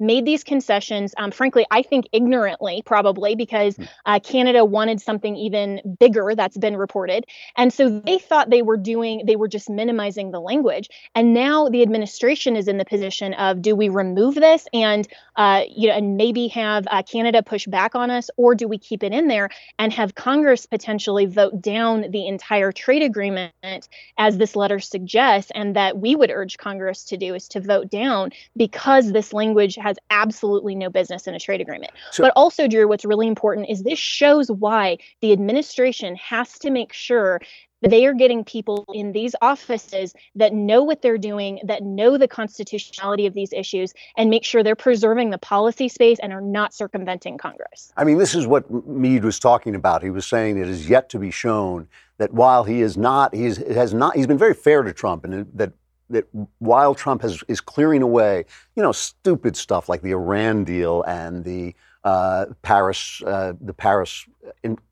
made 0.00 0.24
these 0.24 0.44
concessions, 0.44 1.14
um, 1.16 1.30
frankly, 1.30 1.66
I 1.70 1.82
think 1.82 2.06
ignorantly, 2.12 2.82
probably 2.84 3.34
because 3.34 3.76
hmm. 3.76 3.84
uh, 4.06 4.20
Canada 4.20 4.64
wanted 4.64 5.00
something 5.00 5.36
even 5.36 5.80
bigger 5.98 6.34
that's 6.36 6.56
been 6.56 6.76
reported. 6.76 7.24
And 7.56 7.72
so 7.72 7.88
they 8.00 8.18
thought 8.18 8.50
they 8.50 8.62
were 8.62 8.76
doing, 8.76 9.22
they 9.26 9.36
were 9.36 9.48
just 9.48 9.68
minimizing 9.70 10.30
the 10.30 10.40
language. 10.40 10.88
And 11.14 11.34
now 11.34 11.68
the 11.68 11.82
administration 11.82 12.56
is 12.56 12.68
in 12.68 12.78
the 12.78 12.84
position 12.84 13.34
of 13.34 13.62
do 13.62 13.74
we 13.74 13.88
remove 13.88 14.34
this 14.34 14.66
and, 14.72 15.06
uh, 15.36 15.62
you 15.68 15.88
know, 15.88 15.94
and 15.94 16.16
maybe 16.16 16.48
have 16.48 16.86
uh, 16.90 17.02
Canada 17.02 17.42
push 17.42 17.66
back 17.66 17.94
on 17.94 18.10
us, 18.10 18.30
or 18.36 18.54
do 18.54 18.68
we 18.68 18.78
keep 18.78 19.02
it 19.02 19.12
in 19.12 19.28
there 19.28 19.48
and 19.78 19.92
have 19.92 20.14
Congress 20.14 20.66
potentially 20.66 21.26
vote 21.26 21.60
down 21.60 22.10
the 22.10 22.26
entire 22.26 22.72
trade 22.72 23.02
agreement, 23.02 23.88
as 24.16 24.38
this 24.38 24.56
letter 24.56 24.78
suggests, 24.78 25.50
and 25.54 25.76
that 25.76 25.98
we 25.98 26.14
would 26.14 26.30
urge 26.30 26.58
Congress 26.58 27.04
to 27.04 27.16
do 27.16 27.34
is 27.34 27.48
to 27.48 27.60
vote 27.60 27.90
down 27.90 28.30
because 28.56 29.12
this 29.12 29.32
language 29.32 29.76
has 29.88 29.96
absolutely 30.10 30.74
no 30.74 30.90
business 30.90 31.26
in 31.26 31.34
a 31.34 31.40
trade 31.40 31.60
agreement. 31.60 31.92
So, 32.12 32.22
but 32.22 32.32
also, 32.36 32.68
Drew, 32.68 32.86
what's 32.86 33.04
really 33.04 33.26
important 33.26 33.68
is 33.68 33.82
this 33.82 33.98
shows 33.98 34.50
why 34.50 34.98
the 35.20 35.32
administration 35.32 36.14
has 36.16 36.58
to 36.60 36.70
make 36.70 36.92
sure 36.92 37.40
that 37.80 37.90
they 37.90 38.06
are 38.06 38.14
getting 38.14 38.44
people 38.44 38.84
in 38.92 39.12
these 39.12 39.36
offices 39.40 40.12
that 40.34 40.52
know 40.52 40.82
what 40.82 41.00
they're 41.00 41.16
doing, 41.16 41.60
that 41.64 41.82
know 41.82 42.18
the 42.18 42.26
constitutionality 42.26 43.24
of 43.24 43.34
these 43.34 43.52
issues, 43.52 43.94
and 44.16 44.30
make 44.30 44.44
sure 44.44 44.62
they're 44.62 44.74
preserving 44.74 45.30
the 45.30 45.38
policy 45.38 45.88
space 45.88 46.18
and 46.20 46.32
are 46.32 46.40
not 46.40 46.74
circumventing 46.74 47.38
Congress. 47.38 47.92
I 47.96 48.04
mean, 48.04 48.18
this 48.18 48.34
is 48.34 48.46
what 48.46 48.68
Mead 48.86 49.24
was 49.24 49.38
talking 49.38 49.76
about. 49.76 50.02
He 50.02 50.10
was 50.10 50.26
saying 50.26 50.58
it 50.58 50.68
is 50.68 50.88
yet 50.88 51.08
to 51.10 51.18
be 51.20 51.30
shown 51.30 51.86
that 52.18 52.34
while 52.34 52.64
he 52.64 52.80
is 52.80 52.96
not, 52.96 53.32
he 53.32 53.44
has 53.44 53.94
not, 53.94 54.16
he's 54.16 54.26
been 54.26 54.38
very 54.38 54.54
fair 54.54 54.82
to 54.82 54.92
Trump, 54.92 55.24
and 55.24 55.46
that 55.54 55.72
that 56.10 56.26
while 56.58 56.94
Trump 56.94 57.22
has, 57.22 57.42
is 57.48 57.60
clearing 57.60 58.02
away, 58.02 58.44
you 58.74 58.82
know, 58.82 58.92
stupid 58.92 59.56
stuff 59.56 59.88
like 59.88 60.02
the 60.02 60.12
Iran 60.12 60.64
deal 60.64 61.02
and 61.02 61.44
the 61.44 61.74
uh, 62.04 62.46
Paris, 62.62 63.22
uh, 63.26 63.52
the 63.60 63.74
Paris 63.74 64.26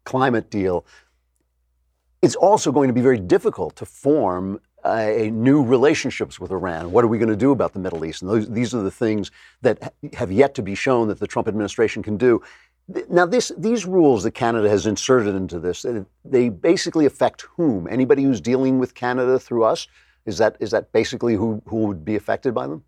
climate 0.05 0.51
deal, 0.51 0.85
it's 2.23 2.35
also 2.35 2.73
going 2.73 2.89
to 2.89 2.95
be 2.95 3.01
very 3.01 3.19
difficult 3.19 3.77
to 3.77 3.87
form 3.87 4.61
a, 4.85 5.31
new 5.31 5.63
relationships 5.63 6.39
with 6.39 6.51
Iran. 6.51 6.93
What 6.93 7.05
are 7.05 7.09
we 7.09 7.19
going 7.19 7.29
to 7.29 7.37
do 7.37 7.53
about 7.53 7.73
the 7.73 7.79
Middle 7.79 8.05
East? 8.05 8.23
And 8.23 8.31
those, 8.31 8.49
these 8.49 8.75
are 8.75 8.83
the 8.83 8.91
things 8.91 9.31
that 9.63 9.95
have 10.15 10.31
yet 10.31 10.55
to 10.55 10.63
be 10.63 10.75
shown 10.75 11.09
that 11.09 11.19
the 11.19 11.27
Trump 11.27 11.49
administration 11.49 12.03
can 12.03 12.17
do. 12.17 12.43
Now, 13.09 13.27
this, 13.27 13.51
these 13.59 13.85
rules 13.85 14.23
that 14.23 14.33
Canada 14.33 14.69
has 14.69 14.87
inserted 14.87 15.35
into 15.35 15.59
this, 15.59 15.85
they 16.25 16.49
basically 16.51 17.05
affect 17.05 17.43
whom? 17.57 17.89
Anybody 17.89 18.23
who's 18.23 18.41
dealing 18.41 18.79
with 18.79 18.95
Canada 18.95 19.41
through 19.41 19.65
us? 19.65 19.89
Is 20.27 20.39
that, 20.39 20.57
is 20.61 20.73
that 20.73 20.93
basically 20.93 21.35
who, 21.35 21.63
who 21.67 21.87
would 21.87 22.05
be 22.05 22.17
affected 22.17 22.55
by 22.55 22.67
them? 22.67 22.85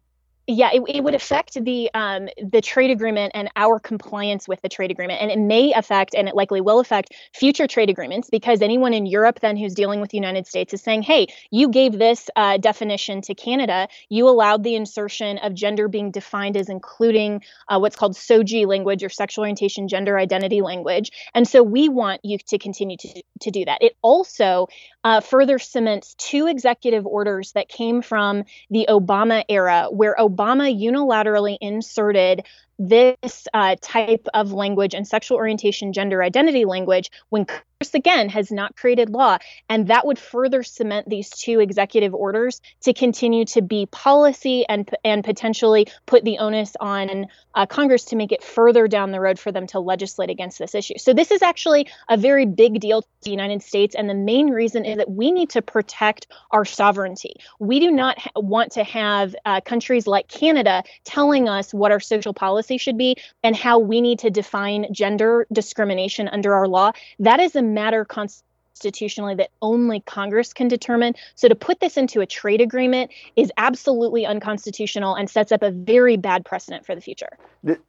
Yeah, 0.51 0.71
it, 0.73 0.83
it 0.89 1.05
would 1.05 1.15
affect 1.15 1.63
the 1.63 1.91
um, 1.93 2.29
the 2.43 2.63
trade 2.63 2.91
agreement 2.91 3.33
and 3.35 3.51
our 3.55 3.79
compliance 3.79 4.49
with 4.49 4.63
the 4.63 4.69
trade 4.71 4.91
agreement, 4.91 5.21
and 5.21 5.31
it 5.31 5.39
may 5.39 5.75
affect, 5.75 6.15
and 6.15 6.27
it 6.27 6.35
likely 6.35 6.63
will 6.63 6.81
affect 6.81 7.13
future 7.35 7.67
trade 7.67 7.91
agreements 7.91 8.31
because 8.31 8.63
anyone 8.63 8.95
in 8.95 9.05
Europe 9.05 9.41
then 9.41 9.59
who's 9.59 9.75
dealing 9.75 10.01
with 10.01 10.09
the 10.11 10.17
United 10.17 10.47
States 10.47 10.73
is 10.73 10.81
saying, 10.81 11.03
"Hey, 11.03 11.27
you 11.51 11.69
gave 11.69 11.99
this 11.99 12.31
uh, 12.35 12.57
definition 12.57 13.21
to 13.23 13.35
Canada. 13.35 13.89
You 14.09 14.27
allowed 14.27 14.63
the 14.63 14.75
insertion 14.75 15.37
of 15.37 15.53
gender 15.53 15.87
being 15.87 16.11
defined 16.11 16.57
as 16.57 16.71
including 16.71 17.43
uh, 17.69 17.79
what's 17.79 17.97
called 17.97 18.15
SOGI 18.15 18.67
language 18.67 19.05
or 19.05 19.11
sexual 19.11 19.43
orientation, 19.43 19.87
gender 19.87 20.19
identity 20.19 20.63
language, 20.63 21.13
and 21.35 21.47
so 21.47 21.63
we 21.63 21.91
want 21.91 22.23
you 22.25 22.39
to 22.39 22.57
continue 22.57 22.97
to 22.97 23.23
to 23.41 23.51
do 23.51 23.67
that." 23.67 23.83
It 23.83 23.99
also 24.01 24.69
uh, 25.05 25.21
further 25.21 25.59
cements 25.59 26.15
two 26.15 26.47
executive 26.47 27.07
orders 27.07 27.53
that 27.53 27.69
came 27.69 28.01
from 28.01 28.45
the 28.71 28.87
Obama 28.89 29.45
era, 29.51 29.89
where 29.91 30.17
Obama 30.19 30.38
unilaterally 30.39 31.59
inserted 31.61 32.47
this 32.79 33.49
uh, 33.55 33.77
type 33.81 34.27
of 34.35 34.53
language 34.53 34.95
and 34.95 35.07
sexual 35.07 35.37
orientation, 35.37 35.93
gender 35.93 36.23
identity 36.23 36.65
language 36.65 37.11
when 37.31 37.47
again, 37.95 38.29
has 38.29 38.51
not 38.51 38.77
created 38.77 39.11
law. 39.11 39.39
And 39.69 39.87
that 39.87 40.05
would 40.05 40.19
further 40.19 40.63
cement 40.63 41.09
these 41.09 41.31
two 41.31 41.61
executive 41.61 42.13
orders 42.13 42.61
to 42.83 42.93
continue 42.93 43.45
to 43.47 43.63
be 43.63 43.87
policy 43.87 44.67
and, 44.69 44.89
and 45.05 45.23
potentially 45.23 45.87
put 46.07 46.25
the 46.25 46.39
onus 46.39 46.75
on 46.81 47.27
uh, 47.55 47.67
Congress 47.67 48.05
to 48.07 48.17
make 48.17 48.33
it 48.33 48.43
further 48.43 48.89
down 48.89 49.13
the 49.13 49.21
road 49.21 49.39
for 49.39 49.53
them 49.53 49.67
to 49.69 49.81
legislate 49.81 50.29
against 50.29 50.59
this 50.59 50.75
issue. 50.75 50.99
So 50.99 51.13
this 51.15 51.31
is 51.31 51.41
actually 51.41 51.89
a 52.09 52.17
very 52.17 52.47
big 52.47 52.81
deal 52.81 53.03
to 53.03 53.09
the 53.23 53.31
United 53.31 53.63
States. 53.63 53.95
And 53.95 54.11
the 54.11 54.15
main 54.15 54.51
reason 54.51 54.85
is 54.85 54.97
that 54.97 55.11
we 55.11 55.31
need 55.31 55.51
to 55.51 55.63
protect 55.63 56.27
our 56.51 56.65
sovereignty. 56.65 57.35
We 57.61 57.81
do 57.81 57.91
not 57.91 58.19
ha- 58.19 58.31
want 58.37 58.73
to 58.73 58.85
have 58.85 59.37
uh, 59.45 59.61
countries 59.61 60.07
like 60.07 60.27
Canada 60.29 60.83
telling 61.05 61.49
us 61.49 61.73
what 61.73 61.93
our 61.93 62.01
social 62.01 62.35
policy 62.35 62.49
policy 62.49 62.79
should 62.79 62.97
be 62.97 63.15
and 63.43 63.55
how 63.55 63.79
we 63.79 64.01
need 64.01 64.19
to 64.19 64.31
define 64.31 64.87
gender 64.93 65.47
discrimination 65.53 66.29
under 66.29 66.55
our 66.55 66.67
law. 66.67 66.91
That 67.19 67.41
is 67.41 67.55
a 67.55 67.63
matter 67.75 68.05
constitutionally 68.05 69.35
that 69.35 69.51
only 69.61 70.01
Congress 70.01 70.53
can 70.53 70.69
determine. 70.69 71.15
So 71.35 71.49
to 71.49 71.55
put 71.55 71.81
this 71.81 71.97
into 71.97 72.21
a 72.21 72.27
trade 72.27 72.61
agreement 72.61 73.11
is 73.37 73.51
absolutely 73.57 74.27
unconstitutional 74.27 75.15
and 75.15 75.29
sets 75.29 75.53
up 75.53 75.63
a 75.63 75.71
very 75.71 76.17
bad 76.17 76.45
precedent 76.45 76.87
for 76.87 76.95
the 76.95 77.01
future. 77.01 77.39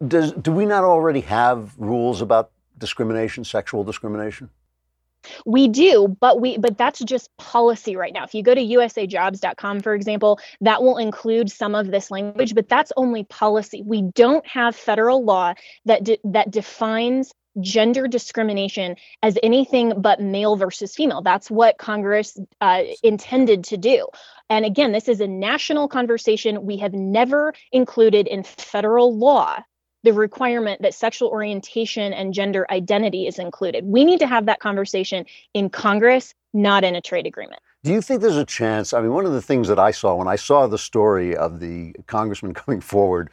Does 0.08 0.32
do 0.34 0.52
we 0.52 0.66
not 0.66 0.84
already 0.84 1.22
have 1.22 1.74
rules 1.78 2.22
about 2.22 2.52
discrimination, 2.78 3.44
sexual 3.44 3.84
discrimination? 3.84 4.50
We 5.46 5.68
do, 5.68 6.08
but 6.20 6.40
we 6.40 6.58
but 6.58 6.78
that's 6.78 7.00
just 7.00 7.36
policy 7.38 7.96
right 7.96 8.14
now. 8.14 8.24
If 8.24 8.34
you 8.34 8.42
go 8.42 8.56
to 8.56 8.62
usajobs.com 8.62 9.82
for 9.82 9.94
example, 9.94 10.40
that 10.62 10.82
will 10.82 10.98
include 10.98 11.52
some 11.52 11.76
of 11.76 11.92
this 11.92 12.10
language, 12.10 12.56
but 12.56 12.70
that's 12.70 12.92
only 12.96 13.26
policy. 13.26 13.84
We 13.86 14.02
don't 14.02 14.46
have 14.48 14.76
federal 14.76 15.24
law 15.24 15.54
that 15.86 16.04
de- 16.04 16.20
that 16.24 16.52
defines 16.52 17.34
gender 17.62 18.08
discrimination 18.08 18.96
as 19.24 19.38
anything 19.44 19.94
but 20.02 20.22
male 20.22 20.56
versus 20.56 20.96
female. 20.96 21.22
That's 21.22 21.50
what 21.50 21.78
Congress 21.78 22.40
uh, 22.62 22.84
intended 23.04 23.64
to 23.66 23.78
do. 23.78 24.08
And 24.50 24.66
again, 24.66 24.92
this 24.92 25.08
is 25.08 25.20
a 25.22 25.28
national 25.28 25.88
conversation. 25.88 26.66
We 26.66 26.78
have 26.78 26.94
never 26.94 27.54
included 27.72 28.28
in 28.28 28.44
federal 28.44 29.18
law 29.18 29.60
the 30.04 30.14
requirement 30.14 30.82
that 30.82 30.94
sexual 30.94 31.28
orientation 31.30 32.14
and 32.14 32.34
gender 32.34 32.66
identity 32.70 33.28
is 33.28 33.38
included. 33.38 33.86
We 33.86 34.06
need 34.06 34.20
to 34.20 34.28
have 34.28 34.46
that 34.46 34.60
conversation 34.60 35.26
in 35.54 35.70
Congress, 35.70 36.34
not 36.54 36.86
in 36.86 36.96
a 36.96 37.02
trade 37.02 37.28
agreement. 37.28 37.62
Do 37.84 37.92
you 37.92 38.02
think 38.02 38.22
there's 38.22 38.38
a 38.38 38.46
chance? 38.46 38.94
I 38.94 39.02
mean, 39.02 39.12
one 39.12 39.26
of 39.26 39.34
the 39.34 39.42
things 39.42 39.68
that 39.68 39.80
I 39.80 39.92
saw 39.92 40.16
when 40.16 40.28
I 40.28 40.38
saw 40.38 40.68
the 40.68 40.78
story 40.78 41.36
of 41.36 41.60
the 41.60 41.94
congressman 42.08 42.54
coming 42.54 42.80
forward 42.82 43.30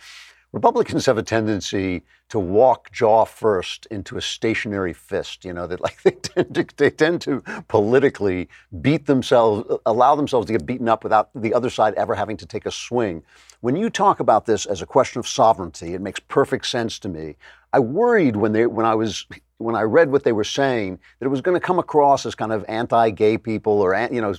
Republicans 0.56 1.04
have 1.04 1.18
a 1.18 1.22
tendency 1.22 2.02
to 2.28 2.38
walk 2.38 2.90
jaw 2.90 3.24
first 3.24 3.86
into 3.86 4.16
a 4.16 4.20
stationary 4.20 4.92
fist. 4.92 5.44
You 5.44 5.52
know 5.52 5.66
that 5.66 5.80
like 5.80 6.02
they 6.04 6.10
tend 6.10 6.54
to 6.54 6.66
they 6.76 6.90
tend 6.90 7.20
to 7.22 7.42
politically 7.68 8.48
beat 8.80 9.06
themselves, 9.06 9.70
allow 9.86 10.14
themselves 10.16 10.46
to 10.46 10.52
get 10.52 10.66
beaten 10.66 10.88
up 10.88 11.02
without 11.02 11.30
the 11.34 11.54
other 11.54 11.70
side 11.70 11.94
ever 11.94 12.14
having 12.14 12.36
to 12.38 12.46
take 12.46 12.66
a 12.66 12.70
swing. 12.70 13.22
When 13.60 13.76
you 13.76 13.90
talk 13.90 14.20
about 14.20 14.46
this 14.46 14.66
as 14.66 14.82
a 14.82 14.86
question 14.86 15.18
of 15.18 15.26
sovereignty, 15.26 15.94
it 15.94 16.00
makes 16.00 16.20
perfect 16.20 16.66
sense 16.66 16.98
to 17.00 17.08
me. 17.08 17.36
I 17.72 17.78
worried 17.78 18.36
when 18.36 18.52
they 18.52 18.66
when 18.66 18.86
I 18.86 18.94
was 18.94 19.26
when 19.58 19.74
I 19.74 19.82
read 19.82 20.10
what 20.10 20.24
they 20.24 20.32
were 20.32 20.44
saying 20.44 20.98
that 21.18 21.26
it 21.26 21.30
was 21.30 21.40
going 21.40 21.58
to 21.58 21.66
come 21.66 21.78
across 21.78 22.26
as 22.26 22.34
kind 22.34 22.52
of 22.52 22.64
anti-gay 22.68 23.38
people 23.38 23.80
or 23.80 23.94
you 24.12 24.20
know, 24.20 24.34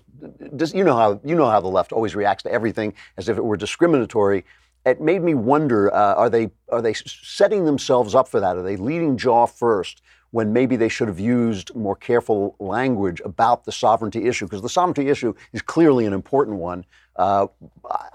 just, 0.55 0.75
you 0.75 0.83
know 0.83 0.95
how 0.95 1.19
you 1.23 1.35
know 1.35 1.49
how 1.49 1.59
the 1.59 1.67
left 1.67 1.91
always 1.91 2.15
reacts 2.15 2.43
to 2.43 2.51
everything 2.51 2.93
as 3.17 3.29
if 3.29 3.37
it 3.37 3.43
were 3.43 3.57
discriminatory 3.57 4.45
it 4.87 5.01
made 5.01 5.21
me 5.21 5.33
wonder: 5.33 5.93
uh, 5.93 6.15
Are 6.15 6.29
they 6.29 6.49
are 6.69 6.81
they 6.81 6.93
setting 6.93 7.65
themselves 7.65 8.15
up 8.15 8.27
for 8.27 8.39
that? 8.39 8.57
Are 8.57 8.63
they 8.63 8.77
leading 8.77 9.17
jaw 9.17 9.45
first 9.45 10.01
when 10.31 10.51
maybe 10.51 10.75
they 10.75 10.89
should 10.89 11.07
have 11.07 11.19
used 11.19 11.73
more 11.75 11.95
careful 11.95 12.55
language 12.59 13.21
about 13.23 13.65
the 13.65 13.71
sovereignty 13.71 14.27
issue? 14.27 14.45
Because 14.45 14.61
the 14.61 14.69
sovereignty 14.69 15.09
issue 15.09 15.33
is 15.53 15.61
clearly 15.61 16.05
an 16.05 16.13
important 16.13 16.57
one. 16.57 16.85
Uh, 17.15 17.47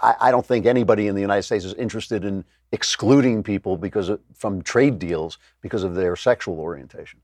I, 0.02 0.14
I, 0.20 0.30
don't 0.30 0.46
think 0.46 0.64
anybody 0.64 1.08
in 1.08 1.16
the 1.16 1.20
United 1.20 1.42
States 1.42 1.64
is 1.64 1.74
interested 1.74 2.24
in 2.24 2.44
excluding 2.70 3.42
people 3.42 3.76
because 3.76 4.08
of, 4.08 4.20
from 4.32 4.62
trade 4.62 5.00
deals 5.00 5.38
because 5.60 5.82
of 5.82 5.96
their 5.96 6.14
sexual 6.14 6.60
orientation. 6.60 7.20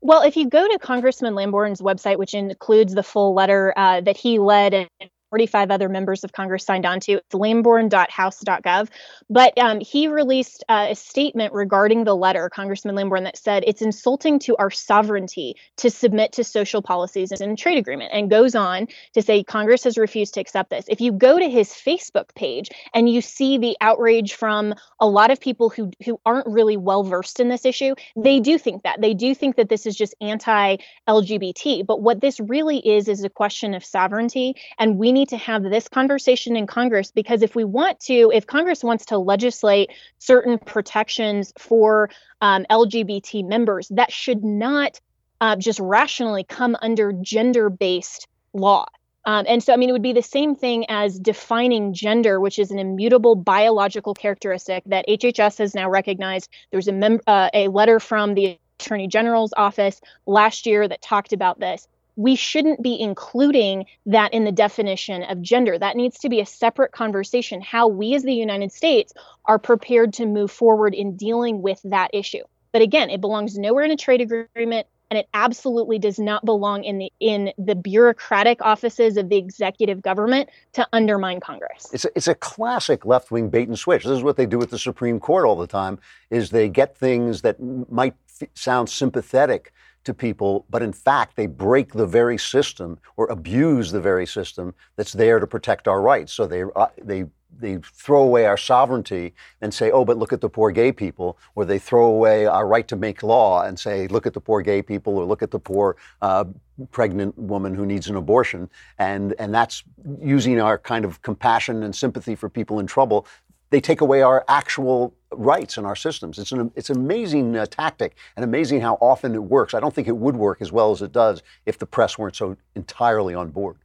Well, 0.00 0.22
if 0.22 0.36
you 0.36 0.48
go 0.48 0.66
to 0.66 0.78
Congressman 0.78 1.34
Lamborn's 1.34 1.82
website, 1.82 2.18
which 2.18 2.32
includes 2.32 2.94
the 2.94 3.02
full 3.02 3.34
letter 3.34 3.74
uh, 3.76 4.00
that 4.02 4.16
he 4.16 4.38
led 4.38 4.72
and 4.72 4.88
45 5.34 5.72
other 5.72 5.88
members 5.88 6.22
of 6.22 6.32
Congress 6.32 6.64
signed 6.64 6.86
on 6.86 7.00
to. 7.00 7.14
It's 7.14 7.34
lamborn.house.gov. 7.34 8.88
But 9.28 9.58
um, 9.58 9.80
he 9.80 10.06
released 10.06 10.62
uh, 10.68 10.86
a 10.90 10.94
statement 10.94 11.52
regarding 11.52 12.04
the 12.04 12.14
letter, 12.14 12.48
Congressman 12.48 12.94
Lamborn, 12.94 13.24
that 13.24 13.36
said 13.36 13.64
it's 13.66 13.82
insulting 13.82 14.38
to 14.40 14.56
our 14.58 14.70
sovereignty 14.70 15.56
to 15.78 15.90
submit 15.90 16.30
to 16.34 16.44
social 16.44 16.82
policies 16.82 17.32
in 17.32 17.50
a 17.50 17.56
trade 17.56 17.78
agreement, 17.78 18.12
and 18.14 18.30
goes 18.30 18.54
on 18.54 18.86
to 19.14 19.22
say 19.22 19.42
Congress 19.42 19.82
has 19.82 19.98
refused 19.98 20.34
to 20.34 20.40
accept 20.40 20.70
this. 20.70 20.84
If 20.88 21.00
you 21.00 21.10
go 21.10 21.36
to 21.40 21.50
his 21.50 21.70
Facebook 21.70 22.32
page 22.36 22.68
and 22.94 23.10
you 23.10 23.20
see 23.20 23.58
the 23.58 23.76
outrage 23.80 24.34
from 24.34 24.72
a 25.00 25.08
lot 25.08 25.32
of 25.32 25.40
people 25.40 25.68
who 25.68 25.90
who 26.04 26.20
aren't 26.24 26.46
really 26.46 26.76
well 26.76 27.02
versed 27.02 27.40
in 27.40 27.48
this 27.48 27.64
issue, 27.64 27.96
they 28.14 28.38
do 28.38 28.56
think 28.56 28.84
that 28.84 29.00
they 29.00 29.14
do 29.14 29.34
think 29.34 29.56
that 29.56 29.68
this 29.68 29.84
is 29.84 29.96
just 29.96 30.14
anti-LGBT. 30.20 31.84
But 31.84 32.02
what 32.02 32.20
this 32.20 32.38
really 32.38 32.78
is 32.78 33.08
is 33.08 33.24
a 33.24 33.28
question 33.28 33.74
of 33.74 33.84
sovereignty, 33.84 34.54
and 34.78 34.96
we 34.96 35.10
need 35.10 35.23
need 35.24 35.30
to 35.30 35.44
have 35.44 35.62
this 35.62 35.88
conversation 35.88 36.54
in 36.54 36.66
Congress 36.66 37.10
because 37.10 37.42
if 37.42 37.54
we 37.54 37.64
want 37.64 37.98
to, 38.00 38.30
if 38.34 38.46
Congress 38.46 38.84
wants 38.84 39.06
to 39.06 39.16
legislate 39.16 39.90
certain 40.18 40.58
protections 40.58 41.52
for 41.58 42.10
um, 42.42 42.66
LGBT 42.70 43.48
members, 43.48 43.88
that 43.88 44.12
should 44.12 44.44
not 44.44 45.00
uh, 45.40 45.56
just 45.56 45.80
rationally 45.80 46.44
come 46.44 46.76
under 46.82 47.12
gender 47.12 47.70
based 47.70 48.28
law. 48.52 48.84
Um, 49.24 49.46
and 49.48 49.62
so, 49.62 49.72
I 49.72 49.76
mean, 49.76 49.88
it 49.88 49.92
would 49.92 50.02
be 50.02 50.12
the 50.12 50.22
same 50.22 50.54
thing 50.54 50.84
as 50.90 51.18
defining 51.18 51.94
gender, 51.94 52.38
which 52.38 52.58
is 52.58 52.70
an 52.70 52.78
immutable 52.78 53.34
biological 53.34 54.12
characteristic 54.12 54.84
that 54.86 55.06
HHS 55.08 55.56
has 55.56 55.74
now 55.74 55.88
recognized. 55.88 56.50
There's 56.70 56.88
a, 56.88 56.92
mem- 56.92 57.20
uh, 57.26 57.48
a 57.54 57.68
letter 57.68 57.98
from 57.98 58.34
the 58.34 58.58
Attorney 58.78 59.08
General's 59.08 59.54
office 59.56 60.02
last 60.26 60.66
year 60.66 60.86
that 60.86 61.00
talked 61.00 61.32
about 61.32 61.58
this 61.58 61.88
we 62.16 62.36
shouldn't 62.36 62.82
be 62.82 63.00
including 63.00 63.86
that 64.06 64.32
in 64.32 64.44
the 64.44 64.52
definition 64.52 65.22
of 65.24 65.42
gender. 65.42 65.78
That 65.78 65.96
needs 65.96 66.18
to 66.20 66.28
be 66.28 66.40
a 66.40 66.46
separate 66.46 66.92
conversation, 66.92 67.60
how 67.60 67.88
we 67.88 68.14
as 68.14 68.22
the 68.22 68.34
United 68.34 68.72
States 68.72 69.12
are 69.46 69.58
prepared 69.58 70.12
to 70.14 70.26
move 70.26 70.50
forward 70.50 70.94
in 70.94 71.16
dealing 71.16 71.62
with 71.62 71.80
that 71.84 72.10
issue. 72.12 72.42
But 72.72 72.82
again, 72.82 73.10
it 73.10 73.20
belongs 73.20 73.58
nowhere 73.58 73.84
in 73.84 73.90
a 73.90 73.96
trade 73.96 74.20
agreement 74.20 74.86
and 75.10 75.18
it 75.18 75.28
absolutely 75.34 75.98
does 75.98 76.18
not 76.18 76.44
belong 76.44 76.82
in 76.82 76.98
the 76.98 77.12
in 77.20 77.52
the 77.58 77.74
bureaucratic 77.74 78.60
offices 78.62 79.16
of 79.16 79.28
the 79.28 79.36
executive 79.36 80.02
government 80.02 80.48
to 80.72 80.86
undermine 80.92 81.40
Congress. 81.40 81.88
It's 81.92 82.04
a, 82.04 82.08
it's 82.16 82.26
a 82.26 82.34
classic 82.34 83.04
left-wing 83.04 83.48
bait 83.50 83.68
and 83.68 83.78
switch. 83.78 84.04
This 84.04 84.16
is 84.16 84.22
what 84.22 84.36
they 84.36 84.46
do 84.46 84.58
with 84.58 84.70
the 84.70 84.78
Supreme 84.78 85.20
Court 85.20 85.44
all 85.44 85.56
the 85.56 85.66
time 85.66 85.98
is 86.30 86.50
they 86.50 86.68
get 86.68 86.96
things 86.96 87.42
that 87.42 87.58
might 87.90 88.14
f- 88.40 88.48
sound 88.54 88.88
sympathetic 88.88 89.72
to 90.04 90.14
people, 90.14 90.66
but 90.70 90.82
in 90.82 90.92
fact, 90.92 91.36
they 91.36 91.46
break 91.46 91.92
the 91.92 92.06
very 92.06 92.38
system 92.38 92.98
or 93.16 93.26
abuse 93.26 93.92
the 93.92 94.00
very 94.00 94.26
system 94.26 94.74
that's 94.96 95.12
there 95.12 95.38
to 95.40 95.46
protect 95.46 95.88
our 95.88 96.00
rights. 96.00 96.32
So 96.32 96.46
they, 96.46 96.62
uh, 96.62 96.86
they, 97.02 97.24
they 97.58 97.78
throw 97.82 98.22
away 98.22 98.46
our 98.46 98.56
sovereignty 98.56 99.34
and 99.60 99.72
say, 99.72 99.90
oh, 99.90 100.04
but 100.04 100.16
look 100.18 100.32
at 100.32 100.40
the 100.40 100.48
poor 100.48 100.70
gay 100.70 100.92
people, 100.92 101.38
or 101.54 101.64
they 101.64 101.78
throw 101.78 102.06
away 102.06 102.46
our 102.46 102.66
right 102.66 102.88
to 102.88 102.96
make 102.96 103.22
law 103.22 103.62
and 103.62 103.78
say, 103.78 104.08
look 104.08 104.26
at 104.26 104.34
the 104.34 104.40
poor 104.40 104.60
gay 104.60 104.82
people, 104.82 105.16
or 105.18 105.24
look 105.24 105.42
at 105.42 105.50
the 105.50 105.58
poor 105.58 105.96
uh, 106.20 106.44
pregnant 106.90 107.38
woman 107.38 107.74
who 107.74 107.86
needs 107.86 108.08
an 108.08 108.16
abortion. 108.16 108.68
And, 108.98 109.34
and 109.38 109.54
that's 109.54 109.84
using 110.20 110.60
our 110.60 110.78
kind 110.78 111.04
of 111.04 111.22
compassion 111.22 111.82
and 111.84 111.94
sympathy 111.94 112.34
for 112.34 112.48
people 112.48 112.80
in 112.80 112.86
trouble 112.86 113.26
they 113.74 113.80
take 113.80 114.02
away 114.02 114.22
our 114.22 114.44
actual 114.46 115.12
rights 115.32 115.78
and 115.78 115.84
our 115.84 115.96
systems. 115.96 116.38
It's 116.38 116.52
an 116.52 116.70
it's 116.76 116.90
amazing 116.90 117.56
uh, 117.56 117.66
tactic 117.66 118.16
and 118.36 118.44
amazing 118.44 118.80
how 118.80 118.94
often 119.00 119.34
it 119.34 119.42
works. 119.42 119.74
I 119.74 119.80
don't 119.80 119.92
think 119.92 120.06
it 120.06 120.16
would 120.16 120.36
work 120.36 120.62
as 120.62 120.70
well 120.70 120.92
as 120.92 121.02
it 121.02 121.10
does 121.10 121.42
if 121.66 121.76
the 121.76 121.84
press 121.84 122.16
weren't 122.16 122.36
so 122.36 122.56
entirely 122.76 123.34
on 123.34 123.50
board. 123.50 123.78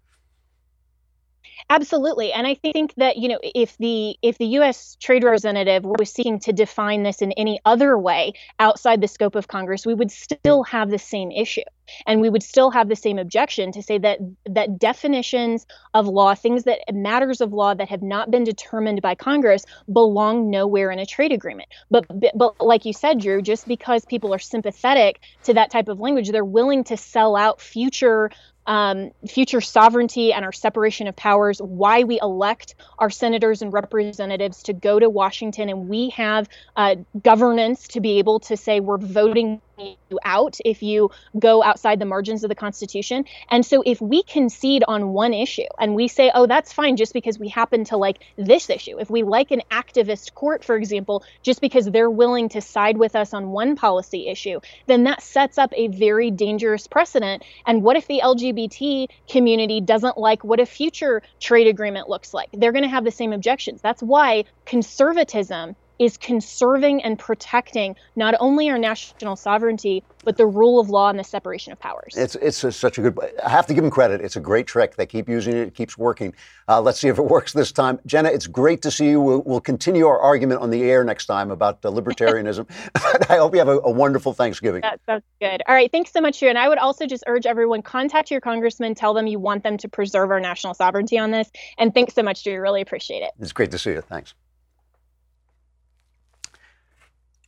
Absolutely. 1.71 2.33
And 2.33 2.47
I 2.47 2.55
think 2.55 2.95
that, 2.97 3.17
you 3.17 3.29
know, 3.29 3.39
if 3.43 3.77
the 3.77 4.17
if 4.23 4.39
the 4.39 4.47
US 4.57 4.97
trade 4.99 5.23
representative 5.23 5.83
was 5.83 6.11
seeking 6.11 6.39
to 6.39 6.51
define 6.51 7.03
this 7.03 7.21
in 7.21 7.31
any 7.33 7.59
other 7.63 7.95
way 7.95 8.33
outside 8.59 9.01
the 9.01 9.07
scope 9.07 9.35
of 9.35 9.47
Congress, 9.47 9.85
we 9.85 9.93
would 9.93 10.09
still 10.09 10.63
have 10.63 10.89
the 10.89 10.97
same 10.97 11.29
issue. 11.31 11.61
And 12.07 12.21
we 12.21 12.29
would 12.29 12.41
still 12.43 12.71
have 12.71 12.89
the 12.89 12.95
same 12.95 13.19
objection 13.19 13.71
to 13.73 13.83
say 13.83 13.99
that 13.99 14.19
that 14.47 14.79
definitions 14.79 15.67
of 15.93 16.07
law, 16.07 16.33
things 16.33 16.63
that 16.63 16.79
matters 16.91 17.39
of 17.39 17.53
law 17.53 17.75
that 17.75 17.89
have 17.89 18.01
not 18.01 18.31
been 18.31 18.43
determined 18.43 19.01
by 19.03 19.13
Congress 19.13 19.63
belong 19.91 20.49
nowhere 20.49 20.89
in 20.89 20.97
a 20.97 21.05
trade 21.05 21.31
agreement. 21.31 21.69
But 21.91 22.05
but 22.35 22.59
like 22.59 22.85
you 22.85 22.93
said, 22.93 23.19
Drew, 23.19 23.43
just 23.43 23.67
because 23.67 24.05
people 24.05 24.33
are 24.33 24.39
sympathetic 24.39 25.19
to 25.43 25.53
that 25.53 25.69
type 25.69 25.87
of 25.87 25.99
language, 25.99 26.31
they're 26.31 26.43
willing 26.43 26.83
to 26.85 26.97
sell 26.97 27.35
out 27.35 27.61
future 27.61 28.31
um, 28.69 29.09
future 29.27 29.61
sovereignty 29.61 30.31
and 30.31 30.45
our 30.45 30.51
separation 30.51 31.07
of 31.07 31.15
powers, 31.15 31.59
why 31.59 32.03
we 32.03 32.19
elect 32.21 32.75
our 32.99 33.09
senators 33.09 33.63
and 33.63 33.73
representatives 33.73 34.61
to 34.63 34.73
go 34.73 34.99
to 34.99 35.09
Washington, 35.09 35.69
and 35.69 35.89
we 35.89 36.09
have 36.11 36.47
uh, 36.75 36.95
governance 37.23 37.87
to 37.87 37.99
be 37.99 38.19
able 38.19 38.39
to 38.41 38.55
say 38.55 38.79
we're 38.79 38.99
voting 38.99 39.59
you 39.79 40.19
out 40.23 40.57
if 40.65 40.83
you 40.83 41.11
go 41.37 41.63
outside 41.63 41.99
the 41.99 42.05
margins 42.05 42.43
of 42.43 42.49
the 42.49 42.55
Constitution. 42.55 43.25
And 43.49 43.65
so 43.65 43.81
if 43.85 44.01
we 44.01 44.23
concede 44.23 44.83
on 44.87 45.09
one 45.09 45.33
issue 45.33 45.67
and 45.79 45.95
we 45.95 46.07
say, 46.07 46.31
oh, 46.33 46.47
that's 46.47 46.73
fine 46.73 46.97
just 46.97 47.13
because 47.13 47.39
we 47.39 47.49
happen 47.49 47.85
to 47.85 47.97
like 47.97 48.23
this 48.37 48.69
issue, 48.69 48.99
if 48.99 49.09
we 49.09 49.23
like 49.23 49.51
an 49.51 49.61
activist 49.71 50.33
court, 50.33 50.63
for 50.63 50.75
example, 50.75 51.23
just 51.43 51.61
because 51.61 51.85
they're 51.85 52.09
willing 52.09 52.49
to 52.49 52.61
side 52.61 52.97
with 52.97 53.15
us 53.15 53.33
on 53.33 53.51
one 53.51 53.75
policy 53.75 54.27
issue, 54.27 54.59
then 54.87 55.03
that 55.03 55.21
sets 55.21 55.57
up 55.57 55.71
a 55.75 55.87
very 55.87 56.31
dangerous 56.31 56.87
precedent. 56.87 57.43
And 57.65 57.83
what 57.83 57.97
if 57.97 58.07
the 58.07 58.21
LGBT 58.23 59.07
community 59.29 59.81
doesn't 59.81 60.17
like 60.17 60.43
what 60.43 60.59
a 60.59 60.65
future 60.65 61.21
trade 61.39 61.67
agreement 61.67 62.09
looks 62.09 62.33
like? 62.33 62.49
They're 62.53 62.71
going 62.71 62.83
to 62.83 62.89
have 62.89 63.03
the 63.03 63.11
same 63.11 63.33
objections. 63.33 63.81
That's 63.81 64.03
why 64.03 64.45
conservatism 64.65 65.75
is 65.99 66.17
conserving 66.17 67.03
and 67.03 67.19
protecting 67.19 67.95
not 68.15 68.33
only 68.39 68.69
our 68.69 68.77
national 68.77 69.35
sovereignty 69.35 70.03
but 70.23 70.37
the 70.37 70.45
rule 70.45 70.79
of 70.79 70.89
law 70.89 71.09
and 71.09 71.17
the 71.17 71.23
separation 71.23 71.71
of 71.71 71.79
powers. 71.79 72.13
It's 72.17 72.35
it's 72.35 72.63
a, 72.63 72.71
such 72.71 72.97
a 72.97 73.01
good. 73.01 73.17
I 73.43 73.49
have 73.49 73.65
to 73.67 73.73
give 73.73 73.83
them 73.83 73.91
credit. 73.91 74.21
It's 74.21 74.35
a 74.35 74.39
great 74.39 74.67
trick. 74.67 74.95
They 74.95 75.05
keep 75.05 75.29
using 75.29 75.55
it. 75.55 75.67
It 75.67 75.75
keeps 75.75 75.97
working. 75.97 76.33
Uh, 76.67 76.81
let's 76.81 76.99
see 76.99 77.07
if 77.07 77.17
it 77.17 77.25
works 77.25 77.53
this 77.53 77.71
time. 77.71 77.99
Jenna, 78.05 78.29
it's 78.29 78.47
great 78.47 78.81
to 78.81 78.91
see 78.91 79.09
you. 79.09 79.21
We'll, 79.21 79.41
we'll 79.43 79.61
continue 79.61 80.07
our 80.07 80.19
argument 80.19 80.61
on 80.61 80.69
the 80.69 80.83
air 80.83 81.03
next 81.03 81.25
time 81.25 81.51
about 81.51 81.83
uh, 81.85 81.89
libertarianism. 81.89 82.69
I 83.29 83.37
hope 83.37 83.53
you 83.53 83.59
have 83.59 83.69
a, 83.69 83.79
a, 83.79 83.91
wonderful 83.91 84.33
Thanksgiving. 84.33 84.81
That 84.81 84.99
sounds 85.05 85.23
good. 85.39 85.61
All 85.67 85.75
right. 85.75 85.91
Thanks 85.91 86.11
so 86.11 86.21
much, 86.21 86.39
Drew. 86.39 86.49
And 86.49 86.57
I 86.57 86.69
would 86.69 86.77
also 86.77 87.05
just 87.05 87.23
urge 87.27 87.45
everyone 87.45 87.81
contact 87.81 88.31
your 88.31 88.41
congressman. 88.41 88.95
Tell 88.95 89.13
them 89.13 89.27
you 89.27 89.39
want 89.39 89.63
them 89.63 89.77
to 89.77 89.89
preserve 89.89 90.31
our 90.31 90.39
national 90.39 90.73
sovereignty 90.73 91.17
on 91.17 91.31
this. 91.31 91.49
And 91.77 91.93
thanks 91.93 92.13
so 92.13 92.23
much, 92.23 92.43
Drew. 92.43 92.59
Really 92.59 92.81
appreciate 92.81 93.21
it. 93.23 93.31
It's 93.39 93.53
great 93.53 93.71
to 93.71 93.77
see 93.77 93.91
you. 93.91 94.01
Thanks 94.01 94.33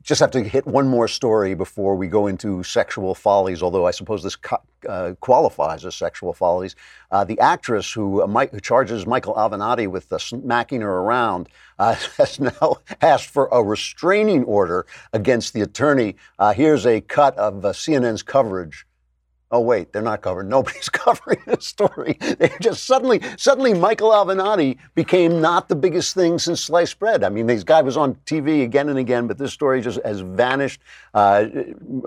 just 0.02 0.20
have 0.20 0.32
to 0.32 0.44
hit 0.44 0.66
one 0.66 0.88
more 0.88 1.08
story 1.08 1.54
before 1.54 1.96
we 1.96 2.08
go 2.08 2.28
into 2.28 2.64
sexual 2.64 3.14
follies, 3.14 3.62
although 3.62 3.86
I 3.86 3.92
suppose 3.92 4.24
this 4.24 4.38
uh, 4.88 5.14
qualifies 5.20 5.86
as 5.86 5.96
sexual 5.96 6.34
follies. 6.34 6.76
Uh, 7.12 7.24
the 7.24 7.40
actress 7.40 7.92
who, 7.92 8.22
uh, 8.22 8.48
who, 8.48 8.60
charges 8.60 9.06
Michael 9.06 9.36
Avenatti 9.36 9.88
with 9.88 10.12
uh, 10.12 10.18
smacking 10.18 10.82
her 10.82 11.00
around 11.00 11.50
uh, 11.78 11.96
has 12.18 12.40
now 12.40 12.78
asked 13.02 13.30
for 13.30 13.48
a 13.52 13.64
restraining 13.64 14.44
order 14.46 14.86
against 15.14 15.54
the 15.54 15.62
attorney. 15.62 16.16
Uh, 16.40 16.54
here's 16.54 16.86
a 16.86 17.02
cut 17.02 17.38
of 17.38 17.62
CNN's 17.62 18.24
coverage 18.24 18.86
oh 19.52 19.60
wait, 19.60 19.92
they're 19.92 20.02
not 20.02 20.22
covering. 20.22 20.50
Nobody's 20.50 20.90
covering 20.90 21.40
this 21.46 21.66
story. 21.68 22.18
They 22.20 22.52
just 22.62 22.86
suddenly, 22.86 23.22
suddenly, 23.38 23.74
Michael 23.74 24.12
Avenatti 24.12 24.78
became 24.96 25.42
not 25.42 25.70
the 25.70 25.76
biggest 25.76 26.16
thing 26.16 26.40
since 26.40 26.62
sliced 26.62 26.98
bread. 27.00 27.24
I 27.24 27.30
mean, 27.30 27.48
this 27.48 27.64
guy 27.64 27.82
was 27.82 27.98
on 27.98 28.16
TV 28.26 28.64
again 28.64 28.90
and 28.90 28.98
again, 28.98 29.28
but 29.28 29.38
this 29.38 29.54
story 29.54 29.82
just 29.82 30.00
has 30.04 30.22
vanished. 30.22 30.82
Uh, 31.14 31.48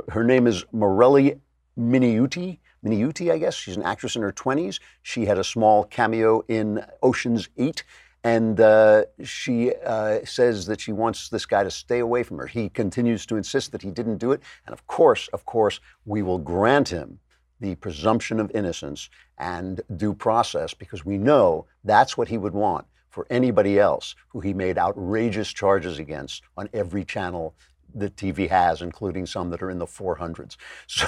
her 0.09 0.24
name 0.24 0.47
is 0.47 0.64
Mareli 0.74 1.38
Miniutti. 1.78 2.59
Miniutti, 2.84 3.32
I 3.32 3.38
guess. 3.38 3.55
She's 3.55 3.76
an 3.76 3.82
actress 3.82 4.16
in 4.16 4.22
her 4.22 4.32
20s. 4.32 4.78
She 5.03 5.24
had 5.24 5.38
a 5.38 5.45
small 5.45 5.84
cameo 5.84 6.45
in 6.49 6.84
Ocean's 7.03 7.49
8. 7.57 7.82
And 8.24 8.59
uh, 8.59 9.05
she 9.22 9.72
uh, 9.84 10.20
says 10.24 10.64
that 10.66 10.80
she 10.80 10.92
wants 10.92 11.28
this 11.28 11.45
guy 11.45 11.62
to 11.62 11.70
stay 11.70 11.99
away 11.99 12.22
from 12.22 12.38
her. 12.38 12.47
He 12.47 12.70
continues 12.70 13.26
to 13.26 13.36
insist 13.36 13.72
that 13.72 13.82
he 13.82 13.90
didn't 13.90 14.16
do 14.16 14.32
it. 14.32 14.40
And 14.66 14.72
of 14.72 14.86
course, 14.86 15.28
of 15.34 15.45
course, 15.45 15.78
we 16.07 16.22
will 16.22 16.38
grant 16.38 16.88
him 16.88 17.20
the 17.65 17.75
presumption 17.77 18.41
of 18.41 18.51
innocence 18.55 19.09
and 19.39 19.81
due 19.97 20.12
process 20.12 20.75
because 20.75 21.03
we 21.03 21.17
know 21.17 21.65
that's 21.83 22.15
what 22.15 22.29
he 22.29 22.37
would 22.37 22.53
want 22.53 22.85
for 23.09 23.27
anybody 23.31 23.79
else 23.79 24.15
who 24.29 24.41
he 24.41 24.53
made 24.53 24.77
outrageous 24.77 25.51
charges 25.51 25.99
against 25.99 26.43
on 26.59 26.69
every 26.75 27.07
channel 27.07 27.55
that 27.95 28.17
TV 28.17 28.51
has, 28.51 28.83
including 28.83 29.25
some 29.25 29.49
that 29.49 29.62
are 29.62 29.71
in 29.71 29.79
the 29.79 29.87
400s. 29.87 30.57
So, 30.87 31.07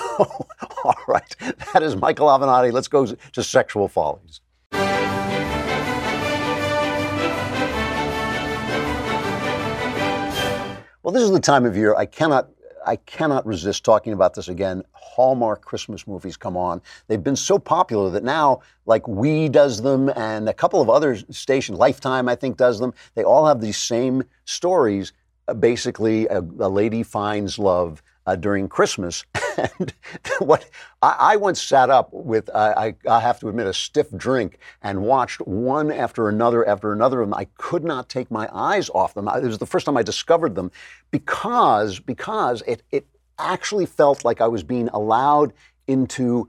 all 0.82 0.96
right, 1.06 1.36
that 1.74 1.82
is 1.82 1.94
Michael 1.94 2.28
Avenatti. 2.28 2.72
Let's 2.72 2.88
go 2.88 3.04
to 3.04 3.42
sexual 3.42 3.86
follies. 3.86 4.40
Well, 11.02 11.12
this 11.12 11.22
is 11.22 11.30
the 11.30 11.38
time 11.38 11.66
of 11.66 11.76
year 11.76 11.94
I 11.94 12.06
cannot 12.06 12.48
I 12.86 12.96
cannot 12.96 13.44
resist 13.44 13.84
talking 13.84 14.12
about 14.12 14.34
this 14.34 14.48
again. 14.48 14.82
Hallmark 14.92 15.64
Christmas 15.64 16.06
movies 16.06 16.36
come 16.36 16.56
on. 16.56 16.80
They've 17.08 17.22
been 17.22 17.36
so 17.36 17.58
popular 17.58 18.10
that 18.10 18.24
now, 18.24 18.60
like 18.86 19.06
We 19.08 19.48
does 19.48 19.82
them 19.82 20.08
and 20.10 20.48
a 20.48 20.54
couple 20.54 20.80
of 20.80 20.88
other 20.88 21.16
stations, 21.30 21.78
Lifetime, 21.78 22.28
I 22.28 22.36
think, 22.36 22.56
does 22.56 22.78
them. 22.78 22.94
They 23.14 23.24
all 23.24 23.46
have 23.46 23.60
these 23.60 23.76
same 23.76 24.22
stories. 24.44 25.12
Uh, 25.48 25.54
basically, 25.54 26.26
a, 26.28 26.38
a 26.38 26.68
lady 26.68 27.02
finds 27.02 27.58
love 27.58 28.02
uh, 28.26 28.36
during 28.36 28.68
Christmas. 28.68 29.24
and 29.56 29.92
what 30.38 30.68
I, 31.00 31.16
I, 31.18 31.36
once 31.36 31.62
sat 31.62 31.90
up 31.90 32.12
with, 32.12 32.50
uh, 32.50 32.74
I, 32.76 32.94
I, 33.08 33.20
have 33.20 33.40
to 33.40 33.48
admit, 33.48 33.66
a 33.66 33.72
stiff 33.72 34.10
drink 34.16 34.58
and 34.82 35.02
watched 35.02 35.40
one 35.40 35.90
after 35.90 36.28
another 36.28 36.66
after 36.66 36.92
another 36.92 37.20
of 37.20 37.28
them. 37.28 37.38
I 37.38 37.46
could 37.56 37.84
not 37.84 38.08
take 38.08 38.30
my 38.30 38.48
eyes 38.52 38.90
off 38.90 39.14
them. 39.14 39.28
it 39.28 39.42
was 39.42 39.58
the 39.58 39.66
first 39.66 39.86
time 39.86 39.96
I 39.96 40.02
discovered 40.02 40.54
them 40.54 40.70
because 41.10 42.00
because 42.00 42.62
it 42.66 42.82
it 42.90 43.06
actually 43.38 43.86
felt 43.86 44.24
like 44.24 44.40
I 44.40 44.48
was 44.48 44.62
being 44.62 44.88
allowed 44.88 45.52
into 45.86 46.48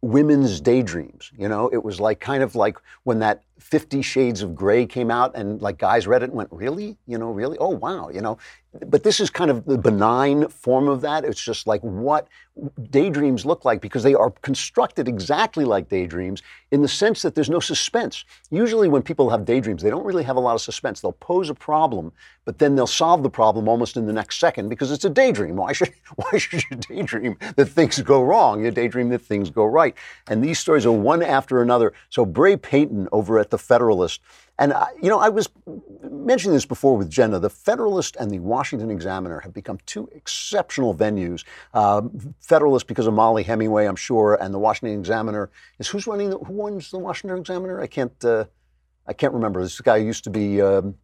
women's 0.00 0.60
daydreams. 0.60 1.30
You 1.36 1.48
know, 1.48 1.68
it 1.72 1.82
was 1.82 2.00
like 2.00 2.20
kind 2.20 2.42
of 2.42 2.54
like 2.54 2.78
when 3.04 3.20
that 3.20 3.42
Fifty 3.60 4.02
Shades 4.02 4.42
of 4.42 4.54
Grey 4.54 4.86
came 4.86 5.10
out 5.10 5.36
and 5.36 5.60
like 5.60 5.78
guys 5.78 6.06
read 6.06 6.22
it 6.22 6.30
and 6.30 6.34
went, 6.34 6.50
really? 6.52 6.96
You 7.06 7.18
know, 7.18 7.30
really? 7.30 7.58
Oh, 7.58 7.70
wow. 7.70 8.08
You 8.08 8.20
know, 8.20 8.38
but 8.86 9.02
this 9.02 9.18
is 9.18 9.30
kind 9.30 9.50
of 9.50 9.64
the 9.64 9.78
benign 9.78 10.48
form 10.48 10.88
of 10.88 11.00
that. 11.00 11.24
It's 11.24 11.42
just 11.42 11.66
like 11.66 11.80
what 11.80 12.28
daydreams 12.90 13.44
look 13.44 13.64
like 13.64 13.80
because 13.80 14.02
they 14.02 14.14
are 14.14 14.30
constructed 14.42 15.08
exactly 15.08 15.64
like 15.64 15.88
daydreams 15.88 16.42
in 16.70 16.82
the 16.82 16.88
sense 16.88 17.22
that 17.22 17.34
there's 17.34 17.50
no 17.50 17.58
suspense. 17.58 18.24
Usually, 18.50 18.88
when 18.88 19.02
people 19.02 19.30
have 19.30 19.44
daydreams, 19.44 19.82
they 19.82 19.90
don't 19.90 20.04
really 20.04 20.22
have 20.22 20.36
a 20.36 20.40
lot 20.40 20.54
of 20.54 20.60
suspense. 20.60 21.00
They'll 21.00 21.12
pose 21.12 21.50
a 21.50 21.54
problem, 21.54 22.12
but 22.44 22.58
then 22.58 22.76
they'll 22.76 22.86
solve 22.86 23.22
the 23.22 23.30
problem 23.30 23.68
almost 23.68 23.96
in 23.96 24.06
the 24.06 24.12
next 24.12 24.38
second 24.38 24.68
because 24.68 24.92
it's 24.92 25.04
a 25.04 25.10
daydream. 25.10 25.56
Why 25.56 25.72
should, 25.72 25.92
why 26.14 26.38
should 26.38 26.62
you 26.70 26.76
daydream 26.76 27.36
that 27.56 27.66
things 27.66 28.00
go 28.02 28.22
wrong? 28.22 28.64
You 28.64 28.70
daydream 28.70 29.08
that 29.08 29.22
things 29.22 29.50
go 29.50 29.64
right. 29.64 29.96
And 30.28 30.44
these 30.44 30.58
stories 30.60 30.86
are 30.86 30.92
one 30.92 31.22
after 31.22 31.60
another. 31.60 31.92
So, 32.10 32.24
Bre 32.24 32.56
Payton 32.56 33.08
over 33.10 33.38
at 33.38 33.49
The 33.50 33.58
Federalist 33.58 34.20
and, 34.60 34.74
I, 34.74 34.88
you 35.02 35.08
know, 35.08 35.18
I 35.18 35.30
was 35.30 35.48
mentioning 36.02 36.52
this 36.52 36.66
before 36.66 36.94
with 36.94 37.08
Jenna. 37.08 37.38
The 37.38 37.48
Federalist 37.48 38.14
and 38.16 38.30
the 38.30 38.40
Washington 38.40 38.90
Examiner 38.90 39.40
have 39.40 39.54
become 39.54 39.78
two 39.86 40.06
exceptional 40.12 40.94
venues. 40.94 41.44
Uh, 41.72 42.02
Federalist 42.40 42.86
because 42.86 43.06
of 43.06 43.14
Mollie 43.14 43.42
Hemingway, 43.42 43.86
I'm 43.86 43.96
sure, 43.96 44.34
and 44.34 44.52
the 44.52 44.58
Washington 44.58 44.98
Examiner 44.98 45.48
is 45.78 45.88
who's 45.88 46.06
running 46.06 46.28
the, 46.28 46.38
who 46.38 46.62
runs 46.62 46.90
the 46.90 46.98
Washington 46.98 47.38
Examiner? 47.38 47.80
I 47.80 47.86
can't 47.86 48.22
uh, 48.22 48.44
I 49.06 49.14
can't 49.14 49.32
remember. 49.32 49.62
This 49.62 49.80
guy 49.80 49.96
used 49.96 50.24
to 50.24 50.30
be 50.30 50.60
um, 50.60 50.94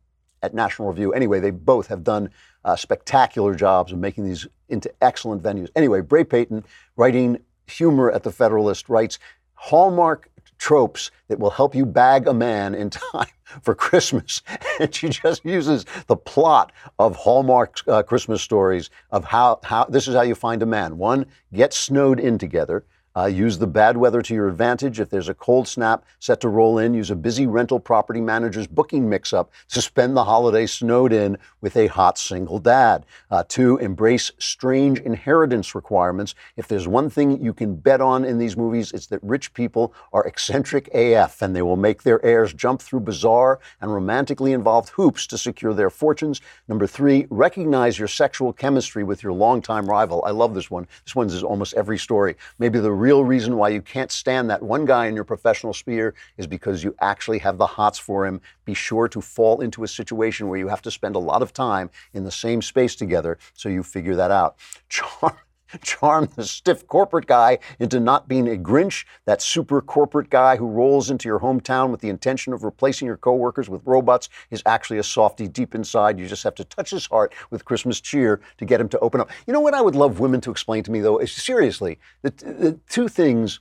at 0.43 0.53
National 0.53 0.89
Review. 0.89 1.15
Anyway, 1.15 1.41
they 1.41 1.51
both 1.51 1.87
have 1.87 2.05
done 2.05 2.29
uh, 2.63 2.77
spectacular 2.77 3.55
jobs 3.55 3.91
of 3.91 3.99
making 3.99 4.25
these 4.25 4.47
into 4.69 4.93
excellent 5.01 5.43
venues. 5.43 5.71
Anyway, 5.75 6.03
Bre 6.03 6.25
Payton, 6.25 6.63
writing 6.97 7.39
humor 7.67 8.13
at 8.13 8.23
the 8.23 8.31
Federalist, 8.31 8.91
writes 8.91 9.19
Hallmark 9.55 10.31
tropes 10.59 11.11
that 11.29 11.39
will 11.39 11.51
help 11.51 11.75
you 11.75 11.87
bag 11.87 12.27
a 12.27 12.35
man 12.35 12.75
in 12.75 12.91
time 13.13 13.29
for 13.63 13.75
Christmas. 13.75 14.43
And 14.81 14.95
she 14.95 15.09
just 15.09 15.45
uses 15.45 15.87
the 16.07 16.17
plot 16.17 16.73
of 16.99 17.17
Hallmark 17.17 17.81
uh, 17.89 18.03
Christmas 18.03 18.43
stories 18.43 18.91
of 19.11 19.25
how, 19.25 19.61
how 19.63 19.85
this 19.85 20.09
is 20.09 20.15
how 20.15 20.23
you 20.23 20.35
find 20.35 20.63
a 20.63 20.67
man. 20.67 20.99
One, 20.99 21.27
get 21.53 21.73
snowed 21.73 22.21
in 22.21 22.39
together. 22.39 22.85
Uh, 23.17 23.27
use 23.27 23.59
the 23.59 23.67
bad 23.67 23.97
weather 23.97 24.21
to 24.21 24.35
your 24.35 24.49
advantage. 24.49 25.01
If 25.01 25.09
there's 25.09 25.29
a 25.29 25.35
cold 25.35 25.67
snap 25.67 26.05
set 26.19 26.41
to 26.43 26.49
roll 26.49 26.79
in, 26.79 26.93
use 26.93 27.11
a 27.11 27.17
busy 27.17 27.47
rental 27.47 27.81
property 27.81 28.21
manager's 28.21 28.67
booking 28.67 29.09
mix 29.09 29.33
up 29.33 29.51
to 29.71 29.81
spend 29.81 30.17
the 30.17 30.25
holiday 30.25 30.67
snowed 30.67 31.13
in 31.13 31.39
with 31.61 31.77
a 31.77 31.87
hot 31.87 32.19
single 32.19 32.59
dad. 32.59 33.07
Uh, 33.31 33.43
two, 33.49 33.79
embrace 33.79 34.31
strange 34.39 34.99
inheritance 35.01 35.75
requirements. 35.75 36.35
If 36.57 36.69
there's 36.69 36.87
one 36.87 37.09
thing 37.09 37.43
you 37.43 37.55
can 37.55 37.77
bet 37.77 38.01
on 38.01 38.25
in 38.25 38.39
these 38.39 38.57
movies, 38.57 38.93
it's 38.93 39.07
that 39.07 39.23
rich 39.23 39.55
people 39.55 39.95
are 40.13 40.25
eccentric 40.25 40.89
AF 40.95 41.41
and 41.41 41.57
they 41.57 41.63
will 41.63 41.77
make 41.77 42.03
their 42.03 42.25
heirs 42.25 42.53
jump 42.53 42.83
through 42.83 43.01
bizarre 43.01 43.61
and 43.81 43.93
romantically 43.93 44.53
involved 44.53 44.91
hoops 44.91 45.27
to 45.29 45.39
secure 45.39 45.73
their 45.73 45.91
fortunes. 45.91 46.43
Number 46.69 46.87
three, 46.87 47.27
recognize 47.31 47.99
your 47.99 48.09
sexual 48.09 48.53
chemistry 48.53 49.05
with 49.05 49.23
your 49.23 49.33
longtime 49.33 49.89
rival. 49.89 50.23
I 50.27 50.31
love 50.33 50.55
this 50.55 50.71
one. 50.71 50.87
This 51.05 51.17
one's 51.17 51.33
is 51.33 51.43
almost 51.43 51.75
every 51.75 51.99
story. 51.99 52.37
Maybe 52.59 52.79
the 52.79 52.93
real 53.07 53.25
reason 53.25 53.57
why 53.57 53.69
you 53.69 53.81
can't 53.81 54.11
stand 54.11 54.51
that 54.51 54.61
one 54.61 54.85
guy 54.85 55.07
in 55.07 55.15
your 55.15 55.23
professional 55.23 55.73
sphere 55.73 56.13
is 56.39 56.47
because 56.49 56.83
you 56.83 56.93
actually 57.01 57.39
have 57.39 57.57
the 57.57 57.65
hots 57.65 58.01
for 58.01 58.27
him. 58.27 58.41
Be 58.65 58.75
sure 58.75 59.07
to 59.07 59.21
fall 59.21 59.61
into 59.61 59.85
a 59.85 59.89
situation 59.89 60.49
where 60.49 60.59
you 60.59 60.67
have 60.67 60.83
to 60.83 60.91
spend 60.91 61.15
a 61.15 61.21
lot 61.21 61.41
of 61.41 61.53
time 61.53 61.89
in 62.15 62.25
the 62.25 62.33
same 62.33 62.61
space 62.61 62.97
together 62.97 63.39
so 63.55 63.69
you 63.69 63.85
figure 63.85 64.17
that 64.17 64.33
out. 64.33 64.57
Charm 64.89 65.37
charm 65.83 66.29
the 66.37 66.45
stiff 66.45 66.87
corporate 66.87 67.27
guy 67.27 67.59
into 67.79 68.01
not 68.01 68.29
being 68.29 68.49
a 68.49 68.57
Grinch, 68.57 69.05
that 69.25 69.43
super 69.43 69.81
corporate 69.81 70.31
guy 70.31 70.57
who 70.57 70.67
rolls 70.67 71.11
into 71.11 71.29
your 71.29 71.41
hometown 71.41 71.91
with 71.91 72.01
the 72.01 72.09
intention 72.09 72.53
of 72.53 72.65
replacing 72.65 73.07
your 73.07 73.17
coworkers 73.17 73.69
with 73.69 73.83
robots 73.85 74.29
is 74.51 74.63
actually 74.67 74.99
a 74.99 75.03
softy 75.03 75.49
deep 75.49 75.75
inside. 75.75 76.19
You 76.19 76.27
just 76.27 76.45
have 76.45 76.55
to 76.57 76.65
touch 76.65 76.91
his 76.91 77.07
heart 77.07 77.35
with 77.51 77.65
Christmas 77.65 78.01
cheer 78.01 78.41
to 78.59 78.65
get 78.65 78.81
him 78.81 78.89
to 78.91 78.99
open 79.01 79.21
up. 79.21 79.31
You 79.47 79.53
know 79.53 79.61
what 79.61 79.75
I 79.75 79.81
would 79.81 79.95
love 79.95 80.21
women 80.21 80.41
to 80.43 80.51
explain 80.51 80.83
to 80.85 80.91
me 80.91 81.01
though 81.01 81.19
is 81.19 81.33
seriously 81.33 81.99
the, 82.23 82.31
the 82.31 82.79
two 82.89 83.09
things 83.09 83.61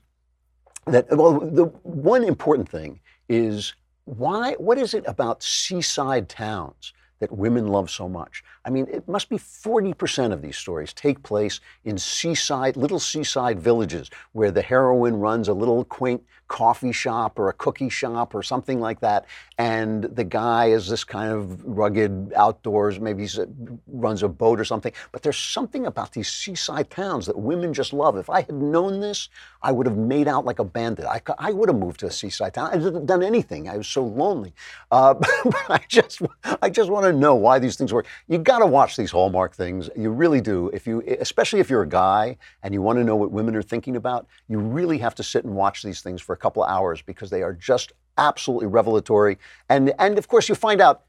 that 0.86 1.06
well 1.16 1.40
the 1.40 1.66
one 1.84 2.24
important 2.24 2.70
thing 2.70 3.00
is 3.28 3.74
why 4.06 4.54
what 4.54 4.78
is 4.78 4.94
it 4.94 5.04
about 5.08 5.42
seaside 5.42 6.30
towns 6.30 6.94
that 7.20 7.32
women 7.32 7.68
love 7.68 7.90
so 7.90 8.10
much. 8.10 8.44
I 8.66 8.70
mean, 8.70 8.88
it 8.92 9.08
must 9.08 9.30
be 9.30 9.38
40% 9.38 10.32
of 10.32 10.42
these 10.42 10.58
stories 10.58 10.94
take 10.94 11.24
place 11.24 11.60
in 11.84 11.98
seaside, 11.98 12.76
little 12.78 13.00
seaside 13.00 13.60
villages 13.60 14.10
where 14.34 14.52
the 14.52 14.62
heroine 14.62 15.16
runs 15.16 15.48
a 15.48 15.54
little 15.54 15.84
quaint 15.86 16.24
coffee 16.48 16.92
shop 16.92 17.40
or 17.40 17.50
a 17.50 17.54
cookie 17.54 17.90
shop 17.90 18.36
or 18.36 18.44
something 18.44 18.80
like 18.80 19.00
that. 19.00 19.26
And 19.58 20.04
the 20.04 20.24
guy 20.24 20.68
is 20.68 20.88
this 20.88 21.04
kind 21.04 21.32
of 21.32 21.64
rugged 21.66 22.34
outdoors, 22.36 23.00
maybe 23.00 23.26
he 23.26 23.40
runs 23.88 24.22
a 24.22 24.28
boat 24.28 24.60
or 24.60 24.66
something. 24.66 24.92
But 25.12 25.24
there's 25.24 25.38
something 25.38 25.86
about 25.86 26.12
these 26.12 26.28
seaside 26.30 26.90
towns 26.90 27.26
that 27.26 27.38
women 27.38 27.74
just 27.74 27.94
love. 27.94 28.18
If 28.18 28.30
I 28.30 28.42
had 28.42 28.54
known 28.54 29.00
this, 29.00 29.30
I 29.62 29.72
would 29.72 29.88
have 29.88 29.98
made 29.98 30.28
out 30.28 30.46
like 30.46 30.60
a 30.60 30.64
bandit. 30.64 31.06
I, 31.06 31.22
I 31.40 31.52
would 31.52 31.70
have 31.70 31.78
moved 31.78 32.02
to 32.02 32.08
a 32.08 32.12
seaside 32.12 32.54
town. 32.54 32.70
I 32.70 32.78
hadn't 32.78 33.06
done 33.06 33.24
anything. 33.24 33.68
I 33.68 33.78
was 33.78 33.88
so 33.88 34.04
lonely. 34.04 34.54
Uh, 34.92 35.14
but 35.44 35.70
I 35.70 35.82
just, 35.88 36.22
I 36.62 36.70
just 36.70 36.90
want 36.90 37.06
to 37.06 37.14
know 37.14 37.36
why 37.36 37.60
these 37.60 37.76
things 37.76 37.92
work. 37.92 38.06
You 38.28 38.38
got 38.38 38.60
to 38.60 38.68
watch 38.68 38.96
these 38.98 39.12
Hallmark 39.12 39.56
things. 39.56 39.90
You 39.96 40.12
really 40.12 40.42
do. 40.42 40.70
If 40.74 40.86
you, 40.86 41.02
especially 41.20 41.60
if 41.60 41.70
you're 41.70 41.82
a 41.82 41.88
guy 41.88 42.38
and 42.62 42.74
you 42.74 42.82
want 42.82 43.00
to 43.00 43.04
know 43.04 43.16
what 43.16 43.32
women 43.32 43.56
are 43.56 43.64
thinking 43.64 43.96
about, 43.96 44.28
you 44.48 44.60
really 44.60 44.98
have 45.00 45.16
to 45.16 45.24
sit 45.24 45.46
and 45.46 45.56
watch 45.56 45.82
these 45.82 46.02
things 46.02 46.22
for 46.22 46.35
a 46.36 46.38
couple 46.38 46.64
of 46.64 46.70
hours 46.70 47.02
because 47.02 47.30
they 47.30 47.42
are 47.42 47.54
just 47.54 47.94
absolutely 48.18 48.68
revelatory. 48.68 49.38
And 49.70 49.94
and 50.00 50.18
of 50.18 50.28
course, 50.28 50.48
you 50.50 50.56
find 50.56 50.82
out 50.82 51.04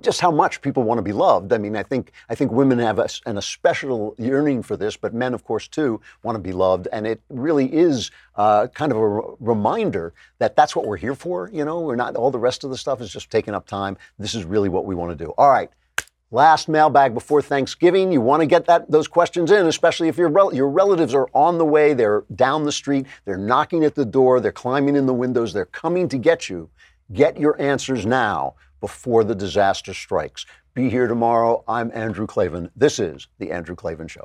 just 0.00 0.20
how 0.20 0.30
much 0.30 0.60
people 0.60 0.82
want 0.82 0.98
to 0.98 1.02
be 1.02 1.12
loved. 1.12 1.52
I 1.52 1.58
mean, 1.58 1.76
I 1.76 1.82
think 1.82 2.12
I 2.28 2.34
think 2.34 2.50
women 2.52 2.78
have 2.78 2.98
a, 2.98 3.08
an 3.24 3.38
especial 3.38 4.14
yearning 4.18 4.62
for 4.62 4.76
this, 4.76 4.96
but 4.96 5.14
men, 5.14 5.32
of 5.32 5.44
course, 5.44 5.68
too 5.68 6.00
want 6.22 6.36
to 6.36 6.42
be 6.42 6.52
loved. 6.52 6.88
And 6.92 7.06
it 7.06 7.20
really 7.28 7.72
is 7.72 8.10
uh, 8.34 8.66
kind 8.68 8.92
of 8.92 8.98
a 8.98 9.20
reminder 9.40 10.12
that 10.38 10.56
that's 10.56 10.74
what 10.74 10.86
we're 10.86 10.96
here 10.96 11.14
for. 11.14 11.50
You 11.52 11.64
know, 11.64 11.80
we're 11.80 11.96
not 11.96 12.16
all 12.16 12.30
the 12.30 12.38
rest 12.38 12.64
of 12.64 12.70
the 12.70 12.76
stuff 12.76 13.00
is 13.00 13.12
just 13.12 13.30
taking 13.30 13.54
up 13.54 13.66
time. 13.66 13.96
This 14.18 14.34
is 14.34 14.44
really 14.44 14.68
what 14.68 14.84
we 14.84 14.94
want 14.94 15.16
to 15.16 15.24
do. 15.24 15.32
All 15.38 15.50
right. 15.50 15.70
Last 16.32 16.68
mailbag 16.68 17.14
before 17.14 17.40
Thanksgiving. 17.40 18.10
You 18.10 18.20
want 18.20 18.40
to 18.40 18.46
get 18.46 18.66
that 18.66 18.90
those 18.90 19.06
questions 19.06 19.52
in, 19.52 19.66
especially 19.66 20.08
if 20.08 20.18
your 20.18 20.52
your 20.52 20.68
relatives 20.68 21.14
are 21.14 21.28
on 21.32 21.56
the 21.56 21.64
way. 21.64 21.94
They're 21.94 22.24
down 22.34 22.64
the 22.64 22.72
street. 22.72 23.06
They're 23.24 23.36
knocking 23.36 23.84
at 23.84 23.94
the 23.94 24.04
door. 24.04 24.40
They're 24.40 24.50
climbing 24.50 24.96
in 24.96 25.06
the 25.06 25.14
windows. 25.14 25.52
They're 25.52 25.66
coming 25.66 26.08
to 26.08 26.18
get 26.18 26.48
you. 26.48 26.68
Get 27.12 27.38
your 27.38 27.60
answers 27.60 28.04
now 28.04 28.56
before 28.80 29.22
the 29.22 29.36
disaster 29.36 29.94
strikes. 29.94 30.46
Be 30.74 30.90
here 30.90 31.06
tomorrow. 31.06 31.62
I'm 31.68 31.92
Andrew 31.94 32.26
Klavan. 32.26 32.70
This 32.74 32.98
is 32.98 33.28
the 33.38 33.52
Andrew 33.52 33.76
Klavan 33.76 34.08
Show. 34.08 34.24